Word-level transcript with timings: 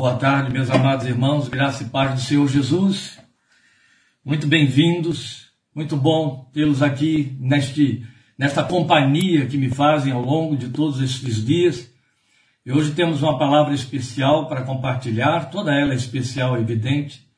Boa 0.00 0.16
tarde, 0.16 0.50
meus 0.50 0.70
amados 0.70 1.04
irmãos, 1.04 1.46
graça 1.50 1.82
e 1.82 1.88
paz 1.90 2.14
do 2.14 2.20
Senhor 2.22 2.48
Jesus. 2.48 3.20
Muito 4.24 4.46
bem-vindos, 4.46 5.50
muito 5.74 5.94
bom 5.94 6.48
tê-los 6.54 6.82
aqui 6.82 7.36
neste, 7.38 8.02
nesta 8.38 8.64
companhia 8.64 9.44
que 9.44 9.58
me 9.58 9.68
fazem 9.68 10.10
ao 10.10 10.22
longo 10.22 10.56
de 10.56 10.70
todos 10.70 11.02
estes 11.02 11.44
dias. 11.44 11.92
E 12.64 12.72
hoje 12.72 12.92
temos 12.92 13.22
uma 13.22 13.38
palavra 13.38 13.74
especial 13.74 14.48
para 14.48 14.62
compartilhar, 14.62 15.50
toda 15.50 15.70
ela 15.70 15.92
é 15.92 15.96
especial, 15.96 16.58
evidente. 16.58 17.28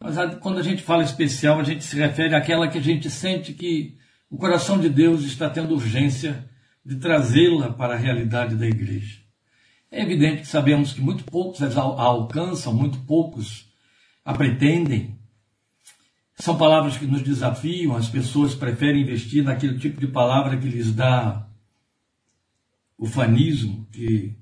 Mas 0.00 0.16
quando 0.40 0.58
a 0.58 0.64
gente 0.64 0.82
fala 0.82 1.04
especial, 1.04 1.60
a 1.60 1.64
gente 1.64 1.84
se 1.84 1.96
refere 1.96 2.34
àquela 2.34 2.66
que 2.66 2.78
a 2.78 2.82
gente 2.82 3.08
sente 3.08 3.52
que 3.52 3.96
o 4.28 4.36
coração 4.36 4.80
de 4.80 4.88
Deus 4.88 5.22
está 5.22 5.48
tendo 5.48 5.74
urgência 5.74 6.44
de 6.84 6.96
trazê-la 6.96 7.72
para 7.72 7.94
a 7.94 7.98
realidade 7.98 8.56
da 8.56 8.66
igreja. 8.66 9.19
É 9.90 10.02
evidente 10.02 10.42
que 10.42 10.46
sabemos 10.46 10.92
que 10.92 11.00
muito 11.00 11.24
poucos 11.24 11.60
alcançam, 11.76 12.72
muito 12.72 12.98
poucos 13.00 13.68
a 14.24 14.32
pretendem. 14.32 15.18
São 16.36 16.56
palavras 16.56 16.96
que 16.96 17.06
nos 17.06 17.22
desafiam, 17.22 17.96
as 17.96 18.08
pessoas 18.08 18.54
preferem 18.54 19.02
investir 19.02 19.42
naquele 19.42 19.78
tipo 19.78 20.00
de 20.00 20.06
palavra 20.06 20.56
que 20.56 20.68
lhes 20.68 20.92
dá 20.94 21.46
o 22.96 23.04
fanismo, 23.04 23.86
que 23.90 24.36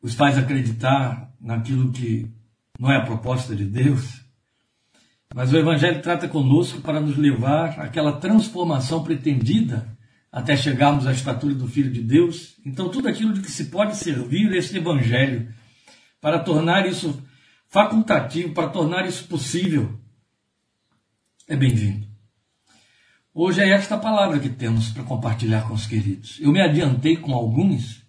os 0.00 0.14
faz 0.14 0.38
acreditar 0.38 1.30
naquilo 1.40 1.92
que 1.92 2.32
não 2.78 2.90
é 2.90 2.96
a 2.96 3.04
proposta 3.04 3.54
de 3.54 3.66
Deus. 3.66 4.24
Mas 5.34 5.52
o 5.52 5.58
Evangelho 5.58 6.00
trata 6.00 6.26
conosco 6.26 6.80
para 6.80 7.00
nos 7.00 7.18
levar 7.18 7.78
àquela 7.80 8.18
transformação 8.18 9.04
pretendida 9.04 9.97
até 10.38 10.56
chegarmos 10.56 11.04
à 11.04 11.12
estatura 11.12 11.52
do 11.52 11.66
Filho 11.66 11.90
de 11.90 12.00
Deus. 12.00 12.54
Então, 12.64 12.88
tudo 12.88 13.08
aquilo 13.08 13.32
de 13.32 13.40
que 13.40 13.50
se 13.50 13.64
pode 13.64 13.96
servir 13.96 14.54
esse 14.54 14.76
Evangelho 14.76 15.52
para 16.20 16.38
tornar 16.38 16.86
isso 16.86 17.20
facultativo, 17.66 18.54
para 18.54 18.68
tornar 18.68 19.04
isso 19.04 19.24
possível, 19.24 19.98
é 21.48 21.56
bem-vindo. 21.56 22.06
Hoje 23.34 23.60
é 23.60 23.68
esta 23.70 23.98
palavra 23.98 24.38
que 24.38 24.48
temos 24.48 24.90
para 24.90 25.02
compartilhar 25.02 25.66
com 25.66 25.74
os 25.74 25.88
queridos. 25.88 26.38
Eu 26.40 26.52
me 26.52 26.60
adiantei 26.60 27.16
com 27.16 27.34
alguns, 27.34 28.06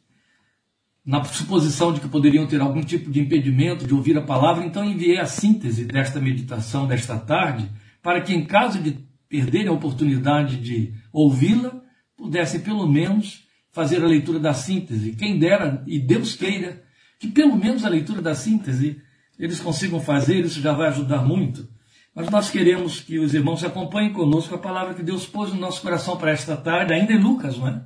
na 1.04 1.24
suposição 1.24 1.92
de 1.92 2.00
que 2.00 2.08
poderiam 2.08 2.46
ter 2.46 2.62
algum 2.62 2.84
tipo 2.84 3.10
de 3.10 3.20
impedimento 3.20 3.88
de 3.88 3.94
ouvir 3.96 4.16
a 4.20 4.22
palavra, 4.22 4.64
então 4.64 4.86
enviei 4.86 5.18
a 5.18 5.26
síntese 5.26 5.84
desta 5.84 6.20
meditação 6.20 6.86
desta 6.86 7.18
tarde, 7.18 7.68
para 8.04 8.22
que, 8.22 8.36
em 8.36 8.46
caso 8.46 8.80
de 8.84 9.00
perderem 9.28 9.70
a 9.70 9.74
oportunidade 9.74 10.58
de 10.58 10.94
ouvi-la, 11.12 11.89
pudessem 12.20 12.60
pelo 12.60 12.86
menos 12.88 13.48
fazer 13.72 14.04
a 14.04 14.08
leitura 14.08 14.40
da 14.40 14.54
síntese. 14.54 15.14
Quem 15.14 15.40
dera, 15.40 15.82
e 15.88 15.98
Deus 15.98 16.36
queira, 16.36 16.84
que 17.18 17.28
pelo 17.28 17.56
menos 17.56 17.86
a 17.86 17.90
leitura 17.90 18.22
da 18.22 18.36
síntese 18.36 19.02
eles 19.40 19.60
consigam 19.60 20.02
fazer, 20.02 20.44
isso 20.44 20.62
já 20.62 20.74
vai 20.74 20.90
ajudar 20.90 21.24
muito. 21.24 21.68
Mas 22.14 22.30
nós 22.30 22.50
queremos 22.50 23.00
que 23.00 23.18
os 23.18 23.34
irmãos 23.34 23.64
acompanhem 23.64 24.12
conosco 24.12 24.54
a 24.54 24.58
palavra 24.58 24.94
que 24.94 25.02
Deus 25.02 25.26
pôs 25.26 25.54
no 25.54 25.60
nosso 25.60 25.82
coração 25.82 26.18
para 26.18 26.32
esta 26.32 26.58
tarde, 26.58 26.94
ainda 26.94 27.14
em 27.14 27.20
Lucas, 27.20 27.58
não 27.58 27.68
é? 27.68 27.82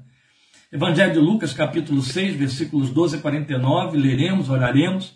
Evangelho 0.72 1.14
de 1.14 1.20
Lucas, 1.20 1.54
capítulo 1.54 2.02
6, 2.02 2.36
versículos 2.36 2.90
12 2.90 3.18
a 3.18 3.20
49, 3.22 3.96
leremos, 3.96 4.50
oraremos. 4.50 5.14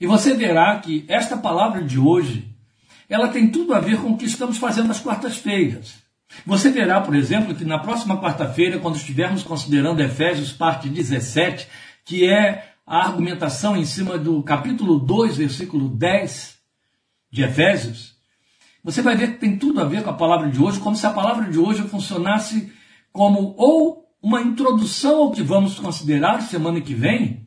E 0.00 0.06
você 0.06 0.34
verá 0.34 0.78
que 0.78 1.04
esta 1.08 1.36
palavra 1.36 1.82
de 1.82 1.98
hoje, 1.98 2.54
ela 3.08 3.26
tem 3.26 3.50
tudo 3.50 3.74
a 3.74 3.80
ver 3.80 4.00
com 4.00 4.12
o 4.12 4.16
que 4.16 4.26
estamos 4.26 4.56
fazendo 4.58 4.92
às 4.92 5.00
quartas-feiras. 5.00 6.07
Você 6.44 6.70
verá, 6.70 7.00
por 7.00 7.14
exemplo, 7.14 7.54
que 7.54 7.64
na 7.64 7.78
próxima 7.78 8.20
quarta-feira, 8.20 8.78
quando 8.78 8.96
estivermos 8.96 9.42
considerando 9.42 10.02
Efésios, 10.02 10.52
parte 10.52 10.88
17, 10.88 11.66
que 12.04 12.28
é 12.28 12.74
a 12.86 13.06
argumentação 13.06 13.76
em 13.76 13.84
cima 13.84 14.16
do 14.18 14.42
capítulo 14.42 14.98
2, 14.98 15.36
versículo 15.36 15.88
10 15.88 16.58
de 17.30 17.42
Efésios, 17.42 18.16
você 18.82 19.02
vai 19.02 19.16
ver 19.16 19.32
que 19.32 19.38
tem 19.38 19.58
tudo 19.58 19.80
a 19.80 19.84
ver 19.84 20.02
com 20.02 20.10
a 20.10 20.14
palavra 20.14 20.48
de 20.48 20.60
hoje, 20.60 20.80
como 20.80 20.96
se 20.96 21.06
a 21.06 21.10
palavra 21.10 21.50
de 21.50 21.58
hoje 21.58 21.82
funcionasse 21.82 22.72
como 23.12 23.54
ou 23.56 24.06
uma 24.22 24.40
introdução 24.40 25.22
ao 25.22 25.32
que 25.32 25.42
vamos 25.42 25.78
considerar 25.78 26.42
semana 26.42 26.80
que 26.80 26.94
vem, 26.94 27.46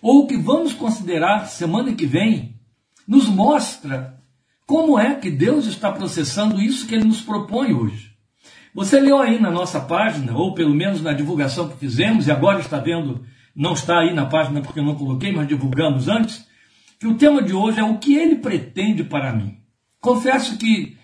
ou 0.00 0.24
o 0.24 0.26
que 0.26 0.36
vamos 0.36 0.72
considerar 0.72 1.46
semana 1.46 1.94
que 1.94 2.06
vem, 2.06 2.60
nos 3.06 3.28
mostra 3.28 4.22
como 4.66 4.98
é 4.98 5.14
que 5.14 5.30
Deus 5.30 5.66
está 5.66 5.92
processando 5.92 6.60
isso 6.60 6.86
que 6.86 6.94
ele 6.94 7.04
nos 7.04 7.20
propõe 7.20 7.72
hoje. 7.72 8.13
Você 8.74 8.98
leu 8.98 9.18
aí 9.18 9.40
na 9.40 9.52
nossa 9.52 9.80
página, 9.80 10.36
ou 10.36 10.52
pelo 10.52 10.74
menos 10.74 11.00
na 11.00 11.12
divulgação 11.12 11.68
que 11.68 11.76
fizemos, 11.76 12.26
e 12.26 12.32
agora 12.32 12.58
está 12.58 12.78
vendo, 12.78 13.24
não 13.54 13.72
está 13.72 14.00
aí 14.00 14.12
na 14.12 14.26
página 14.26 14.60
porque 14.60 14.80
eu 14.80 14.84
não 14.84 14.96
coloquei, 14.96 15.30
mas 15.30 15.46
divulgamos 15.46 16.08
antes, 16.08 16.44
que 16.98 17.06
o 17.06 17.14
tema 17.14 17.40
de 17.40 17.52
hoje 17.52 17.78
é 17.78 17.84
o 17.84 17.98
que 17.98 18.16
ele 18.16 18.34
pretende 18.34 19.04
para 19.04 19.32
mim. 19.32 19.58
Confesso 20.00 20.58
que, 20.58 20.98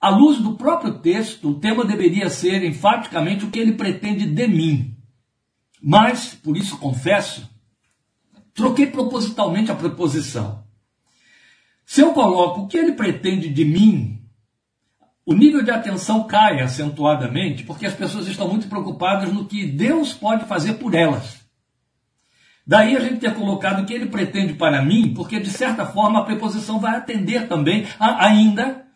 à 0.00 0.08
luz 0.08 0.38
do 0.38 0.56
próprio 0.56 0.98
texto, 0.98 1.50
o 1.50 1.60
tema 1.60 1.84
deveria 1.84 2.28
ser 2.28 2.64
enfaticamente 2.64 3.44
o 3.44 3.50
que 3.50 3.60
ele 3.60 3.74
pretende 3.74 4.26
de 4.26 4.48
mim. 4.48 4.96
Mas, 5.80 6.34
por 6.34 6.56
isso 6.56 6.78
confesso, 6.78 7.48
troquei 8.52 8.86
propositalmente 8.86 9.70
a 9.70 9.76
preposição. 9.76 10.64
Se 11.86 12.00
eu 12.00 12.12
coloco 12.12 12.62
o 12.62 12.66
que 12.66 12.76
ele 12.76 12.92
pretende 12.92 13.48
de 13.48 13.64
mim, 13.64 14.21
o 15.24 15.34
nível 15.34 15.62
de 15.62 15.70
atenção 15.70 16.24
cai 16.24 16.60
acentuadamente 16.60 17.62
porque 17.62 17.86
as 17.86 17.94
pessoas 17.94 18.26
estão 18.26 18.48
muito 18.48 18.68
preocupadas 18.68 19.32
no 19.32 19.44
que 19.44 19.64
Deus 19.66 20.12
pode 20.12 20.44
fazer 20.46 20.74
por 20.74 20.94
elas. 20.94 21.40
Daí 22.66 22.96
a 22.96 23.00
gente 23.00 23.18
ter 23.18 23.34
colocado 23.34 23.82
o 23.82 23.86
que 23.86 23.92
ele 23.92 24.06
pretende 24.06 24.54
para 24.54 24.82
mim, 24.82 25.12
porque 25.14 25.40
de 25.40 25.50
certa 25.50 25.84
forma 25.84 26.20
a 26.20 26.24
preposição 26.24 26.78
vai 26.78 26.96
atender 26.96 27.48
também, 27.48 27.86
a, 27.98 28.26
ainda 28.26 28.86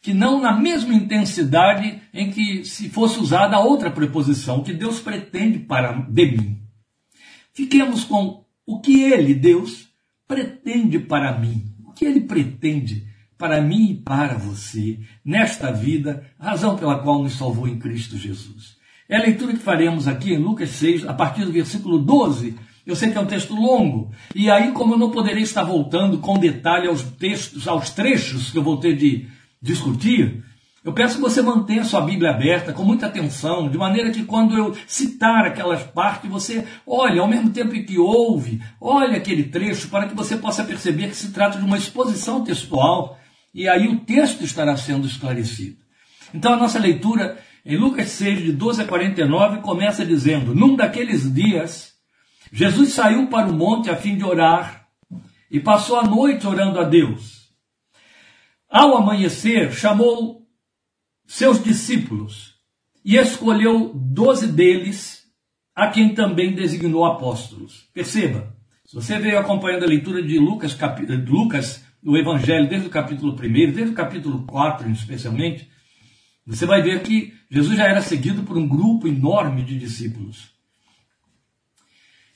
que 0.00 0.12
não 0.12 0.40
na 0.40 0.52
mesma 0.52 0.92
intensidade 0.92 2.02
em 2.12 2.30
que 2.30 2.64
se 2.64 2.88
fosse 2.90 3.20
usada 3.20 3.56
a 3.56 3.60
outra 3.60 3.90
preposição, 3.90 4.58
o 4.58 4.64
que 4.64 4.72
Deus 4.72 4.98
pretende 4.98 5.60
para 5.60 5.92
de 5.92 6.26
mim. 6.32 6.58
Fiquemos 7.52 8.02
com 8.02 8.44
o 8.66 8.80
que 8.80 9.00
ele, 9.02 9.34
Deus, 9.34 9.88
pretende 10.26 10.98
para 10.98 11.38
mim. 11.38 11.72
O 11.86 11.92
que 11.92 12.04
ele 12.04 12.22
pretende 12.22 13.06
para 13.42 13.60
mim 13.60 13.90
e 13.90 13.94
para 13.94 14.38
você, 14.38 15.00
nesta 15.24 15.72
vida, 15.72 16.22
razão 16.38 16.76
pela 16.76 17.00
qual 17.00 17.20
nos 17.20 17.32
salvou 17.32 17.66
em 17.66 17.76
Cristo 17.76 18.16
Jesus. 18.16 18.76
É 19.08 19.16
a 19.16 19.22
leitura 19.22 19.52
que 19.52 19.58
faremos 19.58 20.06
aqui 20.06 20.32
em 20.32 20.38
Lucas 20.38 20.68
6, 20.70 21.08
a 21.08 21.12
partir 21.12 21.44
do 21.44 21.50
versículo 21.50 21.98
12. 21.98 22.54
Eu 22.86 22.94
sei 22.94 23.10
que 23.10 23.18
é 23.18 23.20
um 23.20 23.26
texto 23.26 23.52
longo, 23.52 24.12
e 24.32 24.48
aí, 24.48 24.70
como 24.70 24.94
eu 24.94 24.98
não 24.98 25.10
poderei 25.10 25.42
estar 25.42 25.64
voltando 25.64 26.18
com 26.18 26.38
detalhe 26.38 26.86
aos 26.86 27.02
textos, 27.02 27.66
aos 27.66 27.90
trechos 27.90 28.52
que 28.52 28.58
eu 28.58 28.62
vou 28.62 28.76
ter 28.76 28.96
de 28.96 29.26
discutir, 29.60 30.44
eu 30.84 30.92
peço 30.92 31.16
que 31.16 31.20
você 31.20 31.42
mantenha 31.42 31.82
sua 31.82 32.00
Bíblia 32.00 32.30
aberta 32.30 32.72
com 32.72 32.84
muita 32.84 33.06
atenção, 33.06 33.68
de 33.68 33.76
maneira 33.76 34.12
que 34.12 34.22
quando 34.22 34.56
eu 34.56 34.76
citar 34.86 35.46
aquelas 35.46 35.82
partes, 35.82 36.30
você 36.30 36.64
olhe 36.86 37.18
ao 37.18 37.26
mesmo 37.26 37.50
tempo 37.50 37.72
que 37.72 37.98
ouve, 37.98 38.62
olhe 38.80 39.16
aquele 39.16 39.42
trecho 39.42 39.88
para 39.88 40.06
que 40.06 40.14
você 40.14 40.36
possa 40.36 40.62
perceber 40.62 41.08
que 41.08 41.16
se 41.16 41.32
trata 41.32 41.58
de 41.58 41.64
uma 41.64 41.76
exposição 41.76 42.44
textual 42.44 43.18
e 43.54 43.68
aí 43.68 43.88
o 43.88 44.00
texto 44.00 44.44
estará 44.44 44.76
sendo 44.76 45.06
esclarecido. 45.06 45.78
Então 46.34 46.54
a 46.54 46.56
nossa 46.56 46.78
leitura 46.78 47.38
em 47.64 47.76
Lucas 47.76 48.08
6, 48.10 48.42
de 48.42 48.52
12 48.52 48.82
a 48.82 48.86
49, 48.86 49.60
começa 49.60 50.04
dizendo: 50.04 50.54
Num 50.54 50.74
daqueles 50.74 51.32
dias, 51.32 51.92
Jesus 52.52 52.92
saiu 52.92 53.28
para 53.28 53.48
o 53.48 53.52
monte 53.52 53.88
a 53.88 53.96
fim 53.96 54.16
de 54.16 54.24
orar 54.24 54.88
e 55.50 55.60
passou 55.60 55.98
a 55.98 56.02
noite 56.02 56.46
orando 56.46 56.80
a 56.80 56.84
Deus. 56.84 57.52
Ao 58.68 58.96
amanhecer, 58.96 59.72
chamou 59.72 60.42
seus 61.26 61.62
discípulos 61.62 62.54
e 63.04 63.16
escolheu 63.16 63.92
doze 63.94 64.46
deles, 64.46 65.22
a 65.74 65.88
quem 65.88 66.14
também 66.14 66.54
designou 66.54 67.04
apóstolos. 67.04 67.88
Perceba, 67.92 68.54
se 68.84 68.94
você 68.94 69.18
veio 69.18 69.38
acompanhando 69.38 69.84
a 69.84 69.88
leitura 69.88 70.22
de 70.22 70.38
Lucas, 70.38 70.74
cap... 70.74 71.00
Lucas 71.06 71.84
no 72.02 72.16
Evangelho, 72.16 72.68
desde 72.68 72.88
o 72.88 72.90
capítulo 72.90 73.32
1, 73.32 73.36
desde 73.72 73.92
o 73.92 73.94
capítulo 73.94 74.44
4 74.44 74.90
especialmente, 74.90 75.70
você 76.44 76.66
vai 76.66 76.82
ver 76.82 77.02
que 77.02 77.32
Jesus 77.48 77.76
já 77.76 77.84
era 77.84 78.02
seguido 78.02 78.42
por 78.42 78.58
um 78.58 78.66
grupo 78.66 79.06
enorme 79.06 79.62
de 79.62 79.78
discípulos. 79.78 80.50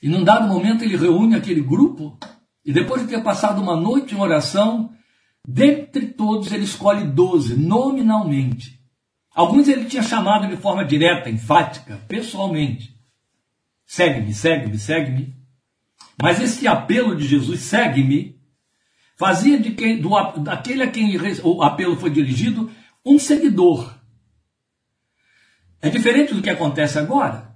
E 0.01 0.07
num 0.07 0.23
dado 0.23 0.47
momento 0.47 0.83
ele 0.83 0.95
reúne 0.95 1.35
aquele 1.35 1.61
grupo, 1.61 2.17
e 2.63 2.71
depois 2.71 3.01
de 3.01 3.09
ter 3.09 3.21
passado 3.21 3.61
uma 3.61 3.75
noite 3.75 4.15
em 4.15 4.19
oração, 4.19 4.93
dentre 5.45 6.07
todos 6.07 6.51
ele 6.51 6.63
escolhe 6.63 7.05
doze, 7.05 7.55
nominalmente. 7.55 8.79
Alguns 9.33 9.67
ele 9.67 9.85
tinha 9.85 10.03
chamado 10.03 10.47
de 10.47 10.55
forma 10.55 10.85
direta, 10.85 11.29
enfática, 11.29 11.97
pessoalmente. 12.07 12.95
Segue-me, 13.85 14.33
segue-me, 14.33 14.79
segue-me. 14.79 15.35
Mas 16.21 16.41
esse 16.41 16.67
apelo 16.67 17.15
de 17.15 17.27
Jesus, 17.27 17.61
segue-me, 17.61 18.36
fazia 19.17 19.59
de 19.59 19.71
quem, 19.71 19.99
do, 19.99 20.09
daquele 20.37 20.83
a 20.83 20.91
quem 20.91 21.17
o 21.43 21.63
apelo 21.63 21.97
foi 21.97 22.09
dirigido 22.09 22.71
um 23.05 23.17
seguidor. 23.17 23.93
É 25.81 25.89
diferente 25.89 26.33
do 26.33 26.41
que 26.41 26.49
acontece 26.49 26.97
agora. 26.97 27.55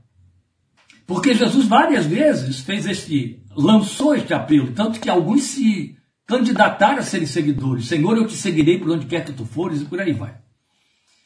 Porque 1.05 1.33
Jesus 1.33 1.67
várias 1.67 2.05
vezes 2.05 2.61
fez 2.61 2.85
este, 2.85 3.43
lançou 3.55 4.15
este 4.15 4.33
apelo, 4.33 4.71
tanto 4.71 4.99
que 4.99 5.09
alguns 5.09 5.43
se 5.43 5.97
candidataram 6.25 6.99
a 6.99 7.03
serem 7.03 7.27
seguidores. 7.27 7.87
Senhor, 7.87 8.17
eu 8.17 8.25
te 8.25 8.35
seguirei 8.35 8.79
por 8.79 8.89
onde 8.89 9.05
quer 9.05 9.25
que 9.25 9.33
tu 9.33 9.45
fores 9.45 9.81
e 9.81 9.85
por 9.85 9.99
aí 9.99 10.13
vai. 10.13 10.39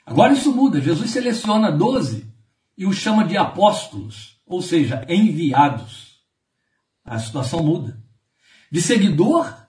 Agora 0.05 0.33
isso 0.33 0.53
muda. 0.53 0.81
Jesus 0.81 1.11
seleciona 1.11 1.71
doze 1.71 2.27
e 2.77 2.85
os 2.85 2.97
chama 2.97 3.23
de 3.25 3.37
apóstolos, 3.37 4.37
ou 4.45 4.61
seja, 4.61 5.05
enviados. 5.07 6.15
A 7.03 7.19
situação 7.19 7.63
muda. 7.63 8.03
De 8.71 8.81
seguidor 8.81 9.64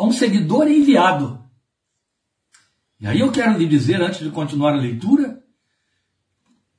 a 0.00 0.06
um 0.06 0.12
seguidor 0.12 0.66
enviado. 0.66 1.44
E 2.98 3.06
aí 3.06 3.20
eu 3.20 3.30
quero 3.30 3.58
lhe 3.58 3.66
dizer, 3.66 4.00
antes 4.00 4.20
de 4.20 4.30
continuar 4.30 4.72
a 4.72 4.80
leitura, 4.80 5.42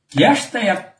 que 0.07 0.23
esta 0.23 0.57
é 0.57 0.71
a 0.71 0.93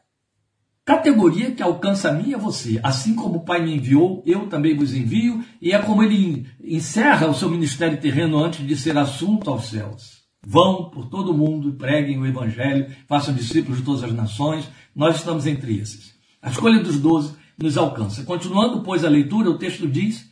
categoria 0.85 1.51
que 1.51 1.63
alcança 1.63 2.09
a 2.09 2.13
mim 2.13 2.29
e 2.29 2.35
a 2.35 2.37
você. 2.37 2.79
Assim 2.83 3.15
como 3.15 3.39
o 3.39 3.43
Pai 3.43 3.63
me 3.63 3.75
enviou, 3.75 4.23
eu 4.25 4.47
também 4.47 4.75
vos 4.75 4.93
envio, 4.93 5.43
e 5.59 5.71
é 5.71 5.79
como 5.79 6.03
ele 6.03 6.47
encerra 6.63 7.27
o 7.27 7.33
seu 7.33 7.49
ministério 7.49 7.99
terreno 7.99 8.37
antes 8.37 8.65
de 8.65 8.75
ser 8.75 8.97
assunto 8.97 9.49
aos 9.49 9.69
céus. 9.69 10.21
Vão 10.45 10.91
por 10.91 11.09
todo 11.09 11.31
o 11.31 11.37
mundo 11.37 11.73
preguem 11.73 12.19
o 12.19 12.25
Evangelho, 12.25 12.95
façam 13.07 13.33
discípulos 13.33 13.79
de 13.79 13.85
todas 13.85 14.03
as 14.03 14.13
nações. 14.13 14.69
Nós 14.95 15.15
estamos 15.15 15.47
entre 15.47 15.77
esses. 15.79 16.13
A 16.39 16.51
escolha 16.51 16.83
dos 16.83 16.99
doze 16.99 17.35
nos 17.57 17.77
alcança. 17.77 18.23
Continuando, 18.23 18.81
pois, 18.81 19.03
a 19.03 19.09
leitura, 19.09 19.49
o 19.49 19.57
texto 19.57 19.87
diz, 19.87 20.30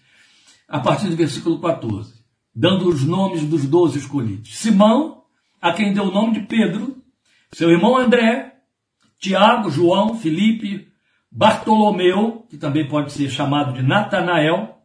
a 0.69 0.79
partir 0.79 1.09
do 1.09 1.15
versículo 1.15 1.59
14, 1.59 2.13
dando 2.55 2.87
os 2.87 3.03
nomes 3.03 3.43
dos 3.43 3.65
doze 3.65 3.97
escolhidos: 3.97 4.57
Simão, 4.57 5.23
a 5.59 5.73
quem 5.73 5.91
deu 5.91 6.03
o 6.03 6.11
nome 6.11 6.33
de 6.33 6.45
Pedro, 6.45 6.95
seu 7.51 7.71
irmão 7.71 7.97
André, 7.97 8.53
Tiago, 9.19 9.71
João, 9.71 10.17
Felipe, 10.17 10.87
Bartolomeu, 11.31 12.45
que 12.49 12.57
também 12.57 12.87
pode 12.87 13.11
ser 13.11 13.29
chamado 13.29 13.73
de 13.73 13.81
Natanael, 13.81 14.77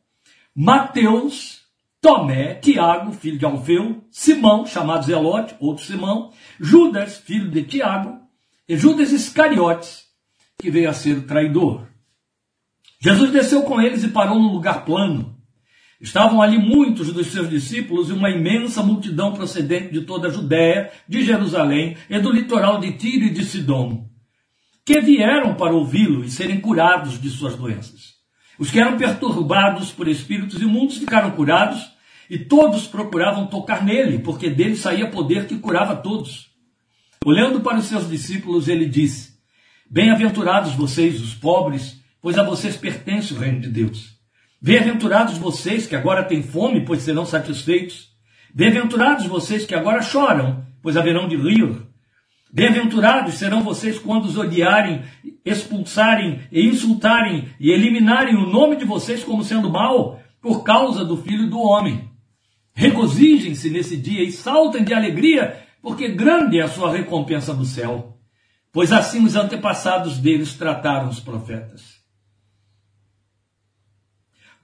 Mateus, 0.55 1.63
Tomé, 2.01 2.55
Tiago, 2.55 3.13
filho 3.13 3.39
de 3.39 3.45
Alfeu, 3.45 4.05
Simão, 4.11 4.67
chamado 4.67 5.05
Zelote, 5.05 5.55
outro 5.61 5.85
Simão, 5.85 6.33
Judas, 6.59 7.19
filho 7.19 7.51
de 7.51 7.63
Tiago, 7.63 8.19
e 8.69 8.77
Judas 8.77 9.13
Iscariotes, 9.13 10.05
que 10.59 10.71
veio 10.71 10.89
a 10.89 10.95
ser 10.95 11.19
o 11.19 11.27
traidor. 11.27 11.87
Jesus 13.01 13.31
desceu 13.31 13.63
com 13.63 13.81
eles 13.81 14.03
e 14.03 14.09
parou 14.09 14.39
num 14.39 14.53
lugar 14.53 14.85
plano. 14.85 15.34
Estavam 16.05 16.41
ali 16.41 16.59
muitos 16.59 17.13
dos 17.13 17.27
seus 17.29 17.51
discípulos 17.51 18.11
e 18.11 18.13
uma 18.13 18.31
imensa 18.31 18.83
multidão 18.83 19.33
procedente 19.33 19.93
de 19.93 20.03
toda 20.03 20.29
a 20.29 20.31
Judéia, 20.31 20.93
de 21.09 21.25
Jerusalém 21.25 21.97
e 22.09 22.21
do 22.21 22.31
litoral 22.31 22.79
de 22.79 22.93
Tiro 22.93 23.25
e 23.25 23.31
de 23.31 23.45
Sidom 23.45 24.15
que 24.85 25.01
vieram 25.01 25.55
para 25.55 25.73
ouvi-lo 25.73 26.25
e 26.25 26.31
serem 26.31 26.61
curados 26.61 27.21
de 27.21 27.31
suas 27.31 27.57
doenças. 27.57 28.15
Os 28.59 28.71
que 28.71 28.79
eram 28.79 28.99
perturbados 28.99 29.91
por 29.91 30.07
espíritos 30.07 30.61
imundos 30.61 30.99
ficaram 30.99 31.31
curados 31.31 31.93
e 32.29 32.39
todos 32.39 32.87
procuravam 32.87 33.47
tocar 33.47 33.83
nele, 33.83 34.19
porque 34.19 34.51
dele 34.51 34.77
saía 34.77 35.11
poder 35.11 35.47
que 35.47 35.59
curava 35.59 35.97
todos. 35.97 36.51
Olhando 37.25 37.61
para 37.61 37.79
os 37.79 37.87
seus 37.87 38.09
discípulos, 38.09 38.69
ele 38.69 38.87
disse: 38.87 39.39
Bem-aventurados 39.91 40.75
vocês, 40.75 41.21
os 41.21 41.35
pobres, 41.35 42.01
pois 42.21 42.39
a 42.39 42.43
vocês 42.43 42.77
pertence 42.77 43.33
o 43.33 43.39
reino 43.39 43.61
de 43.61 43.71
Deus. 43.71 44.14
Bem-aventurados 44.65 45.37
vocês 45.37 45.87
que 45.87 45.95
agora 45.95 46.25
têm 46.25 46.43
fome, 46.43 46.87
pois 46.87 47.03
serão 47.03 47.27
satisfeitos. 47.27 48.09
Bem-aventurados 48.55 49.27
vocês 49.27 49.67
que 49.67 49.75
agora 49.75 50.01
choram, 50.01 50.65
pois 50.81 50.97
haverão 50.97 51.29
de 51.29 51.37
rir. 51.37 51.83
Bem-aventurados 52.51 53.35
serão 53.35 53.61
vocês 53.61 53.99
quando 53.99 54.25
os 54.25 54.39
odiarem, 54.39 55.03
expulsarem 55.45 56.41
e 56.51 56.67
insultarem 56.67 57.51
e 57.61 57.73
eliminarem 57.73 58.37
o 58.37 58.47
nome 58.47 58.77
de 58.77 58.87
vocês 58.87 59.23
como 59.23 59.45
sendo 59.45 59.69
mal 59.69 60.19
por 60.41 60.65
causa 60.65 61.05
do 61.05 61.19
Filho 61.19 61.51
do 61.51 61.61
Homem. 61.61 62.09
Regozijem-se 62.73 63.69
nesse 63.69 63.99
dia 63.99 64.25
e 64.25 64.33
saltem 64.33 64.83
de 64.83 64.95
alegria, 64.95 65.59
porque 65.83 66.09
grande 66.09 66.59
é 66.59 66.63
a 66.63 66.69
sua 66.69 66.91
recompensa 66.91 67.53
no 67.53 67.67
céu. 67.67 68.17
Pois 68.73 68.93
assim 68.93 69.27
os 69.27 69.37
antepassados 69.37 70.17
deles 70.17 70.55
trataram 70.55 71.11
os 71.11 71.21
profetas. 71.21 72.03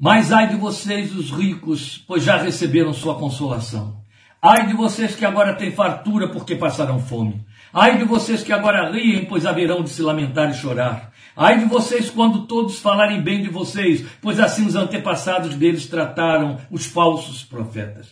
Mas 0.02 0.32
ai 0.32 0.48
de 0.48 0.56
vocês, 0.56 1.14
os 1.14 1.30
ricos, 1.30 2.02
pois 2.08 2.24
já 2.24 2.38
receberam 2.38 2.94
sua 2.94 3.16
consolação. 3.16 4.00
Ai 4.40 4.66
de 4.66 4.72
vocês 4.72 5.14
que 5.14 5.26
agora 5.26 5.54
têm 5.54 5.72
fartura, 5.72 6.26
porque 6.26 6.56
passaram 6.56 6.98
fome. 6.98 7.44
Ai 7.70 7.98
de 7.98 8.04
vocês 8.04 8.42
que 8.42 8.50
agora 8.50 8.90
riem, 8.90 9.26
pois 9.26 9.44
haverão 9.44 9.82
de 9.82 9.90
se 9.90 10.00
lamentar 10.00 10.48
e 10.48 10.54
chorar. 10.54 11.12
Ai 11.36 11.58
de 11.58 11.66
vocês 11.66 12.08
quando 12.08 12.46
todos 12.46 12.78
falarem 12.78 13.20
bem 13.20 13.42
de 13.42 13.50
vocês, 13.50 14.02
pois 14.22 14.40
assim 14.40 14.64
os 14.64 14.74
antepassados 14.74 15.54
deles 15.54 15.86
trataram 15.86 16.58
os 16.70 16.86
falsos 16.86 17.44
profetas. 17.44 18.08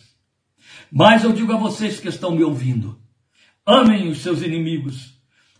Mas 0.91 1.23
eu 1.23 1.33
digo 1.33 1.51
a 1.53 1.57
vocês 1.57 1.99
que 1.99 2.07
estão 2.07 2.35
me 2.35 2.43
ouvindo: 2.43 2.99
amem 3.65 4.09
os 4.09 4.19
seus 4.19 4.43
inimigos, 4.43 5.18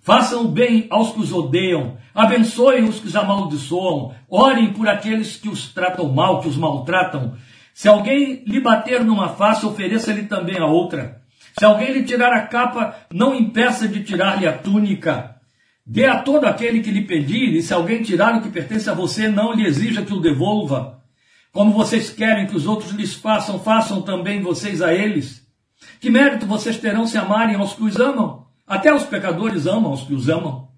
façam 0.10 0.48
bem 0.48 0.88
aos 0.90 1.12
que 1.12 1.20
os 1.20 1.32
odeiam, 1.32 1.96
abençoem 2.16 2.86
os 2.86 3.00
que 3.00 3.06
os 3.06 3.16
amaldiçoam, 3.16 4.16
orem 4.28 4.74
por 4.74 4.90
aqueles 4.90 5.36
que 5.36 5.48
os 5.48 5.72
tratam 5.72 6.12
mal, 6.12 6.42
que 6.42 6.48
os 6.48 6.58
maltratam. 6.58 7.36
Se 7.76 7.88
alguém 7.88 8.44
lhe 8.48 8.60
bater 8.60 9.06
numa 9.06 9.30
face, 9.30 9.68
ofereça-lhe 9.68 10.24
também 10.24 10.58
a 10.58 10.66
outra. 10.66 11.22
Se 11.60 11.64
alguém 11.64 11.92
lhe 11.94 12.02
tirar 12.02 12.34
a 12.34 12.48
capa, 12.48 12.96
não 13.14 13.36
impeça 13.36 13.88
de 13.88 14.04
tirar-lhe 14.04 14.48
a 14.48 14.58
túnica. 14.58 15.36
Dê 15.86 16.08
a 16.08 16.20
todo 16.24 16.46
aquele 16.46 16.82
que 16.82 16.90
lhe 16.90 17.06
pedir, 17.06 17.54
e 17.54 17.62
se 17.62 17.72
alguém 17.72 18.02
tirar 18.02 18.36
o 18.36 18.42
que 18.42 18.50
pertence 18.50 18.90
a 18.90 18.96
você, 18.96 19.28
não 19.28 19.54
lhe 19.54 19.64
exija 19.64 20.02
que 20.02 20.14
o 20.14 20.20
devolva. 20.20 21.04
Como 21.52 21.72
vocês 21.72 22.10
querem 22.10 22.48
que 22.48 22.56
os 22.56 22.66
outros 22.66 22.94
lhes 22.94 23.14
façam, 23.14 23.60
façam 23.60 24.02
também 24.02 24.42
vocês 24.42 24.82
a 24.82 24.92
eles. 24.92 25.48
Que 26.02 26.10
mérito 26.10 26.48
vocês 26.48 26.80
terão 26.80 27.06
se 27.06 27.16
amarem 27.16 27.58
aos 27.58 27.76
que 27.76 27.84
os 27.84 28.00
amam? 28.00 28.49
Até 28.70 28.94
os 28.94 29.04
pecadores 29.04 29.66
amam 29.66 29.92
os 29.92 30.04
que 30.04 30.14
os 30.14 30.30
amam. 30.30 30.70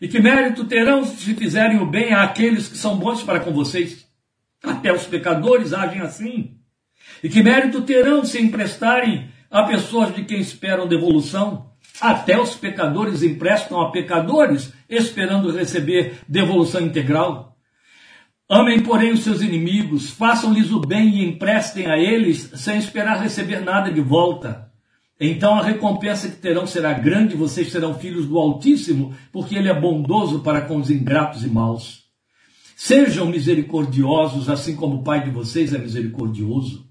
E 0.00 0.08
que 0.08 0.20
mérito 0.20 0.64
terão 0.64 1.04
se 1.04 1.34
fizerem 1.34 1.78
o 1.80 1.86
bem 1.86 2.14
àqueles 2.14 2.68
que 2.68 2.78
são 2.78 2.96
bons 2.96 3.22
para 3.22 3.40
com 3.40 3.52
vocês? 3.52 4.06
Até 4.62 4.90
os 4.90 5.06
pecadores 5.06 5.74
agem 5.74 6.00
assim. 6.00 6.56
E 7.22 7.28
que 7.28 7.42
mérito 7.42 7.82
terão 7.82 8.24
se 8.24 8.40
emprestarem 8.40 9.28
Há 9.50 9.64
pessoas 9.64 10.14
de 10.14 10.24
quem 10.24 10.38
esperam 10.38 10.86
devolução. 10.86 11.72
Até 12.00 12.40
os 12.40 12.54
pecadores 12.54 13.24
emprestam 13.24 13.80
a 13.80 13.90
pecadores, 13.90 14.72
esperando 14.88 15.50
receber 15.50 16.20
devolução 16.28 16.82
integral. 16.82 17.56
Amem, 18.48 18.80
porém, 18.80 19.12
os 19.12 19.24
seus 19.24 19.42
inimigos, 19.42 20.10
façam-lhes 20.10 20.70
o 20.70 20.80
bem 20.80 21.16
e 21.16 21.24
emprestem 21.24 21.88
a 21.88 21.98
eles, 21.98 22.52
sem 22.54 22.78
esperar 22.78 23.20
receber 23.20 23.60
nada 23.60 23.92
de 23.92 24.00
volta. 24.00 24.69
Então 25.20 25.58
a 25.58 25.62
recompensa 25.62 26.28
que 26.30 26.36
terão 26.36 26.66
será 26.66 26.94
grande, 26.94 27.36
vocês 27.36 27.70
serão 27.70 27.94
filhos 27.94 28.26
do 28.26 28.38
Altíssimo, 28.38 29.14
porque 29.30 29.54
Ele 29.54 29.68
é 29.68 29.78
bondoso 29.78 30.40
para 30.40 30.62
com 30.62 30.76
os 30.78 30.90
ingratos 30.90 31.44
e 31.44 31.48
maus. 31.48 32.04
Sejam 32.74 33.26
misericordiosos, 33.26 34.48
assim 34.48 34.74
como 34.74 34.96
o 34.96 35.02
Pai 35.02 35.22
de 35.22 35.30
vocês 35.30 35.74
é 35.74 35.78
misericordioso. 35.78 36.88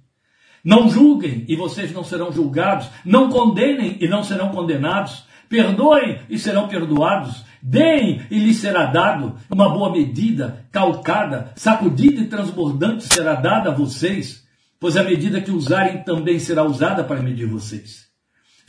Não 0.63 0.88
julguem 0.88 1.45
e 1.48 1.55
vocês 1.55 1.91
não 1.91 2.03
serão 2.03 2.31
julgados. 2.31 2.88
Não 3.03 3.29
condenem 3.29 3.98
e 4.00 4.07
não 4.07 4.24
serão 4.24 4.50
condenados. 4.50 5.25
Perdoem 5.50 6.19
e 6.29 6.38
serão 6.38 6.67
perdoados. 6.67 7.43
Deem 7.59 8.21
e 8.29 8.38
lhes 8.38 8.57
será 8.57 8.86
dado. 8.86 9.36
Uma 9.50 9.69
boa 9.69 9.91
medida, 9.91 10.67
calcada, 10.71 11.51
sacudida 11.55 12.21
e 12.21 12.27
transbordante 12.27 13.12
será 13.12 13.33
dada 13.33 13.71
a 13.71 13.74
vocês, 13.74 14.45
pois 14.79 14.95
a 14.95 15.03
medida 15.03 15.41
que 15.41 15.50
usarem 15.50 16.03
também 16.03 16.38
será 16.38 16.63
usada 16.63 17.03
para 17.03 17.24
medir 17.24 17.48
vocês. 17.48 18.09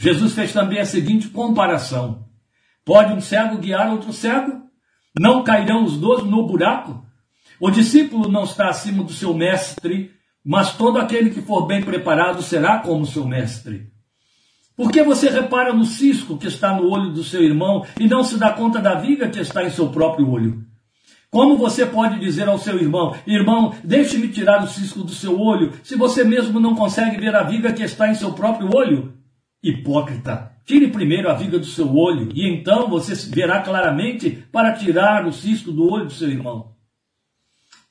Jesus 0.02 0.32
fez 0.32 0.50
também 0.50 0.78
a 0.78 0.86
seguinte 0.86 1.28
comparação: 1.28 2.24
Pode 2.86 3.12
um 3.12 3.20
cego 3.20 3.58
guiar 3.58 3.90
outro 3.90 4.14
cego? 4.14 4.62
Não 5.20 5.44
cairão 5.44 5.84
os 5.84 5.98
dois 5.98 6.24
no 6.24 6.46
buraco? 6.46 7.04
O 7.60 7.70
discípulo 7.70 8.30
não 8.30 8.44
está 8.44 8.70
acima 8.70 9.04
do 9.04 9.12
seu 9.12 9.34
mestre, 9.34 10.10
mas 10.42 10.72
todo 10.72 10.98
aquele 10.98 11.28
que 11.28 11.42
for 11.42 11.66
bem 11.66 11.82
preparado 11.82 12.40
será 12.40 12.78
como 12.78 13.04
seu 13.04 13.26
mestre. 13.26 13.88
Por 14.74 14.90
que 14.90 15.02
você 15.02 15.28
repara 15.28 15.74
no 15.74 15.84
cisco 15.84 16.38
que 16.38 16.46
está 16.46 16.74
no 16.74 16.88
olho 16.88 17.12
do 17.12 17.22
seu 17.22 17.44
irmão 17.44 17.84
e 17.98 18.08
não 18.08 18.24
se 18.24 18.38
dá 18.38 18.50
conta 18.54 18.80
da 18.80 18.94
viga 18.94 19.28
que 19.28 19.40
está 19.40 19.64
em 19.64 19.70
seu 19.70 19.90
próprio 19.90 20.30
olho? 20.30 20.64
Como 21.30 21.58
você 21.58 21.84
pode 21.84 22.18
dizer 22.18 22.48
ao 22.48 22.58
seu 22.58 22.78
irmão, 22.78 23.14
irmão, 23.26 23.74
deixe-me 23.84 24.28
tirar 24.28 24.64
o 24.64 24.68
cisco 24.68 25.04
do 25.04 25.12
seu 25.12 25.38
olho, 25.38 25.74
se 25.82 25.94
você 25.94 26.24
mesmo 26.24 26.58
não 26.58 26.74
consegue 26.74 27.18
ver 27.18 27.36
a 27.36 27.42
viga 27.42 27.70
que 27.70 27.82
está 27.82 28.08
em 28.08 28.14
seu 28.14 28.32
próprio 28.32 28.70
olho? 28.74 29.19
Hipócrita, 29.62 30.52
tire 30.64 30.88
primeiro 30.88 31.30
a 31.30 31.34
viga 31.34 31.58
do 31.58 31.66
seu 31.66 31.94
olho, 31.94 32.30
e 32.34 32.48
então 32.48 32.88
você 32.88 33.14
verá 33.30 33.60
claramente 33.60 34.30
para 34.50 34.72
tirar 34.72 35.26
o 35.26 35.32
cisco 35.32 35.70
do 35.72 35.90
olho 35.90 36.06
do 36.06 36.12
seu 36.12 36.28
irmão. 36.28 36.74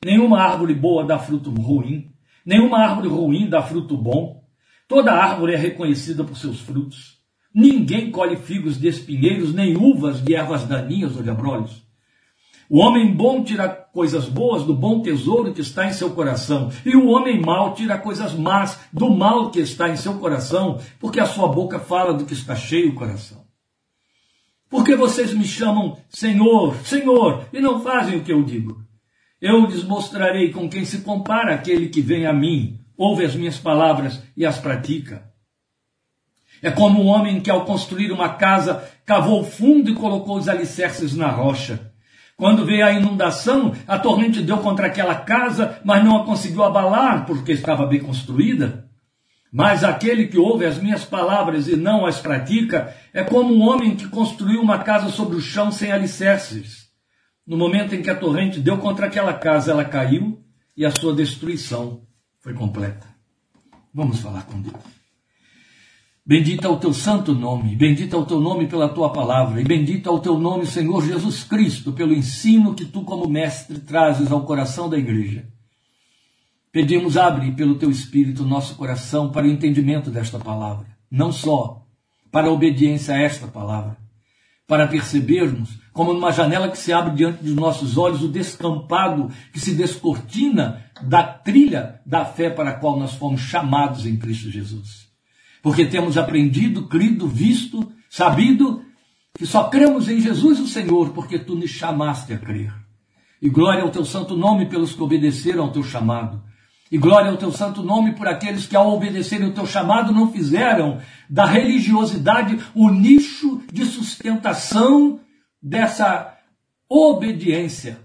Nenhuma 0.04 0.40
árvore 0.40 0.74
boa 0.74 1.04
dá 1.04 1.20
fruto 1.20 1.52
ruim, 1.52 2.10
Nenhuma 2.50 2.80
árvore 2.80 3.08
ruim 3.08 3.48
dá 3.48 3.62
fruto 3.62 3.96
bom. 3.96 4.44
Toda 4.88 5.14
árvore 5.14 5.54
é 5.54 5.56
reconhecida 5.56 6.24
por 6.24 6.36
seus 6.36 6.60
frutos. 6.60 7.20
Ninguém 7.54 8.10
colhe 8.10 8.38
figos 8.38 8.80
de 8.80 8.88
espinheiros, 8.88 9.54
nem 9.54 9.78
uvas 9.78 10.24
de 10.24 10.34
ervas 10.34 10.66
daninhas 10.66 11.16
ou 11.16 11.22
de 11.22 11.30
abrolhos. 11.30 11.84
O 12.70 12.82
homem 12.82 13.12
bom 13.12 13.44
tira 13.44 13.68
coisas 13.68 14.30
boas 14.30 14.64
do 14.64 14.76
bom 14.76 15.02
tesouro 15.02 15.52
que 15.52 15.62
está 15.62 15.88
em 15.88 15.94
seu 15.94 16.12
coração, 16.12 16.72
e 16.86 16.96
o 16.96 17.08
homem 17.08 17.42
mau 17.42 17.74
tira 17.74 17.98
coisas 17.98 18.36
más 18.36 18.80
do 18.94 19.10
mal 19.10 19.50
que 19.50 19.60
está 19.60 19.90
em 19.90 19.96
seu 19.96 20.20
coração, 20.20 20.80
porque 21.00 21.20
a 21.20 21.26
sua 21.26 21.48
boca 21.48 21.80
fala 21.80 22.14
do 22.14 22.26
que 22.26 22.34
está 22.34 22.56
cheio 22.56 22.92
o 22.92 22.96
coração. 22.96 23.44
Porque 24.70 24.96
vocês 24.96 25.34
me 25.34 25.46
chamam 25.46 25.98
Senhor, 26.10 26.76
Senhor, 26.86 27.46
e 27.52 27.60
não 27.60 27.82
fazem 27.82 28.20
o 28.20 28.24
que 28.24 28.32
eu 28.32 28.44
digo? 28.44 28.80
Eu 29.42 29.66
lhes 29.66 29.84
mostrarei 29.84 30.52
com 30.52 30.70
quem 30.70 30.86
se 30.86 31.00
compara 31.00 31.56
aquele 31.56 31.90
que 31.90 32.02
vem 32.02 32.28
a 32.28 32.34
mim, 32.34 32.80
ouve 32.96 33.26
as 33.26 33.34
minhas 33.34 33.58
palavras 33.58 34.22
e 34.38 34.46
as 34.46 34.60
pratica. 34.60 35.28
É 36.62 36.70
como 36.70 37.02
um 37.02 37.08
homem 37.08 37.42
que, 37.42 37.50
ao 37.50 37.66
construir 37.66 38.12
uma 38.12 38.30
casa, 38.30 38.88
cavou 39.06 39.44
fundo 39.44 39.90
e 39.90 39.96
colocou 39.96 40.38
os 40.38 40.48
alicerces 40.48 41.16
na 41.16 41.32
rocha. 41.32 41.89
Quando 42.40 42.66
veio 42.66 42.86
a 42.86 42.94
inundação, 42.94 43.76
a 43.86 44.00
torrente 44.00 44.42
deu 44.42 44.60
contra 44.60 44.88
aquela 44.88 45.14
casa, 45.14 45.78
mas 45.84 46.06
não 46.06 46.16
a 46.16 46.26
conseguiu 46.26 46.64
abalar, 46.64 47.26
porque 47.26 47.52
estava 47.52 47.86
bem 47.86 48.00
construída. 48.00 48.90
Mas 49.52 49.84
aquele 49.84 50.26
que 50.26 50.38
ouve 50.38 50.66
as 50.66 50.78
minhas 50.78 51.04
palavras 51.04 51.68
e 51.68 51.76
não 51.76 52.06
as 52.06 52.22
pratica, 52.22 52.96
é 53.14 53.26
como 53.26 53.54
um 53.54 53.62
homem 53.62 53.94
que 53.94 54.08
construiu 54.08 54.62
uma 54.62 54.78
casa 54.80 55.10
sobre 55.10 55.36
o 55.36 55.42
chão 55.42 55.70
sem 55.70 55.92
alicerces. 55.92 56.88
No 57.46 57.58
momento 57.58 57.94
em 57.94 58.02
que 58.02 58.10
a 58.10 58.16
torrente 58.16 58.62
deu 58.62 58.78
contra 58.78 59.08
aquela 59.08 59.34
casa, 59.34 59.72
ela 59.72 59.84
caiu 59.84 60.42
e 60.78 60.86
a 60.86 60.92
sua 60.92 61.14
destruição 61.14 62.04
foi 62.40 62.54
completa. 62.54 63.06
Vamos 63.94 64.22
falar 64.22 64.44
com 64.44 64.62
Deus. 64.62 64.99
Bendito 66.30 66.68
é 66.68 66.70
o 66.70 66.78
teu 66.78 66.94
santo 66.94 67.34
nome, 67.34 67.76
bendito 67.76 68.16
é 68.16 68.20
o 68.20 68.24
teu 68.24 68.40
nome 68.40 68.68
pela 68.68 68.88
tua 68.88 69.12
palavra, 69.12 69.60
e 69.60 69.64
bendito 69.64 70.08
é 70.08 70.12
o 70.12 70.20
teu 70.20 70.38
nome, 70.38 70.68
Senhor 70.68 71.04
Jesus 71.04 71.44
Cristo, 71.44 71.92
pelo 71.92 72.14
ensino 72.14 72.76
que 72.76 72.86
tu, 72.86 73.02
como 73.02 73.28
mestre, 73.28 73.80
trazes 73.80 74.32
ao 74.32 74.46
coração 74.46 74.88
da 74.88 74.96
igreja. 74.96 75.48
Pedimos, 76.72 77.18
abre 77.18 77.52
pelo 77.54 77.80
teu 77.80 77.90
Espírito 77.90 78.46
nosso 78.46 78.76
coração 78.76 79.32
para 79.32 79.48
o 79.48 79.50
entendimento 79.50 80.12
desta 80.12 80.38
palavra, 80.38 80.86
não 81.10 81.32
só 81.32 81.84
para 82.32 82.48
a 82.48 82.52
obediência 82.52 83.16
a 83.16 83.20
esta 83.20 83.48
palavra, 83.48 83.98
para 84.68 84.88
percebermos, 84.88 85.80
como 85.92 86.14
numa 86.14 86.32
janela 86.32 86.70
que 86.70 86.78
se 86.78 86.94
abre 86.94 87.16
diante 87.16 87.44
dos 87.44 87.56
nossos 87.56 87.98
olhos, 87.98 88.22
o 88.22 88.28
descampado 88.28 89.32
que 89.52 89.60
se 89.60 89.74
descortina 89.74 90.86
da 91.02 91.24
trilha 91.24 92.00
da 92.06 92.24
fé 92.24 92.52
para 92.52 92.70
a 92.70 92.74
qual 92.74 93.00
nós 93.00 93.16
fomos 93.16 93.42
chamados 93.42 94.06
em 94.06 94.16
Cristo 94.16 94.52
Jesus 94.52 95.09
porque 95.70 95.86
temos 95.86 96.18
aprendido, 96.18 96.88
crido, 96.88 97.28
visto, 97.28 97.92
sabido 98.10 98.84
que 99.38 99.46
só 99.46 99.66
cremos 99.66 100.10
em 100.10 100.20
Jesus 100.20 100.60
o 100.60 100.66
Senhor, 100.66 101.12
porque 101.12 101.38
tu 101.38 101.56
nos 101.56 101.70
chamaste 101.70 102.34
a 102.34 102.40
crer. 102.40 102.74
E 103.40 103.48
glória 103.48 103.84
ao 103.84 103.92
teu 103.92 104.04
santo 104.04 104.36
nome 104.36 104.66
pelos 104.66 104.94
que 104.94 105.04
obedeceram 105.04 105.66
ao 105.66 105.72
teu 105.72 105.84
chamado. 105.84 106.42
E 106.92 106.98
glória 106.98 107.30
ao 107.30 107.38
teu 107.38 107.52
santo 107.52 107.84
nome 107.84 108.14
por 108.14 108.28
aqueles 108.28 108.66
que, 108.66 108.76
ao 108.76 108.92
obedecerem 108.92 109.48
o 109.48 109.54
teu 109.54 109.68
chamado, 109.68 110.12
não 110.12 110.32
fizeram 110.32 111.00
da 111.30 111.46
religiosidade 111.46 112.58
o 112.74 112.90
nicho 112.90 113.62
de 113.72 113.86
sustentação 113.86 115.20
dessa 115.62 116.36
obediência, 116.90 118.00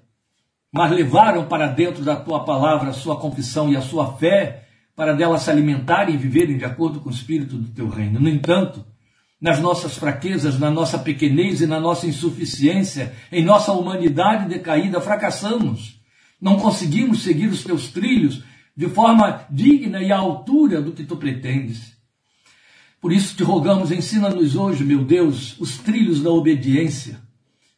mas 0.71 0.91
levaram 0.91 1.47
para 1.47 1.67
dentro 1.67 2.05
da 2.05 2.15
tua 2.15 2.45
palavra 2.45 2.91
a 2.91 2.93
sua 2.93 3.17
confissão 3.17 3.71
e 3.73 3.77
a 3.79 3.81
sua 3.81 4.13
fé 4.19 4.65
para 4.97 5.13
delas 5.13 5.43
se 5.43 5.51
alimentarem 5.51 6.15
e 6.15 6.19
viverem 6.19 6.57
de 6.57 6.65
acordo 6.65 7.01
com 7.01 7.09
o 7.09 7.13
espírito 7.13 7.57
do 7.57 7.69
teu 7.71 7.89
reino. 7.89 8.21
No 8.21 8.29
entanto, 8.29 8.85
nas 9.41 9.61
nossas 9.61 9.97
fraquezas, 9.97 10.59
na 10.59 10.71
nossa 10.71 10.99
pequenez 10.99 11.61
e 11.61 11.67
na 11.67 11.81
nossa 11.81 12.07
insuficiência, 12.07 13.15
em 13.31 13.45
nossa 13.45 13.73
humanidade 13.73 14.49
decaída, 14.49 15.01
fracassamos. 15.01 16.01
Não 16.41 16.59
conseguimos 16.59 17.23
seguir 17.23 17.49
os 17.49 17.65
teus 17.65 17.89
trilhos 17.89 18.43
de 18.77 18.89
forma 18.89 19.45
digna 19.51 20.03
e 20.03 20.11
à 20.11 20.19
altura 20.19 20.81
do 20.81 20.93
que 20.93 21.05
tu 21.05 21.17
pretendes. 21.17 21.95
Por 23.01 23.13
isso 23.13 23.37
te 23.37 23.43
rogamos, 23.43 23.93
ensina-nos 23.93 24.57
hoje, 24.57 24.83
meu 24.83 25.05
Deus, 25.05 25.61
os 25.61 25.77
trilhos 25.77 26.23
da 26.23 26.31
obediência, 26.31 27.19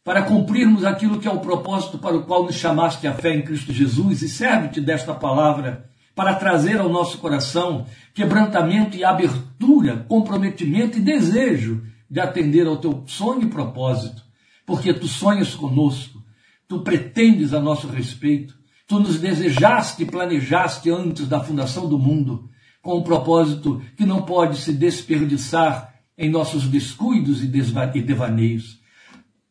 para 0.04 0.22
cumprirmos 0.22 0.84
aquilo 0.84 1.18
que 1.18 1.26
é 1.26 1.30
o 1.32 1.40
propósito 1.40 1.98
para 1.98 2.16
o 2.16 2.22
qual 2.22 2.44
nos 2.44 2.54
chamaste 2.54 3.08
a 3.08 3.12
fé 3.12 3.34
em 3.34 3.42
Cristo 3.42 3.72
Jesus, 3.72 4.22
e 4.22 4.28
serve-te 4.28 4.80
desta 4.80 5.12
palavra 5.12 5.90
para 6.16 6.34
trazer 6.34 6.80
ao 6.80 6.88
nosso 6.88 7.18
coração 7.18 7.86
quebrantamento 8.14 8.96
e 8.96 9.04
abertura, 9.04 9.98
comprometimento 10.08 10.96
e 10.96 11.02
desejo 11.02 11.84
de 12.10 12.18
atender 12.18 12.66
ao 12.66 12.78
teu 12.78 13.04
sonho 13.06 13.42
e 13.42 13.50
propósito, 13.50 14.22
porque 14.64 14.94
tu 14.94 15.06
sonhas 15.06 15.54
conosco, 15.54 16.24
tu 16.66 16.80
pretendes 16.80 17.52
a 17.52 17.60
nosso 17.60 17.86
respeito, 17.86 18.58
tu 18.86 18.98
nos 18.98 19.20
desejaste 19.20 20.04
e 20.04 20.06
planejaste 20.06 20.90
antes 20.90 21.28
da 21.28 21.38
fundação 21.38 21.86
do 21.86 21.98
mundo, 21.98 22.48
com 22.80 22.96
um 22.96 23.02
propósito 23.02 23.82
que 23.94 24.06
não 24.06 24.22
pode 24.22 24.56
se 24.56 24.72
desperdiçar 24.72 25.94
em 26.16 26.30
nossos 26.30 26.66
descuidos 26.66 27.44
e 27.44 27.46
devaneios. 27.46 28.80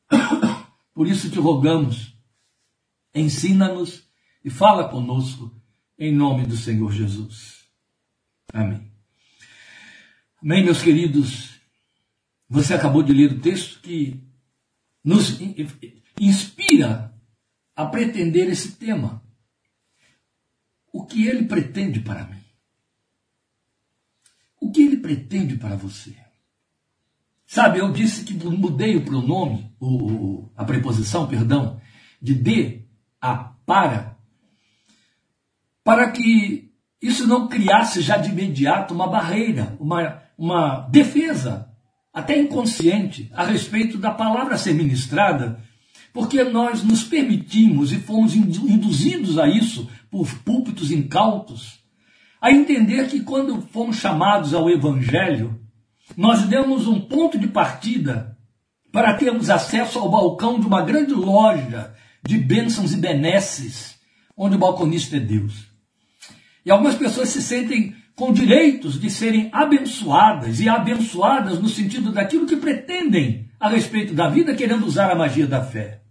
Por 0.96 1.06
isso 1.06 1.30
te 1.30 1.38
rogamos, 1.38 2.18
ensina-nos 3.14 4.02
e 4.44 4.50
fala 4.50 4.90
conosco 4.90 5.52
em 5.98 6.14
nome 6.14 6.46
do 6.46 6.58
Senhor 6.58 6.92
Jesus. 6.92 7.66
Amém. 8.54 8.92
Amém, 10.42 10.64
meus 10.64 10.82
queridos. 10.82 11.60
Você 12.50 12.74
acabou 12.74 13.02
de 13.02 13.14
ler 13.14 13.32
o 13.32 13.40
texto 13.40 13.80
que 13.82 14.24
nos 15.04 15.40
inspira 16.20 17.14
a 17.76 17.86
pretender 17.86 18.50
esse 18.50 18.74
tema. 18.74 19.24
O 20.92 21.06
que 21.06 21.28
ele 21.28 21.46
pretende 21.46 22.00
para 22.00 22.26
mim? 22.26 22.44
O 24.62 24.72
que 24.72 24.82
ele 24.82 24.98
pretende 24.98 25.58
para 25.58 25.76
você? 25.76 26.16
Sabe, 27.46 27.80
eu 27.80 27.92
disse 27.92 28.24
que 28.24 28.34
mudei 28.34 28.96
o 28.96 29.06
pronome, 29.06 29.72
o, 29.80 30.50
a 30.56 30.66
preposição, 30.66 31.28
perdão, 31.28 31.80
de 32.22 32.34
de 32.34 32.86
a 33.22 33.36
para 33.36 34.15
para 35.86 36.10
que 36.10 36.72
isso 37.00 37.28
não 37.28 37.48
criasse 37.48 38.02
já 38.02 38.18
de 38.18 38.30
imediato 38.32 38.92
uma 38.92 39.08
barreira, 39.08 39.78
uma, 39.80 40.20
uma 40.36 40.80
defesa, 40.90 41.70
até 42.12 42.36
inconsciente, 42.36 43.30
a 43.36 43.46
respeito 43.46 44.00
da 44.00 44.10
palavra 44.10 44.58
ser 44.58 44.74
ministrada, 44.74 45.64
porque 46.12 46.44
nós 46.44 46.84
nos 46.84 47.04
permitimos 47.04 47.92
e 47.92 47.98
fomos 47.98 48.34
induzidos 48.34 49.38
a 49.38 49.48
isso 49.48 49.88
por 50.10 50.28
púlpitos 50.40 50.90
incautos, 50.92 51.80
a 52.42 52.52
entender 52.52 53.08
que 53.08 53.20
quando 53.20 53.62
fomos 53.62 53.98
chamados 53.98 54.56
ao 54.56 54.68
Evangelho, 54.68 55.60
nós 56.18 56.48
demos 56.48 56.88
um 56.88 57.00
ponto 57.00 57.38
de 57.38 57.48
partida 57.48 58.36
para 58.92 59.14
termos 59.14 59.52
acesso 59.52 60.00
ao 60.00 60.10
balcão 60.10 60.60
de 60.60 60.66
uma 60.66 60.82
grande 60.82 61.14
loja 61.14 61.94
de 62.26 62.40
bênçãos 62.40 62.92
e 62.92 62.98
benesses, 62.98 64.00
onde 64.36 64.56
o 64.56 64.60
balconista 64.60 65.18
é 65.18 65.20
Deus. 65.20 65.75
E 66.66 66.72
algumas 66.72 66.96
pessoas 66.96 67.30
se 67.30 67.42
sentem 67.44 67.96
com 68.16 68.34
direitos 68.34 69.00
de 69.00 69.10
serem 69.10 69.50
abençoadas 69.54 70.60
e 70.60 70.68
abençoadas 70.68 71.60
no 71.60 71.68
sentido 71.68 72.12
daquilo 72.12 72.48
que 72.48 72.56
pretendem 72.56 73.50
a 73.60 73.70
respeito 73.70 74.14
da 74.14 74.30
vida, 74.30 74.56
querendo 74.56 74.86
usar 74.86 75.12
a 75.12 75.16
magia 75.16 75.46
da 75.46 75.64
fé. 75.64 76.02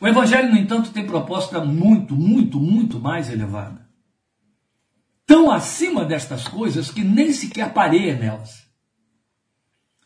O 0.00 0.08
Evangelho, 0.08 0.50
no 0.50 0.58
entanto, 0.58 0.90
tem 0.90 1.06
proposta 1.06 1.64
muito, 1.64 2.16
muito, 2.16 2.58
muito 2.58 2.98
mais 2.98 3.30
elevada. 3.30 3.86
Tão 5.26 5.50
acima 5.50 6.04
destas 6.04 6.48
coisas 6.48 6.90
que 6.90 7.02
nem 7.02 7.32
sequer 7.32 7.72
pareia 7.72 8.16
nelas. 8.16 8.66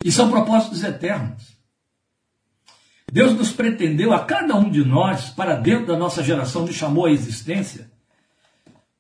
E 0.05 0.11
são 0.11 0.31
propósitos 0.31 0.83
eternos. 0.83 1.57
Deus 3.11 3.33
nos 3.35 3.53
pretendeu 3.53 4.13
a 4.13 4.25
cada 4.25 4.57
um 4.57 4.71
de 4.71 4.85
nós, 4.85 5.31
para 5.31 5.55
dentro 5.55 5.87
da 5.87 5.97
nossa 5.97 6.25
geração, 6.25 6.67
nos 6.67 6.75
chamou 6.75 7.07
à 7.07 7.13
existência 7.13 7.92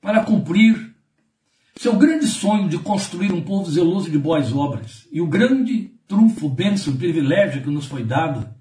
para 0.03 0.25
cumprir 0.25 0.95
seu 1.77 1.97
grande 1.97 2.27
sonho 2.27 2.69
de 2.69 2.77
construir 2.79 3.33
um 3.33 3.41
povo 3.41 3.71
zeloso 3.71 4.11
de 4.11 4.19
boas 4.19 4.53
obras. 4.53 5.09
E 5.11 5.21
o 5.21 5.27
grande 5.27 5.93
trunfo, 6.07 6.49
bênção, 6.49 6.97
privilégio 6.97 7.63
que 7.63 7.71
nos 7.71 7.87
foi 7.87 8.05
dado 8.05 8.53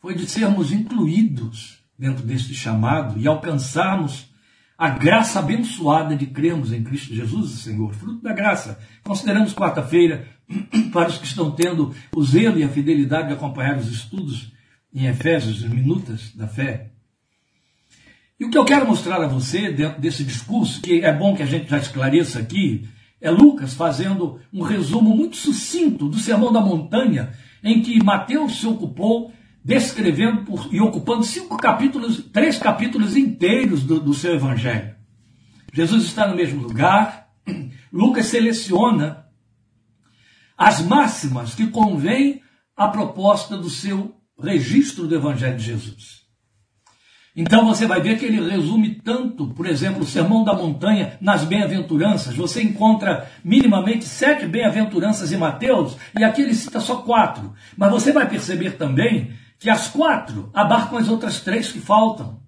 foi 0.00 0.14
de 0.14 0.26
sermos 0.26 0.72
incluídos 0.72 1.78
dentro 1.96 2.26
deste 2.26 2.52
chamado 2.52 3.18
e 3.18 3.26
alcançarmos 3.26 4.30
a 4.76 4.88
graça 4.88 5.38
abençoada 5.38 6.16
de 6.16 6.26
crermos 6.26 6.72
em 6.72 6.82
Cristo 6.82 7.14
Jesus, 7.14 7.54
o 7.54 7.56
Senhor, 7.56 7.94
fruto 7.94 8.20
da 8.20 8.32
graça. 8.32 8.80
Consideramos 9.04 9.54
quarta-feira 9.54 10.26
para 10.92 11.08
os 11.08 11.18
que 11.18 11.26
estão 11.26 11.52
tendo 11.52 11.94
o 12.14 12.24
zelo 12.24 12.58
e 12.58 12.64
a 12.64 12.68
fidelidade 12.68 13.28
de 13.28 13.34
acompanhar 13.34 13.78
os 13.78 13.88
estudos 13.88 14.52
em 14.92 15.06
Efésios, 15.06 15.62
as 15.62 15.70
minutas 15.70 16.34
da 16.34 16.48
fé. 16.48 16.91
E 18.42 18.44
o 18.44 18.50
que 18.50 18.58
eu 18.58 18.64
quero 18.64 18.88
mostrar 18.88 19.22
a 19.22 19.28
você 19.28 19.70
dentro 19.70 20.00
desse 20.00 20.24
discurso, 20.24 20.82
que 20.82 21.00
é 21.00 21.12
bom 21.12 21.32
que 21.32 21.44
a 21.44 21.46
gente 21.46 21.70
já 21.70 21.78
esclareça 21.78 22.40
aqui, 22.40 22.88
é 23.20 23.30
Lucas 23.30 23.72
fazendo 23.72 24.40
um 24.52 24.62
resumo 24.62 25.16
muito 25.16 25.36
sucinto 25.36 26.08
do 26.08 26.18
Sermão 26.18 26.52
da 26.52 26.60
Montanha, 26.60 27.34
em 27.62 27.80
que 27.80 28.02
Mateus 28.02 28.58
se 28.58 28.66
ocupou 28.66 29.32
descrevendo 29.64 30.42
por, 30.42 30.68
e 30.74 30.80
ocupando 30.80 31.22
cinco 31.22 31.56
capítulos, 31.56 32.24
três 32.32 32.58
capítulos 32.58 33.16
inteiros 33.16 33.84
do, 33.84 34.00
do 34.00 34.12
seu 34.12 34.34
evangelho. 34.34 34.96
Jesus 35.72 36.02
está 36.02 36.26
no 36.26 36.34
mesmo 36.34 36.62
lugar. 36.62 37.28
Lucas 37.92 38.26
seleciona 38.26 39.24
as 40.58 40.82
máximas 40.82 41.54
que 41.54 41.68
convêm 41.68 42.42
à 42.76 42.88
proposta 42.88 43.56
do 43.56 43.70
seu 43.70 44.16
registro 44.36 45.06
do 45.06 45.14
Evangelho 45.14 45.56
de 45.56 45.62
Jesus. 45.62 46.21
Então 47.34 47.64
você 47.64 47.86
vai 47.86 48.00
ver 48.00 48.18
que 48.18 48.26
ele 48.26 48.46
resume 48.46 48.96
tanto, 48.96 49.48
por 49.48 49.66
exemplo, 49.66 50.02
o 50.02 50.06
Sermão 50.06 50.44
da 50.44 50.52
Montanha 50.52 51.16
nas 51.18 51.44
bem-aventuranças. 51.44 52.36
Você 52.36 52.62
encontra 52.62 53.30
minimamente 53.42 54.04
sete 54.04 54.46
bem-aventuranças 54.46 55.32
em 55.32 55.38
Mateus, 55.38 55.96
e 56.18 56.22
aqui 56.22 56.42
ele 56.42 56.54
cita 56.54 56.78
só 56.78 56.96
quatro. 56.96 57.54
Mas 57.76 57.90
você 57.90 58.12
vai 58.12 58.28
perceber 58.28 58.72
também 58.72 59.32
que 59.58 59.70
as 59.70 59.88
quatro 59.88 60.50
abarcam 60.52 60.98
as 60.98 61.08
outras 61.08 61.40
três 61.40 61.72
que 61.72 61.80
faltam. 61.80 62.42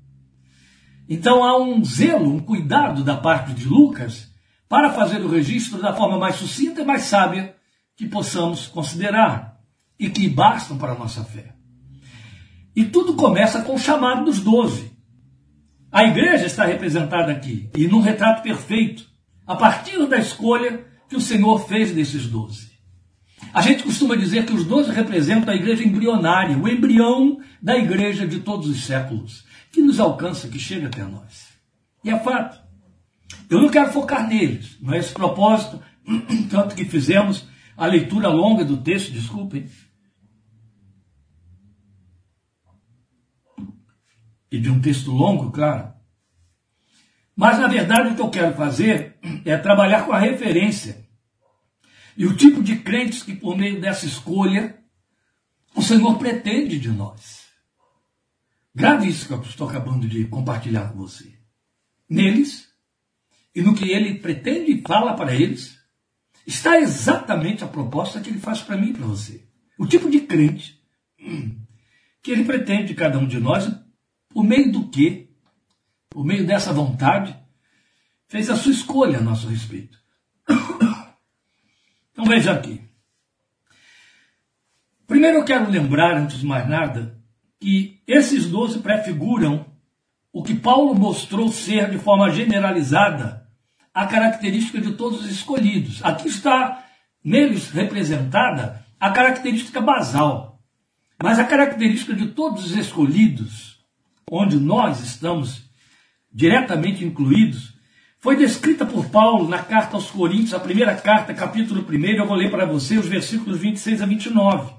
Então 1.08 1.42
há 1.42 1.58
um 1.58 1.82
zelo, 1.82 2.34
um 2.34 2.40
cuidado 2.40 3.02
da 3.02 3.16
parte 3.16 3.54
de 3.54 3.66
Lucas 3.66 4.30
para 4.68 4.92
fazer 4.92 5.22
o 5.22 5.30
registro 5.30 5.80
da 5.80 5.94
forma 5.94 6.18
mais 6.18 6.36
sucinta 6.36 6.82
e 6.82 6.84
mais 6.84 7.02
sábia 7.02 7.54
que 7.96 8.06
possamos 8.06 8.66
considerar 8.66 9.60
e 9.98 10.10
que 10.10 10.28
bastam 10.28 10.76
para 10.76 10.92
a 10.92 10.98
nossa 10.98 11.24
fé. 11.24 11.54
E 12.74 12.84
tudo 12.84 13.14
começa 13.14 13.62
com 13.62 13.74
o 13.74 13.78
chamado 13.78 14.24
dos 14.24 14.40
doze. 14.40 14.92
A 15.90 16.04
igreja 16.04 16.46
está 16.46 16.64
representada 16.64 17.30
aqui, 17.30 17.70
e 17.76 17.86
num 17.86 18.00
retrato 18.00 18.42
perfeito, 18.42 19.06
a 19.46 19.54
partir 19.54 20.04
da 20.06 20.18
escolha 20.18 20.84
que 21.08 21.16
o 21.16 21.20
Senhor 21.20 21.68
fez 21.68 21.92
desses 21.92 22.26
doze. 22.26 22.72
A 23.52 23.60
gente 23.60 23.84
costuma 23.84 24.16
dizer 24.16 24.44
que 24.44 24.52
os 24.52 24.64
doze 24.64 24.90
representam 24.90 25.52
a 25.52 25.56
igreja 25.56 25.84
embrionária, 25.84 26.58
o 26.58 26.68
embrião 26.68 27.38
da 27.62 27.76
igreja 27.76 28.26
de 28.26 28.40
todos 28.40 28.68
os 28.68 28.84
séculos, 28.84 29.44
que 29.70 29.80
nos 29.80 30.00
alcança, 30.00 30.48
que 30.48 30.58
chega 30.58 30.88
até 30.88 31.04
nós. 31.04 31.48
E 32.02 32.10
é 32.10 32.18
fato. 32.18 32.58
Eu 33.48 33.60
não 33.60 33.68
quero 33.68 33.92
focar 33.92 34.26
neles, 34.26 34.76
não 34.80 34.94
é 34.94 34.98
esse 34.98 35.12
propósito, 35.12 35.80
tanto 36.50 36.74
que 36.74 36.84
fizemos 36.84 37.46
a 37.76 37.86
leitura 37.86 38.28
longa 38.28 38.64
do 38.64 38.76
texto, 38.78 39.12
desculpem, 39.12 39.68
e 44.54 44.60
de 44.60 44.70
um 44.70 44.80
texto 44.80 45.10
longo, 45.10 45.50
claro. 45.50 45.92
Mas, 47.34 47.58
na 47.58 47.66
verdade, 47.66 48.10
o 48.10 48.14
que 48.14 48.22
eu 48.22 48.30
quero 48.30 48.54
fazer 48.54 49.18
é 49.44 49.56
trabalhar 49.56 50.06
com 50.06 50.12
a 50.12 50.18
referência 50.18 51.04
e 52.16 52.24
o 52.24 52.36
tipo 52.36 52.62
de 52.62 52.76
crentes 52.76 53.24
que, 53.24 53.34
por 53.34 53.56
meio 53.56 53.80
dessa 53.80 54.06
escolha, 54.06 54.78
o 55.74 55.82
Senhor 55.82 56.16
pretende 56.16 56.78
de 56.78 56.88
nós. 56.88 57.46
Grave 58.72 59.08
isso 59.08 59.26
que 59.26 59.32
eu 59.32 59.42
estou 59.42 59.68
acabando 59.68 60.06
de 60.06 60.24
compartilhar 60.26 60.92
com 60.92 60.98
você. 60.98 61.36
Neles, 62.08 62.68
e 63.52 63.60
no 63.60 63.74
que 63.74 63.90
ele 63.90 64.20
pretende 64.20 64.70
e 64.70 64.82
fala 64.82 65.14
para 65.14 65.34
eles, 65.34 65.76
está 66.46 66.78
exatamente 66.78 67.64
a 67.64 67.68
proposta 67.68 68.20
que 68.20 68.30
ele 68.30 68.38
faz 68.38 68.60
para 68.60 68.76
mim 68.76 68.90
e 68.90 68.94
para 68.94 69.06
você. 69.06 69.44
O 69.76 69.84
tipo 69.84 70.08
de 70.08 70.20
crente 70.20 70.80
que 72.22 72.30
ele 72.30 72.44
pretende 72.44 72.88
de 72.88 72.94
cada 72.94 73.18
um 73.18 73.26
de 73.26 73.40
nós 73.40 73.83
por 74.34 74.42
meio 74.42 74.72
do 74.72 74.88
que, 74.88 75.30
por 76.10 76.24
meio 76.24 76.44
dessa 76.44 76.72
vontade, 76.72 77.36
fez 78.26 78.50
a 78.50 78.56
sua 78.56 78.72
escolha 78.72 79.18
a 79.18 79.22
nosso 79.22 79.46
respeito. 79.46 79.96
Então 82.12 82.26
veja 82.26 82.52
aqui. 82.52 82.80
Primeiro 85.04 85.38
eu 85.38 85.44
quero 85.44 85.68
lembrar, 85.68 86.16
antes 86.16 86.38
de 86.38 86.46
mais 86.46 86.68
nada, 86.68 87.20
que 87.58 88.00
esses 88.06 88.48
doze 88.48 88.78
prefiguram 88.78 89.66
o 90.32 90.40
que 90.40 90.54
Paulo 90.54 90.94
mostrou 90.94 91.50
ser 91.50 91.90
de 91.90 91.98
forma 91.98 92.30
generalizada 92.30 93.48
a 93.92 94.06
característica 94.06 94.80
de 94.80 94.92
todos 94.92 95.24
os 95.24 95.30
escolhidos. 95.32 96.04
Aqui 96.04 96.28
está 96.28 96.84
neles 97.22 97.70
representada 97.70 98.86
a 99.00 99.10
característica 99.10 99.80
basal. 99.80 100.62
Mas 101.20 101.40
a 101.40 101.44
característica 101.44 102.14
de 102.14 102.28
todos 102.28 102.66
os 102.66 102.76
escolhidos 102.76 103.73
onde 104.30 104.56
nós 104.56 105.00
estamos 105.00 105.64
diretamente 106.32 107.04
incluídos, 107.04 107.74
foi 108.18 108.36
descrita 108.36 108.86
por 108.86 109.10
Paulo 109.10 109.46
na 109.48 109.62
carta 109.62 109.96
aos 109.96 110.10
Coríntios, 110.10 110.54
a 110.54 110.58
primeira 110.58 110.94
carta, 110.94 111.34
capítulo 111.34 111.86
1. 111.86 112.04
Eu 112.06 112.26
vou 112.26 112.36
ler 112.36 112.50
para 112.50 112.64
você 112.64 112.96
os 112.96 113.06
versículos 113.06 113.58
26 113.60 114.00
a 114.00 114.06
29. 114.06 114.72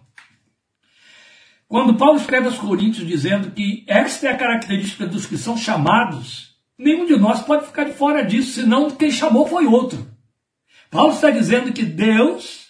Quando 1.68 1.96
Paulo 1.96 2.18
escreve 2.18 2.48
aos 2.48 2.58
Coríntios 2.58 3.08
dizendo 3.08 3.52
que 3.52 3.86
esta 3.88 4.28
é 4.28 4.32
a 4.32 4.38
característica 4.38 5.06
dos 5.06 5.26
que 5.26 5.38
são 5.38 5.56
chamados, 5.56 6.56
nenhum 6.78 7.06
de 7.06 7.16
nós 7.18 7.42
pode 7.42 7.68
ficar 7.68 7.84
de 7.84 7.94
fora 7.94 8.24
disso, 8.24 8.62
senão 8.62 8.90
quem 8.92 9.12
chamou 9.12 9.48
foi 9.48 9.66
outro. 9.66 10.08
Paulo 10.90 11.14
está 11.14 11.30
dizendo 11.30 11.72
que 11.72 11.84
Deus, 11.84 12.70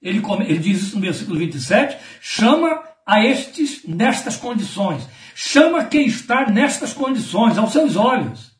ele, 0.00 0.22
ele 0.46 0.58
diz 0.58 0.82
isso 0.82 0.96
no 0.96 1.02
versículo 1.02 1.38
27, 1.38 1.98
chama 2.20 2.82
a 3.06 3.24
estes 3.24 3.84
nestas 3.86 4.36
condições. 4.36 5.06
Chama 5.34 5.84
quem 5.84 6.06
está 6.06 6.48
nestas 6.48 6.92
condições, 6.92 7.58
aos 7.58 7.72
seus 7.72 7.96
olhos. 7.96 8.52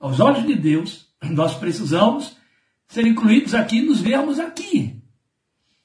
Aos 0.00 0.18
olhos 0.18 0.44
de 0.44 0.56
Deus, 0.56 1.06
nós 1.22 1.54
precisamos 1.54 2.36
ser 2.88 3.06
incluídos 3.06 3.54
aqui, 3.54 3.80
nos 3.80 4.00
vermos 4.00 4.40
aqui. 4.40 5.00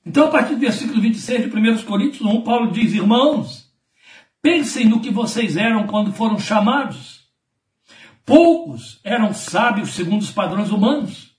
Então, 0.03 0.25
a 0.25 0.31
partir 0.31 0.55
do 0.55 0.59
versículo 0.59 0.99
26 0.99 1.51
de 1.51 1.57
1 1.57 1.83
Coríntios 1.83 2.21
1, 2.21 2.41
Paulo 2.41 2.71
diz: 2.71 2.91
Irmãos, 2.93 3.71
pensem 4.41 4.89
no 4.89 4.99
que 4.99 5.11
vocês 5.11 5.55
eram 5.55 5.85
quando 5.85 6.11
foram 6.11 6.39
chamados. 6.39 7.21
Poucos 8.25 8.99
eram 9.03 9.33
sábios 9.33 9.93
segundo 9.93 10.21
os 10.21 10.31
padrões 10.31 10.71
humanos, 10.71 11.35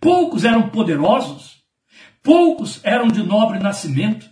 poucos 0.00 0.44
eram 0.44 0.68
poderosos, 0.68 1.62
poucos 2.22 2.80
eram 2.84 3.08
de 3.08 3.22
nobre 3.22 3.58
nascimento, 3.58 4.29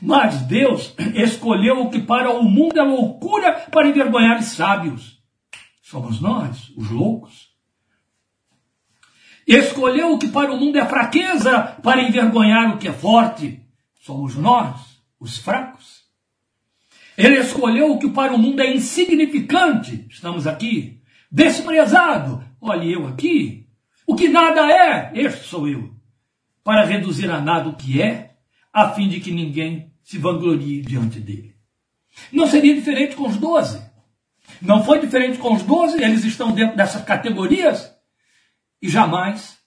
mas 0.00 0.42
Deus 0.42 0.94
escolheu 1.14 1.80
o 1.80 1.90
que 1.90 2.00
para 2.00 2.30
o 2.30 2.42
mundo 2.42 2.78
é 2.78 2.82
loucura 2.82 3.52
para 3.70 3.88
envergonhar 3.88 4.38
os 4.38 4.46
sábios. 4.46 5.20
Somos 5.82 6.20
nós, 6.20 6.72
os 6.76 6.90
loucos. 6.90 7.50
Escolheu 9.46 10.12
o 10.12 10.18
que 10.18 10.28
para 10.28 10.52
o 10.52 10.56
mundo 10.56 10.78
é 10.78 10.86
fraqueza 10.86 11.76
para 11.82 12.02
envergonhar 12.02 12.74
o 12.74 12.78
que 12.78 12.86
é 12.86 12.92
forte. 12.92 13.60
Somos 14.00 14.36
nós, 14.36 15.02
os 15.18 15.38
fracos. 15.38 16.04
Ele 17.16 17.38
escolheu 17.38 17.92
o 17.92 17.98
que 17.98 18.08
para 18.08 18.32
o 18.32 18.38
mundo 18.38 18.60
é 18.60 18.72
insignificante. 18.72 20.06
Estamos 20.08 20.46
aqui. 20.46 21.02
Desprezado. 21.30 22.44
Olhe 22.60 22.92
eu 22.92 23.06
aqui. 23.06 23.66
O 24.06 24.14
que 24.14 24.28
nada 24.28 24.70
é, 24.70 25.12
este 25.14 25.44
sou 25.44 25.68
eu. 25.68 25.94
Para 26.64 26.84
reduzir 26.84 27.30
a 27.30 27.40
nada 27.40 27.68
o 27.68 27.76
que 27.76 28.00
é 28.00 28.29
a 28.72 28.90
fim 28.90 29.08
de 29.08 29.20
que 29.20 29.32
ninguém 29.32 29.92
se 30.02 30.18
vanglorie 30.18 30.82
diante 30.82 31.20
dele. 31.20 31.54
Não 32.32 32.46
seria 32.46 32.74
diferente 32.74 33.16
com 33.16 33.28
os 33.28 33.36
doze. 33.36 33.80
Não 34.60 34.84
foi 34.84 35.00
diferente 35.00 35.38
com 35.38 35.54
os 35.54 35.62
doze, 35.62 36.02
eles 36.02 36.24
estão 36.24 36.52
dentro 36.52 36.76
dessas 36.76 37.04
categorias. 37.04 37.92
E 38.82 38.88
jamais 38.88 39.58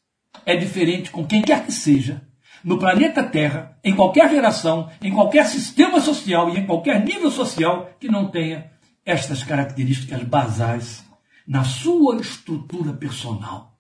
é 0.45 0.55
diferente 0.55 1.11
com 1.11 1.25
quem 1.25 1.41
quer 1.41 1.65
que 1.65 1.71
seja, 1.71 2.27
no 2.63 2.79
planeta 2.79 3.23
Terra, 3.23 3.77
em 3.83 3.95
qualquer 3.95 4.29
geração, 4.29 4.89
em 5.01 5.11
qualquer 5.11 5.45
sistema 5.45 5.99
social 5.99 6.49
e 6.49 6.59
em 6.59 6.65
qualquer 6.65 7.03
nível 7.03 7.29
social 7.29 7.91
que 7.99 8.07
não 8.07 8.29
tenha 8.29 8.71
estas 9.05 9.43
características 9.43 10.23
basais 10.23 11.03
na 11.45 11.63
sua 11.63 12.17
estrutura 12.21 12.93
personal. 12.93 13.77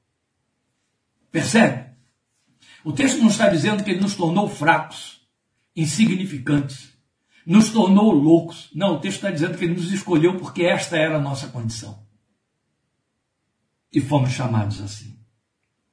Percebe? 1.31 1.92
O 2.83 2.91
texto 2.91 3.19
não 3.19 3.27
está 3.27 3.49
dizendo 3.49 3.83
que 3.83 3.91
ele 3.91 4.01
nos 4.01 4.15
tornou 4.15 4.47
fracos, 4.47 5.21
insignificantes, 5.75 6.93
nos 7.45 7.69
tornou 7.69 8.11
loucos. 8.11 8.69
Não, 8.73 8.95
o 8.95 8.99
texto 8.99 9.17
está 9.17 9.31
dizendo 9.31 9.57
que 9.57 9.65
ele 9.65 9.75
nos 9.75 9.91
escolheu 9.91 10.37
porque 10.37 10.63
esta 10.63 10.97
era 10.97 11.17
a 11.17 11.21
nossa 11.21 11.47
condição. 11.47 12.03
E 13.91 14.01
fomos 14.01 14.31
chamados 14.31 14.81
assim. 14.81 15.17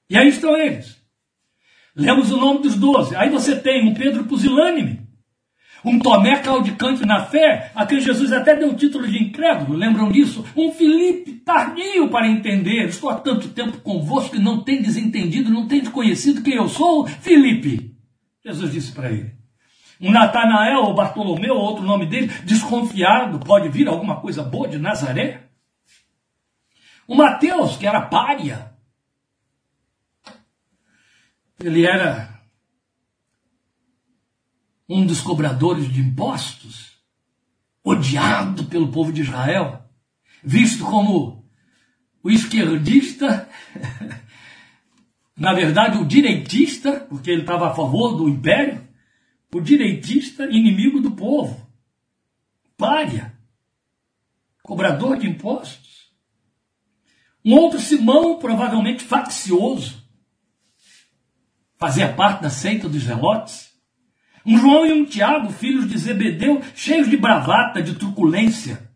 E 0.09 0.17
aí 0.17 0.29
estão 0.29 0.57
eles. 0.57 1.01
Lemos 1.95 2.31
o 2.33 2.37
nome 2.37 2.63
dos 2.63 2.77
doze. 2.77 3.15
Aí 3.15 3.29
você 3.31 3.61
tem 3.61 3.89
um 3.89 3.95
Pedro 3.95 4.25
pusilânime, 4.25 5.00
um 5.85 5.99
Tomé 5.99 6.39
caudicante 6.39 7.05
na 7.05 7.25
fé, 7.25 7.71
a 7.75 7.87
quem 7.87 8.01
Jesus 8.01 8.33
até 8.33 8.57
deu 8.57 8.71
o 8.71 8.77
título 8.77 9.07
de 9.07 9.23
incrédulo, 9.23 9.77
lembram 9.77 10.11
disso? 10.11 10.45
Um 10.57 10.73
Filipe 10.73 11.33
tardio 11.33 12.09
para 12.09 12.29
entender. 12.29 12.87
Estou 12.87 13.11
há 13.11 13.15
tanto 13.15 13.49
tempo 13.49 13.79
convosco 13.79 14.33
que 14.33 14.43
não 14.43 14.63
tem 14.63 14.83
desentendido, 14.83 15.51
não 15.51 15.67
tem 15.67 15.85
conhecido 15.85 16.43
quem 16.43 16.55
eu 16.55 16.69
sou, 16.69 17.07
Filipe. 17.07 17.95
Jesus 18.45 18.73
disse 18.73 18.93
para 18.93 19.11
ele: 19.11 19.33
um 20.01 20.11
Natanael 20.11 20.85
ou 20.85 20.95
Bartolomeu, 20.95 21.55
outro 21.55 21.85
nome 21.85 22.07
dele, 22.07 22.29
desconfiado, 22.45 23.39
pode 23.41 23.69
vir 23.69 23.87
alguma 23.87 24.21
coisa 24.21 24.43
boa 24.43 24.67
de 24.67 24.79
Nazaré? 24.79 25.43
O 27.07 27.15
Mateus, 27.15 27.77
que 27.77 27.87
era 27.87 28.01
pária, 28.01 28.73
ele 31.63 31.85
era 31.85 32.30
um 34.91 35.07
dos 35.07 35.21
cobradores 35.21 35.89
de 35.89 36.01
impostos. 36.01 36.91
odiado 37.83 38.65
pelo 38.65 38.91
povo 38.91 39.11
de 39.11 39.23
Israel, 39.23 39.83
visto 40.45 40.85
como 40.85 41.49
o 42.23 42.31
esquerdista, 42.31 43.49
na 45.35 45.55
verdade 45.55 45.97
o 45.97 46.05
direitista, 46.05 47.01
porque 47.09 47.31
ele 47.31 47.41
estava 47.41 47.71
a 47.71 47.75
favor 47.75 48.17
do 48.17 48.29
império, 48.29 48.87
o 49.55 49.61
direitista 49.61 50.45
inimigo 50.45 51.01
do 51.01 51.13
povo, 51.13 51.67
pária, 52.77 53.39
cobrador 54.63 55.17
de 55.17 55.27
impostos. 55.27 56.11
Um 57.43 57.55
outro 57.55 57.81
Simão, 57.81 58.39
provavelmente 58.39 59.05
faccioso, 59.05 60.05
fazia 61.79 62.13
parte 62.13 62.43
da 62.43 62.51
seita 62.51 62.89
dos 62.89 63.05
zelotes. 63.05 63.70
Um 64.45 64.59
João 64.59 64.87
e 64.87 64.93
um 64.93 65.05
Tiago, 65.05 65.53
filhos 65.53 65.89
de 65.89 65.99
Zebedeu, 65.99 66.63
cheios 66.75 67.09
de 67.09 67.17
bravata, 67.17 67.83
de 67.83 67.95
truculência. 67.95 68.91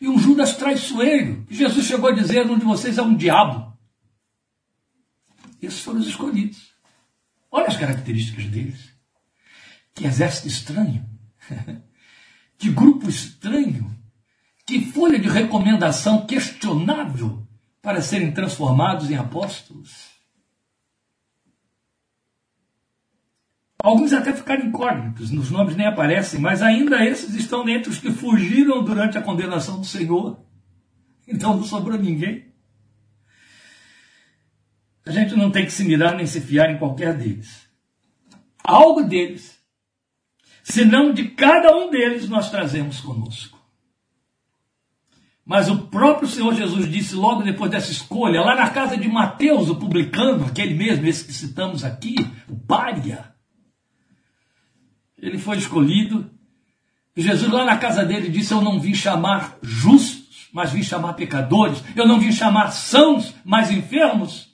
E 0.00 0.08
um 0.08 0.18
Judas 0.18 0.56
traiçoeiro. 0.56 1.46
Jesus 1.50 1.86
chegou 1.86 2.10
a 2.10 2.14
dizer: 2.14 2.46
um 2.50 2.58
de 2.58 2.64
vocês 2.64 2.98
é 2.98 3.02
um 3.02 3.14
diabo. 3.14 3.72
Esses 5.62 5.80
foram 5.80 6.00
os 6.00 6.08
escolhidos. 6.08 6.74
Olha 7.50 7.68
as 7.68 7.76
características 7.76 8.46
deles. 8.46 8.92
Que 9.94 10.06
exército 10.06 10.48
estranho. 10.48 11.08
que 12.58 12.70
grupo 12.70 13.08
estranho. 13.08 13.94
Que 14.66 14.90
folha 14.92 15.18
de 15.18 15.28
recomendação 15.28 16.26
questionável 16.26 17.46
para 17.80 18.00
serem 18.00 18.32
transformados 18.32 19.10
em 19.10 19.16
apóstolos. 19.16 20.13
Alguns 23.84 24.14
até 24.14 24.32
ficaram 24.32 24.64
incógnitos, 24.64 25.30
nos 25.30 25.50
nomes 25.50 25.76
nem 25.76 25.86
aparecem, 25.86 26.40
mas 26.40 26.62
ainda 26.62 27.04
esses 27.04 27.34
estão 27.34 27.68
entre 27.68 27.90
os 27.90 27.98
que 27.98 28.10
fugiram 28.10 28.82
durante 28.82 29.18
a 29.18 29.20
condenação 29.20 29.78
do 29.78 29.84
Senhor. 29.84 30.40
Então 31.28 31.54
não 31.54 31.64
sobrou 31.64 31.98
ninguém. 31.98 32.46
A 35.04 35.12
gente 35.12 35.36
não 35.36 35.50
tem 35.50 35.66
que 35.66 35.70
se 35.70 35.84
mirar 35.84 36.16
nem 36.16 36.24
se 36.24 36.40
fiar 36.40 36.70
em 36.70 36.78
qualquer 36.78 37.12
deles. 37.14 37.68
Algo 38.64 39.02
deles, 39.02 39.62
senão 40.62 41.12
de 41.12 41.28
cada 41.28 41.76
um 41.76 41.90
deles, 41.90 42.26
nós 42.26 42.50
trazemos 42.50 43.02
conosco. 43.02 43.62
Mas 45.44 45.68
o 45.68 45.88
próprio 45.88 46.26
Senhor 46.26 46.54
Jesus 46.54 46.90
disse 46.90 47.14
logo 47.14 47.42
depois 47.42 47.70
dessa 47.70 47.92
escolha, 47.92 48.40
lá 48.40 48.56
na 48.56 48.70
casa 48.70 48.96
de 48.96 49.08
Mateus, 49.08 49.68
o 49.68 49.76
publicano, 49.76 50.46
aquele 50.46 50.72
mesmo, 50.72 51.04
esse 51.04 51.26
que 51.26 51.34
citamos 51.34 51.84
aqui, 51.84 52.14
o 52.48 52.56
pária, 52.56 53.33
ele 55.18 55.38
foi 55.38 55.58
escolhido. 55.58 56.30
E 57.16 57.22
Jesus, 57.22 57.50
lá 57.50 57.64
na 57.64 57.76
casa 57.76 58.04
dele, 58.04 58.28
disse: 58.28 58.52
Eu 58.52 58.60
não 58.60 58.80
vim 58.80 58.94
chamar 58.94 59.58
justos, 59.62 60.48
mas 60.52 60.72
vim 60.72 60.82
chamar 60.82 61.14
pecadores. 61.14 61.82
Eu 61.94 62.06
não 62.06 62.18
vim 62.18 62.32
chamar 62.32 62.70
sãos, 62.70 63.34
mas 63.44 63.70
enfermos, 63.70 64.52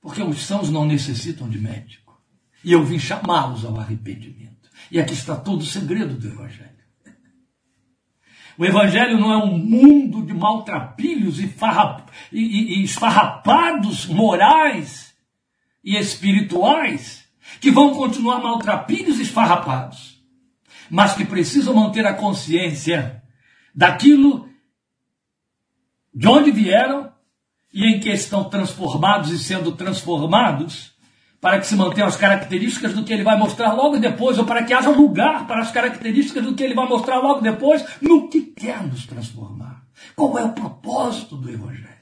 porque 0.00 0.22
os 0.22 0.42
sãos 0.42 0.70
não 0.70 0.86
necessitam 0.86 1.48
de 1.48 1.58
médico. 1.58 2.20
E 2.62 2.72
eu 2.72 2.84
vim 2.84 2.98
chamá-los 2.98 3.64
ao 3.64 3.78
arrependimento. 3.78 4.70
E 4.90 5.00
aqui 5.00 5.12
está 5.12 5.36
todo 5.36 5.62
o 5.62 5.66
segredo 5.66 6.14
do 6.14 6.28
Evangelho. 6.28 6.74
O 8.56 8.64
Evangelho 8.64 9.18
não 9.18 9.32
é 9.32 9.36
um 9.36 9.58
mundo 9.58 10.24
de 10.24 10.32
maltrapilhos 10.32 11.40
e, 11.40 11.48
farrap, 11.48 12.08
e, 12.32 12.78
e 12.78 12.84
esfarrapados 12.84 14.06
morais 14.06 15.12
e 15.82 15.96
espirituais 15.96 17.23
que 17.60 17.70
vão 17.70 17.94
continuar 17.94 18.40
maltrapilhos 18.40 19.18
e 19.18 19.22
esfarrapados, 19.22 20.22
mas 20.90 21.14
que 21.14 21.24
precisam 21.24 21.74
manter 21.74 22.06
a 22.06 22.14
consciência 22.14 23.22
daquilo 23.74 24.48
de 26.14 26.28
onde 26.28 26.50
vieram 26.50 27.12
e 27.72 27.84
em 27.86 27.98
que 27.98 28.10
estão 28.10 28.44
transformados 28.44 29.30
e 29.30 29.38
sendo 29.38 29.72
transformados, 29.72 30.94
para 31.40 31.58
que 31.58 31.66
se 31.66 31.74
mantenham 31.74 32.08
as 32.08 32.16
características 32.16 32.94
do 32.94 33.04
que 33.04 33.12
ele 33.12 33.24
vai 33.24 33.36
mostrar 33.36 33.72
logo 33.72 33.98
depois, 33.98 34.38
ou 34.38 34.46
para 34.46 34.62
que 34.62 34.72
haja 34.72 34.90
lugar 34.90 35.46
para 35.46 35.60
as 35.60 35.70
características 35.70 36.44
do 36.44 36.54
que 36.54 36.62
ele 36.62 36.74
vai 36.74 36.88
mostrar 36.88 37.18
logo 37.18 37.40
depois, 37.40 37.84
no 38.00 38.28
que 38.28 38.40
quer 38.40 38.82
nos 38.82 39.04
transformar. 39.06 39.84
Qual 40.14 40.38
é 40.38 40.44
o 40.44 40.52
propósito 40.52 41.36
do 41.36 41.50
Evangelho? 41.50 41.93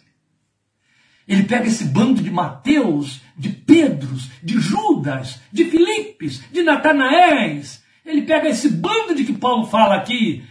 Ele 1.27 1.45
pega 1.45 1.67
esse 1.67 1.85
bando 1.85 2.23
de 2.23 2.31
Mateus, 2.31 3.21
de 3.37 3.49
Pedros, 3.49 4.29
de 4.43 4.61
Judas, 4.61 5.41
de 5.53 5.65
Filipes, 5.67 6.43
de 6.51 6.63
Natanaéis. 6.63 7.83
Ele 8.05 8.23
pega 8.23 8.49
esse 8.49 8.69
bando 8.69 9.15
de 9.15 9.25
que 9.25 9.33
Paulo 9.33 9.67
fala 9.67 9.97
aqui, 9.97 10.45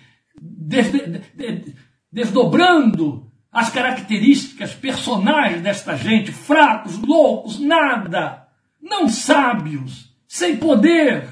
desdobrando 2.12 3.30
as 3.52 3.70
características 3.70 4.74
personagens 4.74 5.62
desta 5.62 5.98
gente, 5.98 6.32
fracos, 6.32 6.98
loucos, 7.00 7.60
nada, 7.60 8.48
não 8.82 9.10
sábios, 9.10 10.16
sem 10.26 10.56
poder, 10.56 11.28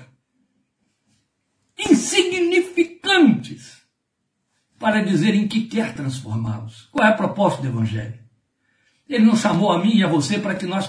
insignificantes, 1.78 3.82
para 4.78 5.02
dizer 5.02 5.34
em 5.34 5.48
que 5.48 5.62
quer 5.62 5.94
transformá-los. 5.94 6.90
Qual 6.92 7.06
é 7.06 7.10
a 7.10 7.16
proposta 7.16 7.62
do 7.62 7.70
Evangelho? 7.70 8.19
Ele 9.10 9.26
não 9.26 9.36
chamou 9.36 9.72
a 9.72 9.80
mim 9.80 9.96
e 9.96 10.04
a 10.04 10.08
você 10.08 10.38
para 10.38 10.54
que 10.54 10.68
nós 10.68 10.88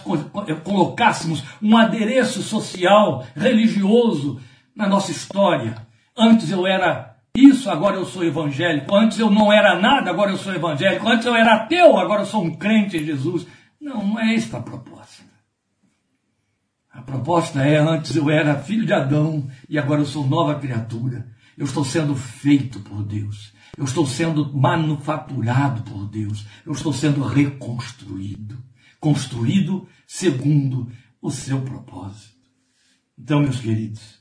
colocássemos 0.62 1.42
um 1.62 1.74
adereço 1.74 2.42
social, 2.42 3.26
religioso 3.34 4.38
na 4.76 4.86
nossa 4.86 5.10
história. 5.10 5.74
Antes 6.16 6.50
eu 6.50 6.66
era 6.66 7.16
isso, 7.34 7.70
agora 7.70 7.96
eu 7.96 8.04
sou 8.04 8.22
evangélico. 8.22 8.94
Antes 8.94 9.18
eu 9.18 9.30
não 9.30 9.50
era 9.50 9.80
nada, 9.80 10.10
agora 10.10 10.32
eu 10.32 10.36
sou 10.36 10.54
evangélico. 10.54 11.08
Antes 11.08 11.24
eu 11.24 11.34
era 11.34 11.54
ateu, 11.54 11.96
agora 11.96 12.22
eu 12.22 12.26
sou 12.26 12.44
um 12.44 12.54
crente 12.54 12.98
em 12.98 13.04
Jesus. 13.04 13.46
Não, 13.80 14.06
não 14.06 14.20
é 14.20 14.34
esta 14.34 14.58
a 14.58 14.62
proposta. 14.62 15.24
A 16.92 17.00
proposta 17.00 17.62
é: 17.62 17.78
antes 17.78 18.14
eu 18.16 18.28
era 18.28 18.58
filho 18.58 18.84
de 18.84 18.92
Adão 18.92 19.48
e 19.66 19.78
agora 19.78 20.02
eu 20.02 20.06
sou 20.06 20.26
nova 20.26 20.56
criatura. 20.56 21.26
Eu 21.56 21.64
estou 21.64 21.84
sendo 21.84 22.14
feito 22.14 22.80
por 22.80 23.02
Deus. 23.02 23.54
Eu 23.76 23.84
estou 23.84 24.06
sendo 24.06 24.52
manufaturado 24.52 25.82
por 25.82 26.06
Deus. 26.08 26.44
Eu 26.66 26.72
estou 26.72 26.92
sendo 26.92 27.22
reconstruído. 27.22 28.58
Construído 28.98 29.88
segundo 30.06 30.90
o 31.22 31.30
seu 31.30 31.60
propósito. 31.62 32.36
Então, 33.18 33.40
meus 33.40 33.60
queridos, 33.60 34.18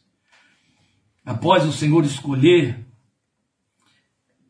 após 1.26 1.66
o 1.66 1.72
Senhor 1.72 2.04
escolher 2.04 2.86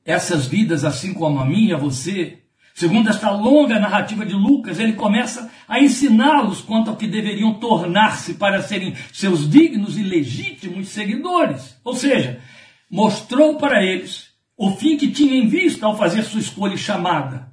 essas 0.04 0.48
vidas, 0.48 0.84
assim 0.84 1.14
como 1.14 1.40
a 1.40 1.46
minha, 1.46 1.78
você, 1.78 2.40
segundo 2.74 3.10
esta 3.10 3.30
longa 3.30 3.80
narrativa 3.80 4.26
de 4.26 4.34
Lucas, 4.34 4.80
ele 4.80 4.94
começa 4.94 5.52
a 5.68 5.80
ensiná-los 5.80 6.62
quanto 6.62 6.90
ao 6.90 6.98
que 6.98 7.08
deveriam 7.08 7.54
tornar-se 7.54 8.34
para 8.34 8.64
serem 8.64 8.96
seus 9.14 9.48
dignos 9.48 9.98
e 9.98 10.04
legítimos 10.04 10.90
seguidores. 10.90 11.80
Ou 11.84 11.96
seja, 11.96 12.42
mostrou 12.90 13.58
para 13.58 13.84
eles 13.84 14.29
o 14.62 14.72
fim 14.72 14.98
que 14.98 15.10
tinha 15.10 15.38
em 15.38 15.48
vista 15.48 15.86
ao 15.86 15.96
fazer 15.96 16.22
sua 16.24 16.42
escolha 16.42 16.76
chamada. 16.76 17.50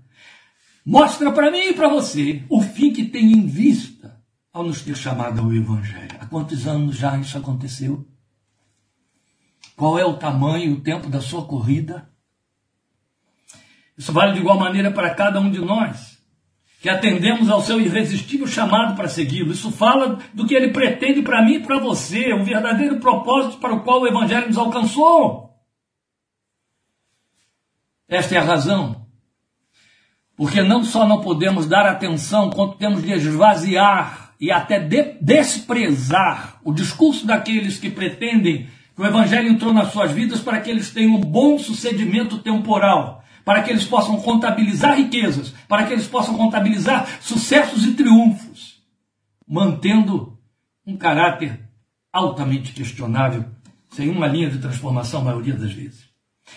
Mostra 0.85 1.31
para 1.31 1.53
mim 1.53 1.69
e 1.69 1.73
para 1.73 1.89
você 1.89 2.43
o 2.51 2.61
fim 2.61 2.93
que 2.93 3.05
tem 3.05 3.33
em 3.33 3.47
vista 3.47 4.21
ao 4.53 4.65
nos 4.65 4.83
ter 4.83 4.97
chamado 4.97 5.41
ao 5.41 5.55
Evangelho. 5.55 6.19
Há 6.19 6.27
quantos 6.27 6.67
anos 6.67 6.97
já 6.97 7.17
isso 7.17 7.39
aconteceu? 7.39 8.05
Qual 9.77 9.97
é 9.97 10.05
o 10.05 10.15
tamanho 10.17 10.71
e 10.71 10.73
o 10.73 10.81
tempo 10.81 11.09
da 11.09 11.21
sua 11.21 11.47
corrida? 11.47 12.11
Isso 13.97 14.13
vale 14.13 14.33
de 14.33 14.41
igual 14.41 14.59
maneira 14.59 14.91
para 14.91 15.15
cada 15.15 15.39
um 15.39 15.49
de 15.49 15.61
nós, 15.61 16.19
que 16.83 16.89
atendemos 16.89 17.49
ao 17.49 17.63
seu 17.63 17.81
irresistível 17.81 18.49
chamado 18.49 18.97
para 18.97 19.07
segui-lo. 19.07 19.53
Isso 19.53 19.71
fala 19.71 20.19
do 20.35 20.45
que 20.45 20.57
ele 20.57 20.73
pretende 20.73 21.23
para 21.23 21.45
mim 21.45 21.55
e 21.55 21.63
para 21.63 21.79
você, 21.79 22.33
o 22.33 22.43
verdadeiro 22.43 22.99
propósito 22.99 23.59
para 23.59 23.75
o 23.75 23.85
qual 23.85 24.01
o 24.01 24.09
Evangelho 24.09 24.49
nos 24.49 24.59
alcançou. 24.59 25.46
Esta 28.09 28.37
é 28.37 28.39
a 28.39 28.45
razão. 28.45 29.07
Porque 30.37 30.63
não 30.63 30.85
só 30.85 31.07
não 31.07 31.21
podemos 31.21 31.67
dar 31.67 31.87
atenção, 31.87 32.51
quanto 32.51 32.77
temos 32.77 33.03
de 33.03 33.13
esvaziar 33.13 34.35
e 34.39 34.51
até 34.51 34.79
de 34.79 35.17
desprezar 35.21 36.61
o 36.63 36.73
discurso 36.73 37.27
daqueles 37.27 37.79
que 37.79 37.91
pretendem 37.91 38.69
que 38.95 39.03
o 39.03 39.07
Evangelho 39.07 39.49
entrou 39.49 39.73
nas 39.73 39.93
suas 39.93 40.13
vidas 40.13 40.41
para 40.41 40.61
que 40.61 40.71
eles 40.71 40.91
tenham 40.91 41.17
um 41.17 41.21
bom 41.21 41.59
sucedimento 41.59 42.39
temporal, 42.39 43.25
para 43.45 43.63
que 43.63 43.71
eles 43.71 43.85
possam 43.85 44.21
contabilizar 44.21 44.97
riquezas, 44.97 45.51
para 45.69 45.87
que 45.87 45.93
eles 45.93 46.07
possam 46.07 46.37
contabilizar 46.37 47.07
sucessos 47.21 47.85
e 47.85 47.95
triunfos, 47.95 48.83
mantendo 49.47 50.39
um 50.87 50.97
caráter 50.97 51.61
altamente 52.13 52.73
questionável, 52.73 53.45
sem 53.91 54.09
uma 54.09 54.27
linha 54.27 54.51
de 54.51 54.59
transformação 54.59 55.21
a 55.21 55.25
maioria 55.25 55.55
das 55.55 55.73
vezes. 55.73 56.06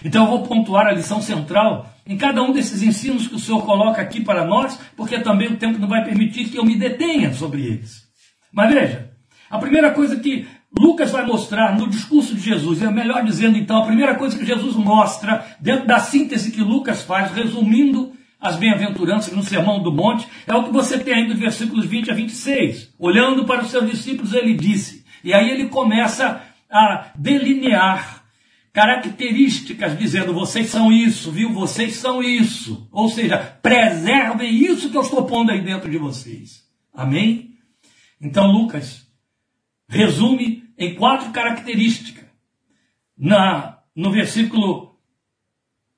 Então 0.04 0.26
eu 0.26 0.30
vou 0.30 0.44
pontuar 0.44 0.88
a 0.88 0.92
lição 0.92 1.22
central 1.22 1.90
em 2.06 2.18
cada 2.18 2.42
um 2.42 2.52
desses 2.52 2.82
ensinos 2.82 3.28
que 3.28 3.36
o 3.36 3.40
Senhor 3.40 3.64
coloca 3.66 4.02
aqui 4.02 4.22
para 4.22 4.46
nós, 4.46 4.80
porque 4.96 5.20
também 5.20 5.48
o 5.50 5.58
tempo 5.58 5.78
não 5.78 5.88
vai 5.88 6.04
permitir 6.04 6.46
que 6.46 6.58
eu 6.58 6.66
me 6.66 6.76
detenha 6.76 7.34
sobre 7.34 7.66
eles. 7.66 8.08
Mas 8.52 8.74
veja, 8.74 9.12
a 9.50 9.58
primeira 9.58 9.92
coisa 9.92 10.18
que 10.18 10.48
Lucas 10.78 11.12
vai 11.12 11.26
mostrar 11.26 11.78
no 11.78 11.88
discurso 11.88 12.36
de 12.36 12.42
Jesus, 12.42 12.82
é 12.82 12.90
melhor 12.92 13.24
dizendo 13.24 13.58
então, 13.58 13.78
a 13.78 13.86
primeira 13.86 14.16
coisa 14.16 14.38
que 14.38 14.46
Jesus 14.46 14.76
mostra, 14.76 15.46
dentro 15.60 15.88
da 15.88 16.00
síntese 16.00 16.52
que 16.52 16.62
Lucas 16.62 17.04
faz, 17.04 17.32
resumindo 17.32 18.14
as 18.40 18.56
bem-aventuranças 18.56 19.36
no 19.36 19.44
Sermão 19.44 19.82
do 19.82 19.92
Monte, 19.92 20.28
é 20.48 20.54
o 20.54 20.64
que 20.64 20.72
você 20.72 20.98
tem 21.00 21.14
aí 21.14 21.28
dos 21.28 21.38
versículos 21.38 21.86
20 21.86 22.12
a 22.12 22.14
26. 22.14 22.94
Olhando 22.98 23.46
para 23.46 23.64
os 23.64 23.72
seus 23.72 23.90
discípulos, 23.90 24.34
ele 24.34 24.54
disse, 24.54 25.04
e 25.24 25.34
aí 25.34 25.50
ele 25.50 25.68
começa 25.68 26.42
a 26.72 27.08
delinear 27.16 28.19
características, 28.80 30.00
dizendo: 30.00 30.34
vocês 30.34 30.70
são 30.70 30.90
isso, 30.90 31.32
viu? 31.32 31.52
Vocês 31.52 31.96
são 31.96 32.24
isso. 32.24 32.88
Ou 32.94 33.10
seja, 33.10 33.38
preservem 33.38 34.56
isso 34.56 34.90
que 34.90 34.96
eu 34.96 35.02
estou 35.02 35.26
pondo 35.26 35.52
aí 35.52 35.60
dentro 35.62 35.92
de 35.92 35.98
vocês. 35.98 36.64
Amém? 36.94 37.56
Então, 38.22 38.50
Lucas 38.50 39.06
resume 39.86 40.64
em 40.78 40.96
quatro 40.96 41.30
características. 41.32 42.24
Na, 43.18 43.80
no 43.94 44.12
versículo 44.12 44.98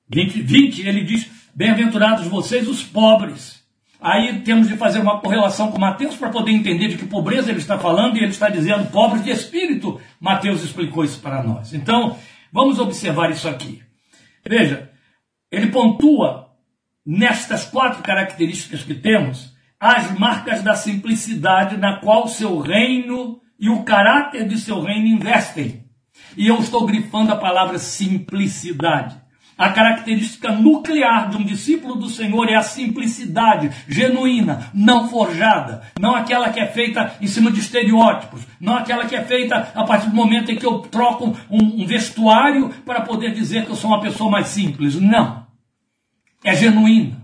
20, 0.08 0.42
20 0.42 0.84
ele 0.84 1.04
diz: 1.04 1.30
Bem-aventurados 1.54 2.26
vocês, 2.26 2.66
os 2.66 2.82
pobres. 2.82 3.62
Aí 4.00 4.40
temos 4.40 4.66
de 4.66 4.76
fazer 4.76 4.98
uma 4.98 5.20
correlação 5.20 5.70
com 5.70 5.78
Mateus 5.78 6.16
para 6.16 6.30
poder 6.30 6.50
entender 6.50 6.88
de 6.88 6.98
que 6.98 7.06
pobreza 7.06 7.50
ele 7.50 7.60
está 7.60 7.78
falando, 7.78 8.16
e 8.16 8.18
ele 8.18 8.32
está 8.32 8.48
dizendo 8.48 8.90
pobres 8.90 9.22
de 9.22 9.30
espírito. 9.30 10.00
Mateus 10.18 10.64
explicou 10.64 11.04
isso 11.04 11.20
para 11.20 11.44
nós. 11.44 11.72
Então, 11.72 12.18
vamos 12.52 12.78
observar 12.78 13.30
isso 13.30 13.48
aqui. 13.48 13.82
Veja, 14.46 14.90
ele 15.50 15.68
pontua 15.68 16.52
nestas 17.04 17.64
quatro 17.64 18.02
características 18.02 18.84
que 18.84 18.94
temos 18.94 19.52
as 19.80 20.16
marcas 20.16 20.62
da 20.62 20.76
simplicidade 20.76 21.76
na 21.76 21.98
qual 21.98 22.28
seu 22.28 22.60
reino 22.60 23.40
e 23.58 23.68
o 23.68 23.82
caráter 23.82 24.46
de 24.46 24.58
seu 24.58 24.80
reino 24.80 25.06
investem. 25.06 25.84
E 26.36 26.46
eu 26.46 26.58
estou 26.58 26.86
grifando 26.86 27.32
a 27.32 27.36
palavra 27.36 27.78
simplicidade. 27.78 29.21
A 29.56 29.68
característica 29.70 30.50
nuclear 30.52 31.30
de 31.30 31.36
um 31.36 31.44
discípulo 31.44 31.94
do 31.94 32.08
Senhor 32.08 32.48
é 32.48 32.54
a 32.54 32.62
simplicidade 32.62 33.70
genuína, 33.86 34.70
não 34.74 35.08
forjada, 35.08 35.82
não 36.00 36.14
aquela 36.14 36.50
que 36.50 36.60
é 36.60 36.66
feita 36.66 37.14
em 37.20 37.26
cima 37.26 37.50
de 37.50 37.60
estereótipos, 37.60 38.42
não 38.60 38.76
aquela 38.76 39.06
que 39.06 39.14
é 39.14 39.22
feita 39.22 39.72
a 39.74 39.84
partir 39.84 40.08
do 40.08 40.16
momento 40.16 40.50
em 40.50 40.56
que 40.56 40.66
eu 40.66 40.78
troco 40.78 41.36
um, 41.50 41.82
um 41.82 41.86
vestuário 41.86 42.70
para 42.84 43.02
poder 43.02 43.32
dizer 43.34 43.64
que 43.64 43.70
eu 43.70 43.76
sou 43.76 43.90
uma 43.90 44.00
pessoa 44.00 44.30
mais 44.30 44.48
simples. 44.48 44.96
Não. 45.00 45.46
É 46.44 46.54
genuína. 46.56 47.21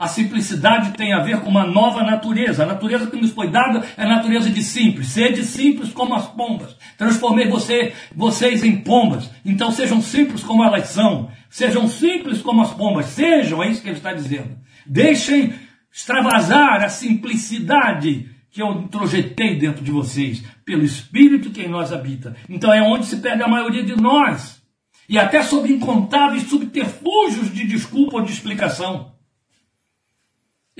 A 0.00 0.08
simplicidade 0.08 0.96
tem 0.96 1.12
a 1.12 1.18
ver 1.18 1.40
com 1.40 1.50
uma 1.50 1.66
nova 1.66 2.02
natureza. 2.02 2.62
A 2.62 2.66
natureza 2.66 3.06
que 3.06 3.20
nos 3.20 3.32
foi 3.32 3.50
dada 3.50 3.86
é 3.98 4.02
a 4.02 4.08
natureza 4.08 4.48
de 4.48 4.62
simples. 4.62 5.08
Sede 5.08 5.44
simples 5.44 5.92
como 5.92 6.14
as 6.14 6.26
pombas. 6.26 6.74
Transformei 6.96 7.48
você, 7.48 7.92
vocês 8.16 8.64
em 8.64 8.78
pombas. 8.78 9.30
Então 9.44 9.70
sejam 9.70 10.00
simples 10.00 10.42
como 10.42 10.64
elas 10.64 10.88
são. 10.88 11.30
Sejam 11.50 11.86
simples 11.86 12.40
como 12.40 12.62
as 12.62 12.72
pombas. 12.72 13.06
Sejam, 13.08 13.62
é 13.62 13.68
isso 13.68 13.82
que 13.82 13.90
ele 13.90 13.98
está 13.98 14.14
dizendo. 14.14 14.56
Deixem 14.86 15.52
extravasar 15.92 16.82
a 16.82 16.88
simplicidade 16.88 18.30
que 18.50 18.62
eu 18.62 18.72
introjetei 18.72 19.58
dentro 19.58 19.84
de 19.84 19.90
vocês, 19.90 20.42
pelo 20.64 20.82
Espírito 20.82 21.50
que 21.50 21.60
em 21.60 21.68
nós 21.68 21.92
habita. 21.92 22.34
Então 22.48 22.72
é 22.72 22.80
onde 22.80 23.04
se 23.04 23.18
perde 23.18 23.42
a 23.42 23.48
maioria 23.48 23.82
de 23.82 24.00
nós. 24.00 24.62
E 25.06 25.18
até 25.18 25.42
sob 25.42 25.70
incontáveis 25.70 26.44
subterfúgios 26.44 27.52
de 27.52 27.66
desculpa 27.66 28.16
ou 28.16 28.24
de 28.24 28.32
explicação. 28.32 29.19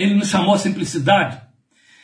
Ele 0.00 0.14
nos 0.14 0.28
chamou 0.28 0.54
a 0.54 0.58
simplicidade. 0.58 1.38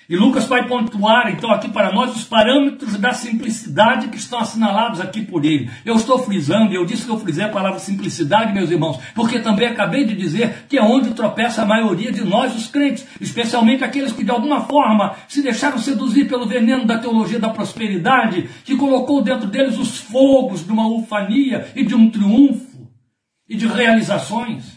E 0.09 0.17
Lucas 0.17 0.45
vai 0.45 0.69
pontuar, 0.69 1.33
então, 1.33 1.51
aqui 1.51 1.69
para 1.69 1.93
nós 1.93 2.15
os 2.15 2.25
parâmetros 2.25 2.97
da 2.99 3.13
simplicidade 3.13 4.09
que 4.09 4.19
estão 4.19 4.39
assinalados 4.39 5.01
aqui 5.01 5.23
por 5.23 5.45
ele. 5.45 5.69
Eu 5.85 5.97
estou 5.97 6.19
frisando, 6.19 6.75
eu 6.75 6.85
disse 6.85 7.07
que 7.07 7.11
eu 7.11 7.19
frisei 7.19 7.45
a 7.45 7.49
palavra 7.49 7.81
simplicidade, 7.81 8.53
meus 8.53 8.71
irmãos, 8.71 9.01
porque 9.15 9.41
também 9.41 9.67
acabei 9.67 10.05
de 10.05 10.15
dizer 10.15 10.67
que 10.69 10.77
é 10.77 10.83
onde 10.83 11.15
tropeça 11.15 11.63
a 11.63 11.67
maioria 11.67 12.13
de 12.13 12.23
nós, 12.23 12.55
os 12.55 12.69
crentes, 12.69 13.05
especialmente 13.19 13.83
aqueles 13.83 14.13
que 14.13 14.23
de 14.23 14.31
alguma 14.31 14.61
forma 14.61 15.17
se 15.27 15.43
deixaram 15.43 15.79
seduzir 15.79 16.29
pelo 16.29 16.47
veneno 16.47 16.85
da 16.85 16.99
teologia 16.99 17.41
da 17.41 17.49
prosperidade, 17.49 18.49
que 18.63 18.77
colocou 18.77 19.23
dentro 19.23 19.49
deles 19.49 19.79
os 19.79 19.99
fogos 19.99 20.65
de 20.65 20.71
uma 20.71 20.87
ufania 20.87 21.73
e 21.75 21.83
de 21.83 21.95
um 21.95 22.11
triunfo 22.11 22.89
e 23.49 23.57
de 23.57 23.67
realizações. 23.67 24.76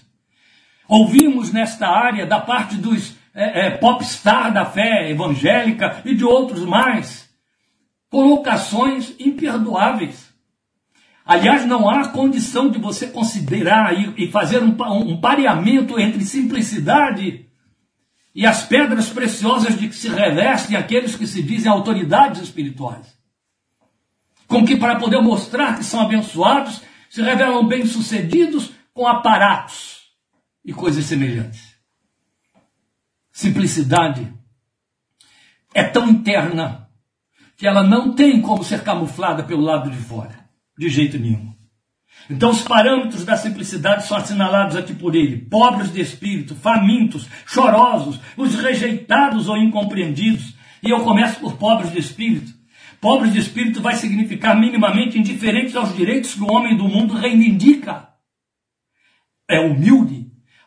Ouvimos 0.89 1.53
nesta 1.53 1.87
área 1.87 2.25
da 2.25 2.39
parte 2.39 2.75
dos 2.75 3.15
é, 3.31 3.67
é, 3.67 3.69
popstar 3.69 4.51
da 4.51 4.65
fé 4.65 5.11
evangélica 5.11 6.01
e 6.03 6.15
de 6.15 6.25
outros 6.25 6.65
mais 6.65 7.29
colocações 8.09 9.13
imperdoáveis. 9.19 10.33
Aliás, 11.23 11.63
não 11.63 11.87
há 11.87 12.07
condição 12.07 12.71
de 12.71 12.79
você 12.79 13.05
considerar 13.05 13.93
e, 13.93 14.25
e 14.25 14.31
fazer 14.31 14.63
um, 14.63 14.75
um 14.81 15.21
pareamento 15.21 15.99
entre 15.99 16.25
simplicidade 16.25 17.45
e 18.33 18.47
as 18.47 18.65
pedras 18.65 19.09
preciosas 19.09 19.77
de 19.77 19.89
que 19.89 19.95
se 19.95 20.09
revestem 20.09 20.75
aqueles 20.75 21.15
que 21.15 21.27
se 21.27 21.43
dizem 21.43 21.71
autoridades 21.71 22.41
espirituais. 22.41 23.15
Com 24.47 24.65
que, 24.65 24.75
para 24.75 24.95
poder 24.95 25.21
mostrar 25.21 25.77
que 25.77 25.85
são 25.85 26.01
abençoados, 26.01 26.81
se 27.11 27.21
revelam 27.21 27.67
bem-sucedidos 27.67 28.71
com 28.91 29.07
aparatos 29.07 29.98
e 30.63 30.73
coisas 30.73 31.05
semelhantes. 31.05 31.75
Simplicidade 33.31 34.33
é 35.73 35.83
tão 35.83 36.09
interna 36.09 36.89
que 37.55 37.67
ela 37.67 37.83
não 37.83 38.13
tem 38.13 38.41
como 38.41 38.63
ser 38.63 38.83
camuflada 38.83 39.43
pelo 39.43 39.61
lado 39.61 39.89
de 39.89 39.97
fora, 39.97 40.49
de 40.77 40.89
jeito 40.89 41.19
nenhum. 41.19 41.53
Então, 42.29 42.51
os 42.51 42.61
parâmetros 42.61 43.25
da 43.25 43.37
simplicidade 43.37 44.05
são 44.05 44.17
assinalados 44.17 44.75
aqui 44.75 44.93
por 44.93 45.15
ele: 45.15 45.37
pobres 45.37 45.91
de 45.91 46.01
espírito, 46.01 46.55
famintos, 46.55 47.27
chorosos, 47.45 48.19
os 48.37 48.55
rejeitados 48.55 49.47
ou 49.47 49.57
incompreendidos. 49.57 50.55
E 50.81 50.89
eu 50.89 51.03
começo 51.03 51.39
por 51.39 51.57
pobres 51.57 51.91
de 51.91 51.99
espírito. 51.99 52.53
Pobres 53.01 53.33
de 53.33 53.39
espírito 53.39 53.81
vai 53.81 53.95
significar 53.95 54.59
minimamente 54.59 55.17
indiferentes 55.17 55.75
aos 55.75 55.95
direitos 55.95 56.33
que 56.33 56.43
o 56.43 56.51
homem 56.51 56.75
do 56.75 56.87
mundo 56.87 57.13
reivindica. 57.13 58.09
É 59.49 59.59
humilde, 59.59 60.18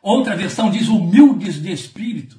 Outra 0.03 0.35
versão 0.35 0.71
diz 0.71 0.89
humildes 0.89 1.63
de 1.63 1.71
espírito. 1.71 2.37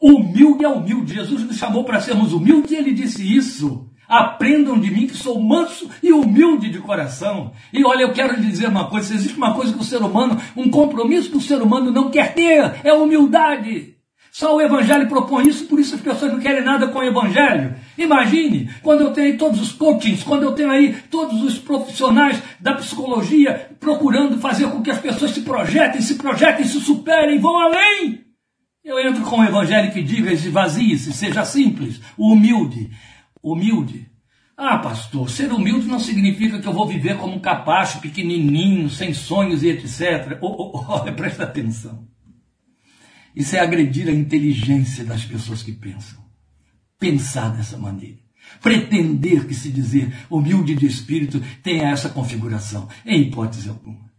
Humilde 0.00 0.64
é 0.64 0.68
humilde. 0.68 1.14
Jesus 1.14 1.44
nos 1.44 1.56
chamou 1.56 1.84
para 1.84 2.00
sermos 2.00 2.32
humildes 2.32 2.70
e 2.70 2.76
ele 2.76 2.92
disse 2.92 3.22
isso. 3.22 3.90
Aprendam 4.08 4.78
de 4.78 4.90
mim 4.90 5.06
que 5.06 5.16
sou 5.16 5.40
manso 5.40 5.88
e 6.02 6.12
humilde 6.12 6.70
de 6.70 6.78
coração. 6.78 7.52
E 7.72 7.84
olha, 7.84 8.02
eu 8.02 8.12
quero 8.12 8.34
lhe 8.34 8.46
dizer 8.46 8.68
uma 8.68 8.86
coisa: 8.88 9.08
se 9.08 9.14
existe 9.14 9.36
uma 9.36 9.54
coisa 9.54 9.72
que 9.72 9.78
o 9.78 9.84
ser 9.84 10.02
humano, 10.02 10.40
um 10.56 10.70
compromisso 10.70 11.30
que 11.30 11.36
o 11.36 11.40
ser 11.40 11.62
humano 11.62 11.90
não 11.90 12.10
quer 12.10 12.34
ter, 12.34 12.80
é 12.82 12.92
humildade. 12.92 13.91
Só 14.32 14.56
o 14.56 14.62
Evangelho 14.62 15.10
propõe 15.10 15.46
isso, 15.46 15.66
por 15.66 15.78
isso 15.78 15.94
as 15.94 16.00
pessoas 16.00 16.32
não 16.32 16.40
querem 16.40 16.64
nada 16.64 16.88
com 16.88 17.00
o 17.00 17.04
Evangelho. 17.04 17.74
Imagine, 17.98 18.70
quando 18.82 19.02
eu 19.02 19.12
tenho 19.12 19.26
aí 19.26 19.36
todos 19.36 19.60
os 19.60 19.72
coachings, 19.72 20.22
quando 20.22 20.44
eu 20.44 20.52
tenho 20.52 20.70
aí 20.70 20.94
todos 21.10 21.42
os 21.44 21.58
profissionais 21.58 22.42
da 22.58 22.72
psicologia 22.72 23.76
procurando 23.78 24.40
fazer 24.40 24.70
com 24.70 24.80
que 24.80 24.90
as 24.90 24.98
pessoas 24.98 25.32
se 25.32 25.42
projetem, 25.42 26.00
se 26.00 26.14
projetem, 26.14 26.64
se 26.64 26.80
superem, 26.80 27.38
vão 27.38 27.58
além. 27.58 28.24
Eu 28.82 28.98
entro 28.98 29.22
com 29.22 29.40
o 29.40 29.44
Evangelho 29.44 29.92
que 29.92 30.02
diga, 30.02 30.32
esvazie-se, 30.32 31.12
seja 31.12 31.44
simples, 31.44 32.00
humilde. 32.16 32.90
Humilde. 33.42 34.10
Ah, 34.56 34.78
pastor, 34.78 35.28
ser 35.28 35.52
humilde 35.52 35.86
não 35.86 36.00
significa 36.00 36.58
que 36.58 36.66
eu 36.66 36.72
vou 36.72 36.86
viver 36.86 37.18
como 37.18 37.34
um 37.34 37.40
capacho 37.40 38.00
pequenininho, 38.00 38.88
sem 38.88 39.12
sonhos 39.12 39.62
e 39.62 39.68
etc. 39.68 40.38
Oh, 40.40 40.72
oh, 40.88 41.12
presta 41.12 41.44
atenção. 41.44 42.10
Isso 43.34 43.56
é 43.56 43.60
agredir 43.60 44.08
a 44.08 44.12
inteligência 44.12 45.04
das 45.04 45.24
pessoas 45.24 45.62
que 45.62 45.72
pensam. 45.72 46.22
Pensar 46.98 47.48
dessa 47.48 47.78
maneira. 47.78 48.18
Pretender 48.60 49.46
que 49.46 49.54
se 49.54 49.70
dizer 49.70 50.26
humilde 50.28 50.74
de 50.74 50.86
espírito 50.86 51.40
tenha 51.62 51.90
essa 51.90 52.10
configuração, 52.10 52.88
em 53.04 53.22
hipótese 53.22 53.68
alguma. 53.68 54.10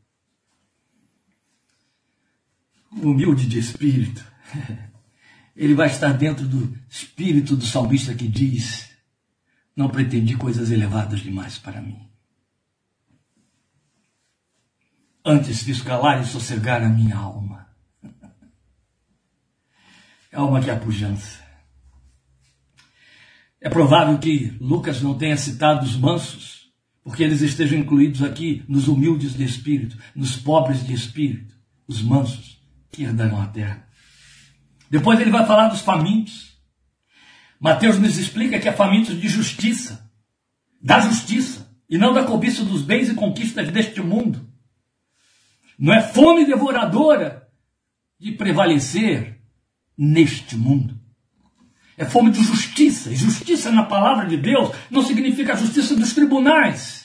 Humilde 2.92 3.48
de 3.48 3.60
espírito, 3.60 4.26
ele 5.56 5.74
vai 5.74 5.88
estar 5.88 6.14
dentro 6.14 6.48
do 6.48 6.78
espírito 6.90 7.56
do 7.56 7.66
salmista 7.66 8.14
que 8.14 8.28
diz: 8.28 8.90
Não 9.76 9.90
pretendi 9.90 10.36
coisas 10.36 10.72
elevadas 10.72 11.20
demais 11.20 11.58
para 11.58 11.82
mim. 11.82 12.00
Antes 15.26 15.64
fiz 15.64 15.82
calar 15.82 16.22
e 16.22 16.26
sossegar 16.26 16.84
a 16.84 16.90
minha 16.90 17.16
alma 17.16 17.63
alma 20.34 20.62
que 20.62 20.70
é 20.70 20.76
pujança. 20.76 21.42
É 23.62 23.70
provável 23.70 24.18
que 24.20 24.58
Lucas 24.60 25.02
não 25.02 25.18
tenha 25.18 25.38
citado 25.38 25.86
os 25.86 25.96
mansos, 25.96 26.70
porque 27.04 27.24
eles 27.24 27.42
estejam 27.42 27.80
incluídos 27.80 28.22
aqui 28.22 28.64
nos 28.68 28.88
humildes 28.88 29.34
de 29.34 29.44
espírito, 29.44 29.98
nos 30.16 30.36
pobres 30.36 30.86
de 30.86 30.94
espírito, 30.94 31.56
os 31.88 32.02
mansos 32.02 32.62
que 32.92 33.04
herdarão 33.04 33.42
a 33.42 33.48
terra. 33.48 33.88
Depois 34.90 35.20
ele 35.20 35.32
vai 35.32 35.46
falar 35.46 35.70
dos 35.70 35.82
famintos. 35.82 36.58
Mateus 37.60 37.98
nos 37.98 38.18
explica 38.18 38.60
que 38.60 38.68
é 38.68 38.72
famintos 38.74 39.20
de 39.20 39.28
justiça. 39.28 40.12
da 40.82 41.00
justiça 41.00 41.74
e 41.90 41.98
não 41.98 42.14
da 42.14 42.26
cobiça 42.26 42.66
dos 42.66 42.82
bens 42.82 43.08
e 43.08 43.14
conquistas 43.14 43.70
deste 43.72 44.02
mundo. 44.02 44.46
Não 45.80 45.94
é 45.94 46.02
fome 46.02 46.46
devoradora 46.46 47.48
de 48.20 48.34
prevalecer 48.34 49.33
neste 49.98 50.56
mundo. 50.56 51.00
É 51.98 52.06
fome 52.06 52.32
de 52.32 52.44
justiça. 52.44 53.12
E 53.12 53.16
justiça 53.16 53.72
na 53.72 53.84
palavra 53.84 54.26
de 54.26 54.38
Deus 54.38 54.72
não 54.90 55.04
significa 55.04 55.54
a 55.54 55.58
justiça 55.58 55.96
dos 55.96 56.14
tribunais. 56.14 57.04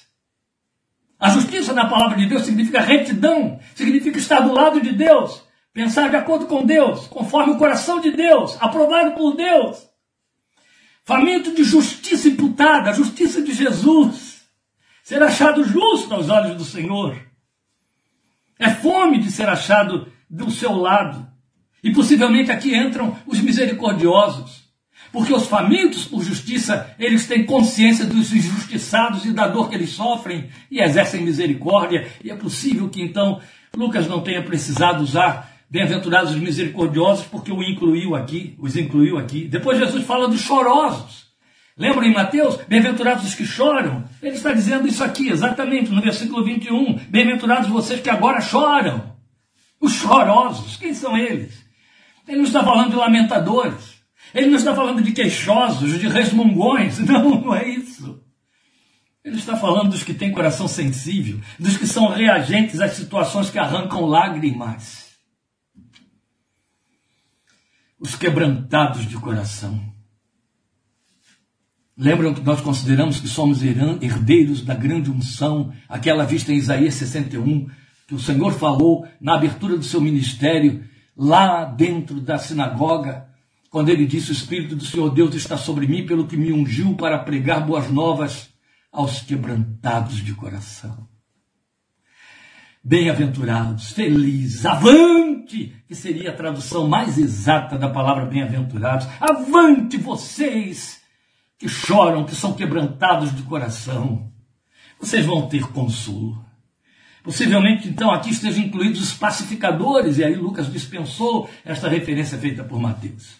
A 1.19 1.31
justiça 1.31 1.73
na 1.73 1.89
palavra 1.89 2.17
de 2.17 2.27
Deus 2.27 2.45
significa 2.45 2.81
retidão, 2.81 3.59
significa 3.75 4.19
estar 4.19 4.41
do 4.41 4.53
lado 4.53 4.81
de 4.81 4.93
Deus, 4.93 5.43
pensar 5.73 6.09
de 6.11 6.17
acordo 6.17 6.47
com 6.47 6.65
Deus, 6.65 7.09
conforme 7.09 7.55
o 7.55 7.59
coração 7.59 8.01
de 8.01 8.13
Deus, 8.13 8.57
aprovado 8.61 9.13
por 9.13 9.37
Deus. 9.37 9.89
Faminto 11.05 11.55
de 11.55 11.65
justiça 11.65 12.29
imputada, 12.29 12.91
a 12.91 12.93
justiça 12.93 13.43
de 13.43 13.53
Jesus. 13.53 14.47
Ser 15.03 15.23
achado 15.23 15.65
justo 15.65 16.15
aos 16.15 16.29
olhos 16.29 16.57
do 16.57 16.65
Senhor. 16.65 17.21
É 18.59 18.71
fome 18.71 19.19
de 19.19 19.31
ser 19.33 19.49
achado 19.49 20.13
do 20.29 20.51
seu 20.51 20.73
lado. 20.73 21.28
E 21.83 21.93
possivelmente 21.93 22.51
aqui 22.51 22.77
entram 22.77 23.17
os 23.27 23.41
misericordiosos. 23.41 24.69
Porque 25.13 25.33
os 25.33 25.47
famintos 25.47 26.05
por 26.05 26.23
justiça, 26.23 26.95
eles 26.99 27.27
têm 27.27 27.45
consciência 27.45 28.05
dos 28.05 28.33
injustiçados 28.33 29.25
e 29.25 29.33
da 29.33 29.49
dor 29.49 29.69
que 29.69 29.75
eles 29.75 29.91
sofrem 29.91 30.49
e 30.71 30.81
exercem 30.81 31.23
misericórdia. 31.23 32.07
E 32.23 32.31
é 32.31 32.35
possível 32.35 32.89
que 32.89 33.01
então 33.01 33.41
Lucas 33.75 34.07
não 34.07 34.21
tenha 34.21 34.43
precisado 34.43 35.03
usar 35.03 35.51
bem-aventurados 35.71 36.33
os 36.33 36.41
misericordiosos 36.41 37.27
porque 37.27 37.53
o 37.53 37.63
incluiu 37.63 38.15
aqui, 38.15 38.55
os 38.59 38.77
incluiu 38.77 39.19
aqui. 39.19 39.47
Depois 39.47 39.79
Jesus 39.79 40.05
fala 40.05 40.29
dos 40.29 40.41
chorosos. 40.41 41.29
Lembra 41.77 42.05
em 42.05 42.13
Mateus? 42.13 42.57
Bem-aventurados 42.67 43.25
os 43.25 43.35
que 43.35 43.47
choram. 43.47 44.05
Ele 44.21 44.35
está 44.35 44.53
dizendo 44.53 44.89
isso 44.89 45.05
aqui, 45.05 45.29
exatamente, 45.29 45.91
no 45.91 46.03
versículo 46.03 46.45
21. 46.45 46.99
Bem-aventurados 47.09 47.69
vocês 47.69 48.01
que 48.01 48.11
agora 48.11 48.41
choram. 48.41 49.17
Os 49.81 49.93
chorosos, 49.93 50.77
quem 50.77 50.93
são 50.93 51.17
eles? 51.17 51.68
Ele 52.29 52.37
não 52.37 52.45
está 52.45 52.63
falando 52.63 52.91
de 52.91 52.97
lamentadores. 52.97 53.99
Ele 54.35 54.49
não 54.49 54.59
está 54.59 54.75
falando 54.75 55.03
de 55.03 55.13
queixosos, 55.13 55.99
de 55.99 56.07
resmungões. 56.07 56.99
Não, 57.09 57.41
não 57.41 57.55
é 57.55 57.67
isso. 57.67 58.23
Ele 59.25 59.37
está 59.37 59.57
falando 59.57 59.91
dos 59.91 60.03
que 60.03 60.15
têm 60.15 60.31
coração 60.31 60.69
sensível, 60.69 61.41
dos 61.59 61.77
que 61.77 61.87
são 61.87 62.09
reagentes 62.09 62.81
às 62.81 62.93
situações 62.93 63.51
que 63.51 63.59
arrancam 63.59 64.07
lágrimas. 64.07 65.09
Os 67.99 68.15
quebrantados 68.15 69.07
de 69.07 69.17
coração. 69.17 69.81
Lembram 71.97 72.33
que 72.33 72.43
nós 72.43 72.61
consideramos 72.61 73.21
que 73.21 73.27
somos 73.27 73.61
herdeiros 73.63 74.63
da 74.65 74.75
grande 74.75 75.11
unção, 75.11 75.73
aquela 75.89 76.25
vista 76.25 76.53
em 76.53 76.57
Isaías 76.57 76.95
61, 76.95 77.69
que 78.07 78.15
o 78.15 78.21
Senhor 78.21 78.53
falou 78.53 79.07
na 79.21 79.35
abertura 79.35 79.77
do 79.77 79.85
seu 79.85 80.01
ministério, 80.01 80.89
lá 81.19 81.65
dentro 81.65 82.21
da 82.21 82.39
sinagoga, 82.39 83.27
quando 83.69 83.89
ele 83.89 84.07
disse: 84.07 84.31
O 84.31 84.33
Espírito 84.33 84.77
do 84.77 84.85
Senhor 84.85 85.11
Deus 85.11 85.35
está 85.35 85.57
sobre 85.57 85.89
mim, 85.89 86.07
pelo 86.07 86.29
que 86.29 86.37
me 86.37 86.53
ungiu 86.53 86.95
para 86.95 87.19
pregar 87.19 87.67
boas 87.67 87.91
novas 87.91 88.51
aos 88.93 89.21
quebrantados 89.21 90.17
de 90.25 90.33
coração. 90.33 91.09
Bem-aventurados, 92.83 93.91
felizes, 93.91 94.65
avante, 94.65 95.77
que 95.87 95.95
seria 95.95 96.31
a 96.31 96.37
tradução 96.37 96.89
mais 96.89 97.19
exata 97.19 97.77
da 97.77 97.91
palavra 97.91 98.25
bem-aventurados. 98.25 99.07
Avante 99.21 99.97
vocês 99.97 101.03
que 101.59 101.69
choram, 101.69 102.25
que 102.25 102.37
são 102.37 102.55
quebrantados 102.55 103.35
de 103.35 103.43
coração. 103.43 104.33
Vocês 104.99 105.27
vão 105.27 105.49
ter 105.49 105.67
consolo. 105.73 106.48
Possivelmente, 107.29 107.87
então, 107.87 108.11
aqui 108.11 108.31
estejam 108.31 108.65
incluídos 108.65 109.03
os 109.03 109.13
pacificadores, 109.13 110.17
e 110.17 110.25
aí 110.25 110.35
Lucas 110.35 110.73
dispensou 110.73 111.47
esta 111.63 111.87
referência 111.87 112.39
feita 112.39 112.65
por 112.65 112.81
Mateus. 112.81 113.37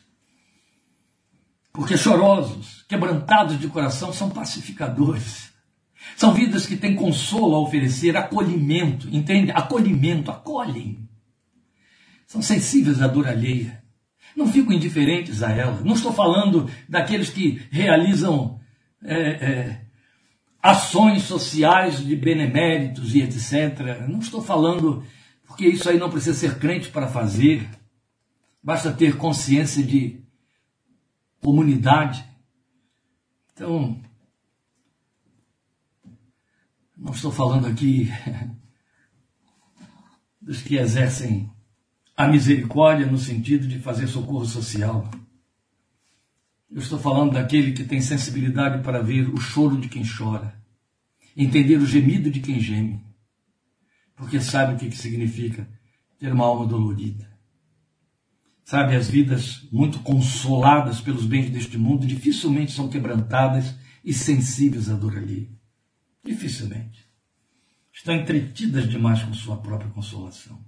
Porque 1.73 1.97
chorosos, 1.97 2.85
quebrantados 2.87 3.59
de 3.59 3.67
coração, 3.67 4.13
são 4.13 4.29
pacificadores. 4.29 5.51
São 6.19 6.35
vidas 6.35 6.67
que 6.67 6.77
têm 6.77 6.95
consolo 6.95 7.55
a 7.55 7.61
oferecer, 7.61 8.15
acolhimento, 8.15 9.09
entende? 9.11 9.53
Acolhimento, 9.53 10.31
acolhem. 10.31 11.09
São 12.27 12.43
sensíveis 12.43 13.01
à 13.01 13.07
dor 13.07 13.27
alheia. 13.27 13.83
Não 14.37 14.53
ficam 14.53 14.75
indiferentes 14.75 15.43
a 15.43 15.51
ela. 15.51 15.81
Não 15.83 15.95
estou 15.95 16.13
falando 16.13 16.71
daqueles 16.87 17.31
que 17.31 17.63
realizam 17.71 18.61
é, 19.03 19.17
é, 19.17 19.81
ações 20.63 21.23
sociais 21.23 22.05
de 22.05 22.17
beneméritos 22.17 23.15
e 23.15 23.23
etc. 23.23 24.07
Não 24.09 24.19
estou 24.19 24.43
falando, 24.43 25.05
porque 25.47 25.67
isso 25.67 25.89
aí 25.89 25.99
não 25.99 26.11
precisa 26.11 26.39
ser 26.39 26.59
crente 26.59 26.91
para 26.91 27.09
fazer. 27.09 27.69
Basta 28.63 28.93
ter 28.93 29.17
consciência 29.17 29.83
de 29.83 30.21
comunidade. 31.41 32.25
Então, 33.53 34.01
não 36.97 37.13
estou 37.13 37.31
falando 37.31 37.67
aqui 37.67 38.11
dos 40.43 40.61
que 40.63 40.77
exercem 40.77 41.51
a 42.17 42.27
misericórdia 42.27 43.07
no 43.07 43.17
sentido 43.17 43.69
de 43.69 43.79
fazer 43.79 44.09
socorro 44.09 44.45
social. 44.45 45.09
Eu 46.71 46.81
estou 46.81 46.99
falando 46.99 47.33
daquele 47.33 47.73
que 47.73 47.85
tem 47.85 48.01
sensibilidade 48.01 48.83
para 48.83 49.03
ver 49.03 49.29
o 49.29 49.39
choro 49.39 49.81
de 49.81 49.89
quem 49.89 50.03
chora, 50.05 50.55
entender 51.37 51.77
o 51.77 51.87
gemido 51.87 52.31
de 52.31 52.41
quem 52.41 52.61
geme, 52.61 53.03
porque 54.15 54.41
sabe 54.41 54.75
o 54.75 54.77
que 54.77 54.97
significa 54.97 55.69
ter 56.19 56.33
uma 56.33 56.45
alma 56.45 56.67
dolorida. 56.67 57.29
Sabe, 58.65 58.95
as 58.95 59.09
vidas 59.09 59.67
muito 59.73 60.01
consoladas 60.01 61.01
pelos 61.01 61.25
bens 61.25 61.49
deste 61.49 61.79
mundo 61.79 62.07
dificilmente 62.07 62.73
são 62.73 62.87
quebrantadas 62.87 63.75
e 64.05 64.13
sensíveis 64.13 64.91
à 64.91 64.95
dor 64.95 65.17
alheia. 65.17 65.49
Dificilmente. 66.23 67.09
Estão 67.91 68.15
entretidas 68.15 68.87
demais 68.87 69.23
com 69.23 69.33
sua 69.33 69.57
própria 69.57 69.91
consolação. 69.91 70.63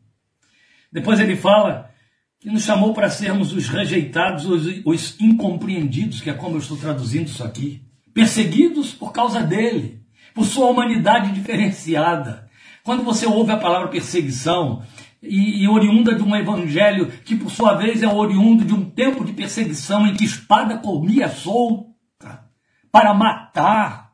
Depois 0.90 1.20
ele 1.20 1.36
fala 1.36 1.92
que 2.40 2.48
nos 2.48 2.64
chamou 2.64 2.94
para 2.94 3.10
sermos 3.10 3.52
os 3.52 3.68
rejeitados, 3.68 4.46
os, 4.46 4.80
os 4.84 5.20
incompreendidos, 5.20 6.22
que 6.22 6.30
é 6.30 6.32
como 6.32 6.56
eu 6.56 6.60
estou 6.60 6.76
traduzindo 6.78 7.26
isso 7.26 7.44
aqui. 7.44 7.82
Perseguidos 8.14 8.94
por 8.94 9.12
causa 9.12 9.42
dele, 9.42 10.02
por 10.34 10.46
sua 10.46 10.70
humanidade 10.70 11.32
diferenciada. 11.32 12.48
Quando 12.82 13.04
você 13.04 13.26
ouve 13.26 13.52
a 13.52 13.58
palavra 13.58 13.88
perseguição, 13.88 14.82
e, 15.22 15.62
e, 15.62 15.68
oriunda 15.68 16.14
de 16.14 16.22
um 16.22 16.34
evangelho 16.34 17.08
que, 17.26 17.36
por 17.36 17.50
sua 17.50 17.74
vez, 17.74 18.02
é 18.02 18.08
oriundo 18.08 18.64
de 18.64 18.72
um 18.72 18.88
tempo 18.88 19.22
de 19.22 19.34
perseguição 19.34 20.06
em 20.06 20.14
que 20.14 20.24
espada 20.24 20.78
comia 20.78 21.28
solta 21.28 21.90
para 22.90 23.12
matar, 23.12 24.09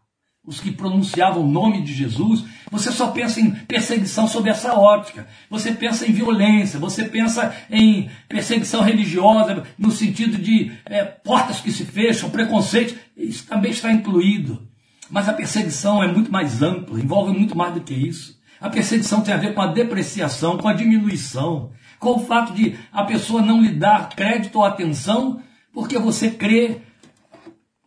os 0.46 0.61
que 0.61 0.70
pronunciavam 0.70 1.42
o 1.42 1.50
nome 1.50 1.82
de 1.82 1.92
Jesus, 1.92 2.44
você 2.70 2.92
só 2.92 3.09
pensa 3.09 3.40
em 3.40 3.50
perseguição 3.50 4.28
sob 4.28 4.48
essa 4.48 4.74
ótica. 4.74 5.26
Você 5.50 5.72
pensa 5.72 6.06
em 6.06 6.12
violência, 6.12 6.78
você 6.78 7.04
pensa 7.04 7.54
em 7.68 8.09
perseguição 8.28 8.82
religiosa, 8.82 9.64
no 9.76 9.90
sentido 9.90 10.38
de 10.38 10.70
é, 10.85 11.04
portas 11.04 11.61
que 11.61 11.72
se 11.72 11.85
fecham, 11.85 12.30
preconceito. 12.30 12.96
Isso 13.16 13.46
também 13.46 13.72
está 13.72 13.92
incluído. 13.92 14.66
Mas 15.11 15.28
a 15.28 15.32
perseguição 15.32 16.02
é 16.02 16.11
muito 16.11 16.30
mais 16.30 16.62
ampla, 16.62 17.00
envolve 17.00 17.37
muito 17.37 17.56
mais 17.56 17.74
do 17.74 17.80
que 17.80 17.94
isso. 17.94 18.37
A 18.61 18.70
perseguição 18.70 19.20
tem 19.20 19.35
a 19.35 19.38
ver 19.38 19.52
com 19.52 19.61
a 19.61 19.66
depreciação, 19.66 20.56
com 20.56 20.68
a 20.68 20.72
diminuição, 20.72 21.72
com 21.98 22.12
o 22.12 22.26
fato 22.26 22.52
de 22.52 22.76
a 22.92 23.04
pessoa 23.04 23.42
não 23.42 23.61
lhe 23.61 23.72
dar 23.72 24.09
crédito 24.11 24.56
ou 24.56 24.64
atenção 24.64 25.42
porque 25.72 25.98
você 25.98 26.30
crê 26.30 26.80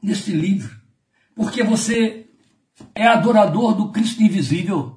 neste 0.01 0.31
livro, 0.31 0.79
porque 1.35 1.63
você 1.63 2.28
é 2.95 3.07
adorador 3.07 3.75
do 3.75 3.89
Cristo 3.89 4.23
invisível, 4.23 4.95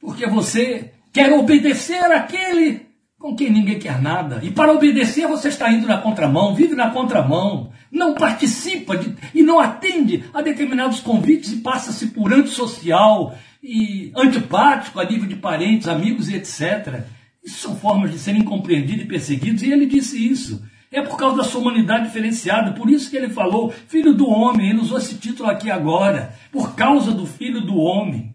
porque 0.00 0.26
você 0.26 0.92
quer 1.12 1.32
obedecer 1.32 2.04
àquele 2.12 2.86
com 3.18 3.34
quem 3.34 3.50
ninguém 3.50 3.78
quer 3.78 4.02
nada. 4.02 4.40
E 4.42 4.50
para 4.50 4.72
obedecer 4.72 5.26
você 5.26 5.48
está 5.48 5.72
indo 5.72 5.86
na 5.86 5.96
contramão, 5.96 6.54
vive 6.54 6.74
na 6.74 6.90
contramão, 6.90 7.72
não 7.90 8.12
participa 8.12 8.96
de, 8.98 9.14
e 9.34 9.42
não 9.42 9.58
atende 9.58 10.24
a 10.34 10.42
determinados 10.42 11.00
convites 11.00 11.52
e 11.52 11.56
passa-se 11.56 12.08
por 12.08 12.34
antissocial 12.34 13.34
e 13.62 14.12
antipático 14.14 15.00
a 15.00 15.04
nível 15.04 15.26
de 15.26 15.36
parentes, 15.36 15.88
amigos 15.88 16.28
e 16.28 16.34
etc. 16.34 17.04
Isso 17.42 17.60
são 17.60 17.76
formas 17.76 18.10
de 18.10 18.18
serem 18.18 18.42
compreendidos 18.42 19.04
e 19.04 19.08
perseguidos, 19.08 19.62
e 19.62 19.72
ele 19.72 19.86
disse 19.86 20.22
isso. 20.22 20.62
É 20.94 21.02
por 21.02 21.18
causa 21.18 21.38
da 21.38 21.42
sua 21.42 21.60
humanidade 21.60 22.04
diferenciada. 22.04 22.70
Por 22.70 22.88
isso 22.88 23.10
que 23.10 23.16
ele 23.16 23.28
falou, 23.28 23.72
filho 23.72 24.14
do 24.14 24.28
homem. 24.28 24.70
Ele 24.70 24.78
usou 24.78 24.96
esse 24.96 25.16
título 25.16 25.50
aqui 25.50 25.68
agora. 25.68 26.36
Por 26.52 26.76
causa 26.76 27.10
do 27.10 27.26
filho 27.26 27.60
do 27.60 27.76
homem. 27.76 28.32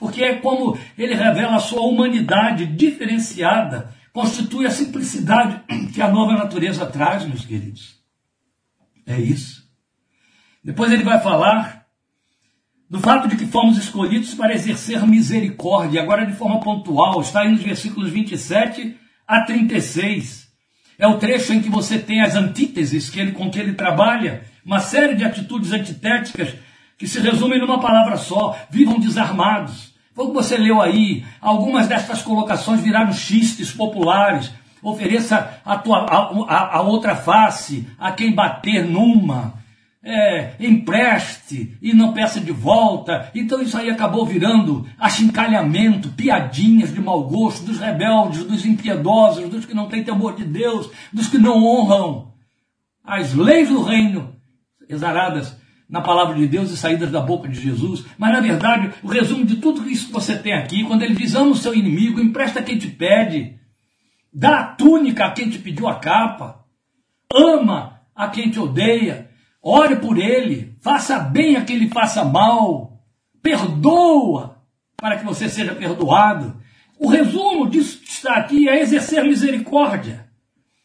Porque 0.00 0.24
é 0.24 0.34
como 0.34 0.76
ele 0.98 1.14
revela 1.14 1.54
a 1.54 1.60
sua 1.60 1.82
humanidade 1.82 2.66
diferenciada. 2.66 3.94
Constitui 4.12 4.66
a 4.66 4.70
simplicidade 4.72 5.62
que 5.94 6.02
a 6.02 6.10
nova 6.10 6.32
natureza 6.32 6.84
traz, 6.86 7.24
meus 7.24 7.44
queridos. 7.44 8.02
É 9.06 9.20
isso. 9.20 9.62
Depois 10.64 10.90
ele 10.90 11.04
vai 11.04 11.20
falar 11.20 11.86
do 12.90 12.98
fato 12.98 13.28
de 13.28 13.36
que 13.36 13.46
fomos 13.46 13.78
escolhidos 13.78 14.34
para 14.34 14.52
exercer 14.52 15.06
misericórdia, 15.06 16.02
agora 16.02 16.26
de 16.26 16.32
forma 16.32 16.58
pontual, 16.58 17.20
está 17.20 17.42
aí 17.42 17.52
nos 17.52 17.62
versículos 17.62 18.10
27 18.10 18.96
a 19.24 19.44
36. 19.44 20.41
É 20.98 21.06
o 21.06 21.18
trecho 21.18 21.52
em 21.52 21.60
que 21.60 21.68
você 21.68 21.98
tem 21.98 22.20
as 22.20 22.34
antíteses 22.34 23.10
que 23.10 23.18
ele, 23.18 23.32
com 23.32 23.50
que 23.50 23.58
ele 23.58 23.74
trabalha, 23.74 24.42
uma 24.64 24.80
série 24.80 25.14
de 25.14 25.24
atitudes 25.24 25.72
antitéticas 25.72 26.54
que 26.96 27.06
se 27.06 27.20
resumem 27.20 27.58
numa 27.58 27.80
palavra 27.80 28.16
só: 28.16 28.56
vivam 28.70 29.00
desarmados. 29.00 29.92
Foi 30.14 30.26
o 30.26 30.28
que 30.28 30.34
você 30.34 30.56
leu 30.56 30.80
aí. 30.80 31.24
Algumas 31.40 31.88
destas 31.88 32.22
colocações 32.22 32.80
viraram 32.80 33.12
xistes 33.12 33.72
populares. 33.72 34.52
Ofereça 34.82 35.60
a, 35.64 35.78
tua, 35.78 35.98
a, 35.98 36.54
a, 36.54 36.76
a 36.78 36.80
outra 36.82 37.16
face 37.16 37.88
a 37.98 38.12
quem 38.12 38.34
bater 38.34 38.84
numa 38.84 39.61
é, 40.04 40.54
empreste 40.58 41.76
e 41.80 41.92
não 41.92 42.12
peça 42.12 42.40
de 42.40 42.50
volta. 42.50 43.30
Então 43.34 43.62
isso 43.62 43.76
aí 43.78 43.88
acabou 43.88 44.26
virando 44.26 44.86
achincalhamento, 44.98 46.10
piadinhas 46.10 46.92
de 46.92 47.00
mau 47.00 47.22
gosto 47.24 47.64
dos 47.64 47.78
rebeldes, 47.78 48.44
dos 48.44 48.66
impiedosos, 48.66 49.48
dos 49.48 49.64
que 49.64 49.74
não 49.74 49.88
têm 49.88 50.02
temor 50.02 50.34
de 50.34 50.44
Deus, 50.44 50.90
dos 51.12 51.28
que 51.28 51.38
não 51.38 51.64
honram 51.64 52.32
as 53.04 53.34
leis 53.34 53.68
do 53.68 53.82
reino, 53.82 54.34
exaradas 54.88 55.56
na 55.88 56.00
palavra 56.00 56.34
de 56.34 56.46
Deus 56.46 56.70
e 56.70 56.76
saídas 56.76 57.10
da 57.10 57.20
boca 57.20 57.48
de 57.48 57.60
Jesus. 57.60 58.04
Mas 58.16 58.32
na 58.32 58.40
verdade, 58.40 58.92
o 59.02 59.08
resumo 59.08 59.44
de 59.44 59.56
tudo 59.56 59.88
isso 59.88 60.06
que 60.06 60.12
você 60.12 60.36
tem 60.36 60.54
aqui, 60.54 60.84
quando 60.84 61.02
ele 61.02 61.14
diz 61.14 61.34
ama 61.34 61.50
o 61.50 61.56
seu 61.56 61.74
inimigo, 61.74 62.20
empresta 62.20 62.62
quem 62.62 62.78
te 62.78 62.88
pede, 62.88 63.58
dá 64.32 64.60
a 64.60 64.64
túnica 64.64 65.26
a 65.26 65.30
quem 65.30 65.50
te 65.50 65.58
pediu 65.58 65.86
a 65.88 65.96
capa, 65.96 66.64
ama 67.32 68.00
a 68.14 68.28
quem 68.28 68.50
te 68.50 68.58
odeia, 68.58 69.31
Ore 69.62 69.96
por 69.96 70.18
ele, 70.18 70.76
faça 70.80 71.20
bem 71.20 71.54
a 71.54 71.64
quem 71.64 71.76
lhe 71.76 71.88
faça 71.88 72.24
mal, 72.24 73.00
perdoa 73.40 74.60
para 74.96 75.18
que 75.18 75.24
você 75.24 75.48
seja 75.48 75.72
perdoado. 75.74 76.60
O 76.98 77.08
resumo 77.08 77.70
disso 77.70 78.00
que 78.00 78.10
está 78.10 78.34
aqui 78.34 78.68
é 78.68 78.80
exercer 78.80 79.22
misericórdia. 79.24 80.28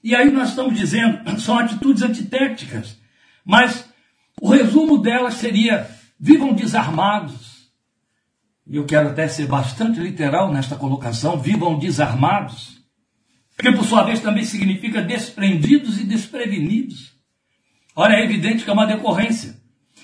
E 0.03 0.15
aí 0.15 0.32
nós 0.32 0.49
estamos 0.49 0.78
dizendo, 0.78 1.19
são 1.41 1.57
atitudes 1.57 2.03
antitéticas, 2.03 2.99
mas 3.43 3.89
o 4.39 4.49
resumo 4.49 4.99
delas 4.99 5.36
seria: 5.36 5.89
vivam 6.19 6.53
desarmados. 6.53 7.57
E 8.65 8.75
eu 8.75 8.86
quero 8.86 9.09
até 9.09 9.28
ser 9.28 9.47
bastante 9.47 9.99
literal 9.99 10.53
nesta 10.53 10.75
colocação: 10.75 11.39
vivam 11.39 11.80
desarmados. 11.80 12.78
Que 13.57 13.71
por 13.71 13.86
sua 13.86 14.03
vez 14.03 14.19
também 14.19 14.43
significa 14.43 15.01
desprendidos 15.01 15.99
e 15.99 16.03
desprevenidos. 16.03 17.16
Ora, 18.00 18.14
é 18.14 18.24
evidente 18.24 18.64
que 18.64 18.70
é 18.70 18.74
uma 18.74 18.86
decorrência. 18.86 19.60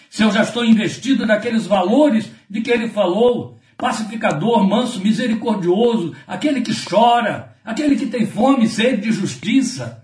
Se 0.10 0.24
eu 0.24 0.32
já 0.32 0.42
estou 0.42 0.66
investido 0.66 1.28
naqueles 1.28 1.68
valores 1.68 2.28
de 2.50 2.60
que 2.60 2.72
ele 2.72 2.90
falou, 2.90 3.60
pacificador, 3.78 4.68
manso, 4.68 5.00
misericordioso, 5.00 6.16
aquele 6.26 6.62
que 6.62 6.74
chora, 6.74 7.56
aquele 7.64 7.96
que 7.96 8.08
tem 8.08 8.26
fome 8.26 8.68
sede 8.68 9.04
de 9.04 9.12
justiça, 9.12 10.04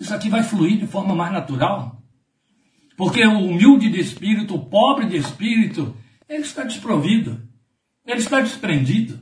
isso 0.00 0.14
aqui 0.14 0.30
vai 0.30 0.42
fluir 0.42 0.78
de 0.78 0.86
forma 0.86 1.14
mais 1.14 1.30
natural. 1.30 2.02
Porque 2.96 3.22
o 3.22 3.38
humilde 3.38 3.90
de 3.90 4.00
espírito, 4.00 4.54
o 4.54 4.64
pobre 4.64 5.04
de 5.04 5.18
espírito, 5.18 5.94
ele 6.26 6.42
está 6.42 6.64
desprovido, 6.64 7.38
ele 8.06 8.20
está 8.20 8.40
desprendido. 8.40 9.20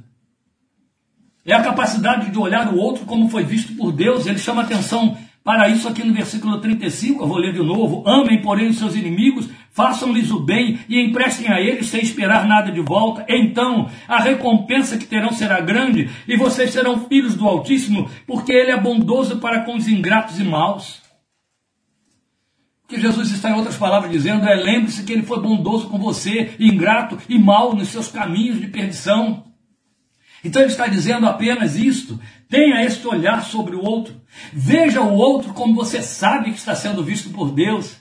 É 1.45 1.53
a 1.53 1.65
capacidade 1.65 2.31
de 2.31 2.39
olhar 2.39 2.73
o 2.73 2.77
outro 2.77 3.05
como 3.07 3.29
foi 3.29 3.43
visto 3.43 3.75
por 3.75 3.91
Deus, 3.91 4.29
ele 4.29 4.39
chama 4.39 4.63
atenção 4.63 5.19
para 5.45 5.69
isso, 5.69 5.89
aqui 5.89 6.05
no 6.05 6.15
versículo 6.15 6.61
35, 6.61 7.25
eu 7.25 7.27
vou 7.27 7.37
ler 7.37 7.53
de 7.53 7.63
novo: 7.63 8.05
Amem, 8.07 8.41
porém, 8.41 8.69
os 8.69 8.79
seus 8.79 8.95
inimigos, 8.95 9.49
façam-lhes 9.71 10.31
o 10.31 10.39
bem 10.39 10.79
e 10.89 11.01
emprestem 11.01 11.49
a 11.49 11.61
eles 11.61 11.89
sem 11.89 12.01
esperar 12.01 12.47
nada 12.47 12.71
de 12.71 12.81
volta. 12.81 13.25
Então, 13.29 13.91
a 14.07 14.21
recompensa 14.21 14.97
que 14.97 15.07
terão 15.07 15.33
será 15.33 15.61
grande 15.61 16.09
e 16.29 16.37
vocês 16.37 16.71
serão 16.71 17.09
filhos 17.09 17.35
do 17.35 17.49
Altíssimo, 17.49 18.09
porque 18.25 18.53
Ele 18.53 18.71
é 18.71 18.81
bondoso 18.81 19.39
para 19.39 19.65
com 19.65 19.75
os 19.75 19.89
ingratos 19.89 20.39
e 20.39 20.45
maus. 20.45 21.03
O 22.85 22.89
que 22.89 23.01
Jesus 23.01 23.33
está, 23.33 23.51
em 23.51 23.55
outras 23.55 23.77
palavras, 23.77 24.13
dizendo 24.13 24.47
é: 24.47 24.55
lembre-se 24.55 25.03
que 25.03 25.13
Ele 25.13 25.25
foi 25.25 25.41
bondoso 25.41 25.89
com 25.89 25.99
você, 25.99 26.55
ingrato 26.61 27.19
e 27.29 27.37
mau 27.37 27.75
nos 27.75 27.89
seus 27.89 28.07
caminhos 28.07 28.61
de 28.61 28.69
perdição. 28.69 29.52
Então 30.45 30.63
ele 30.63 30.71
está 30.71 30.87
dizendo 30.87 31.27
apenas 31.27 31.77
isto: 31.77 32.21
tenha 32.49 32.85
este 32.85 33.07
olhar 33.07 33.45
sobre 33.45 33.77
o 33.77 33.85
outro, 33.85 34.21
veja 34.53 35.01
o 35.01 35.15
outro 35.15 35.53
como 35.53 35.75
você 35.75 36.03
sabe 36.03 36.51
que 36.51 36.59
está 36.59 36.75
sendo 36.75 37.05
visto 37.05 37.31
por 37.31 37.53
Deus. 37.53 37.97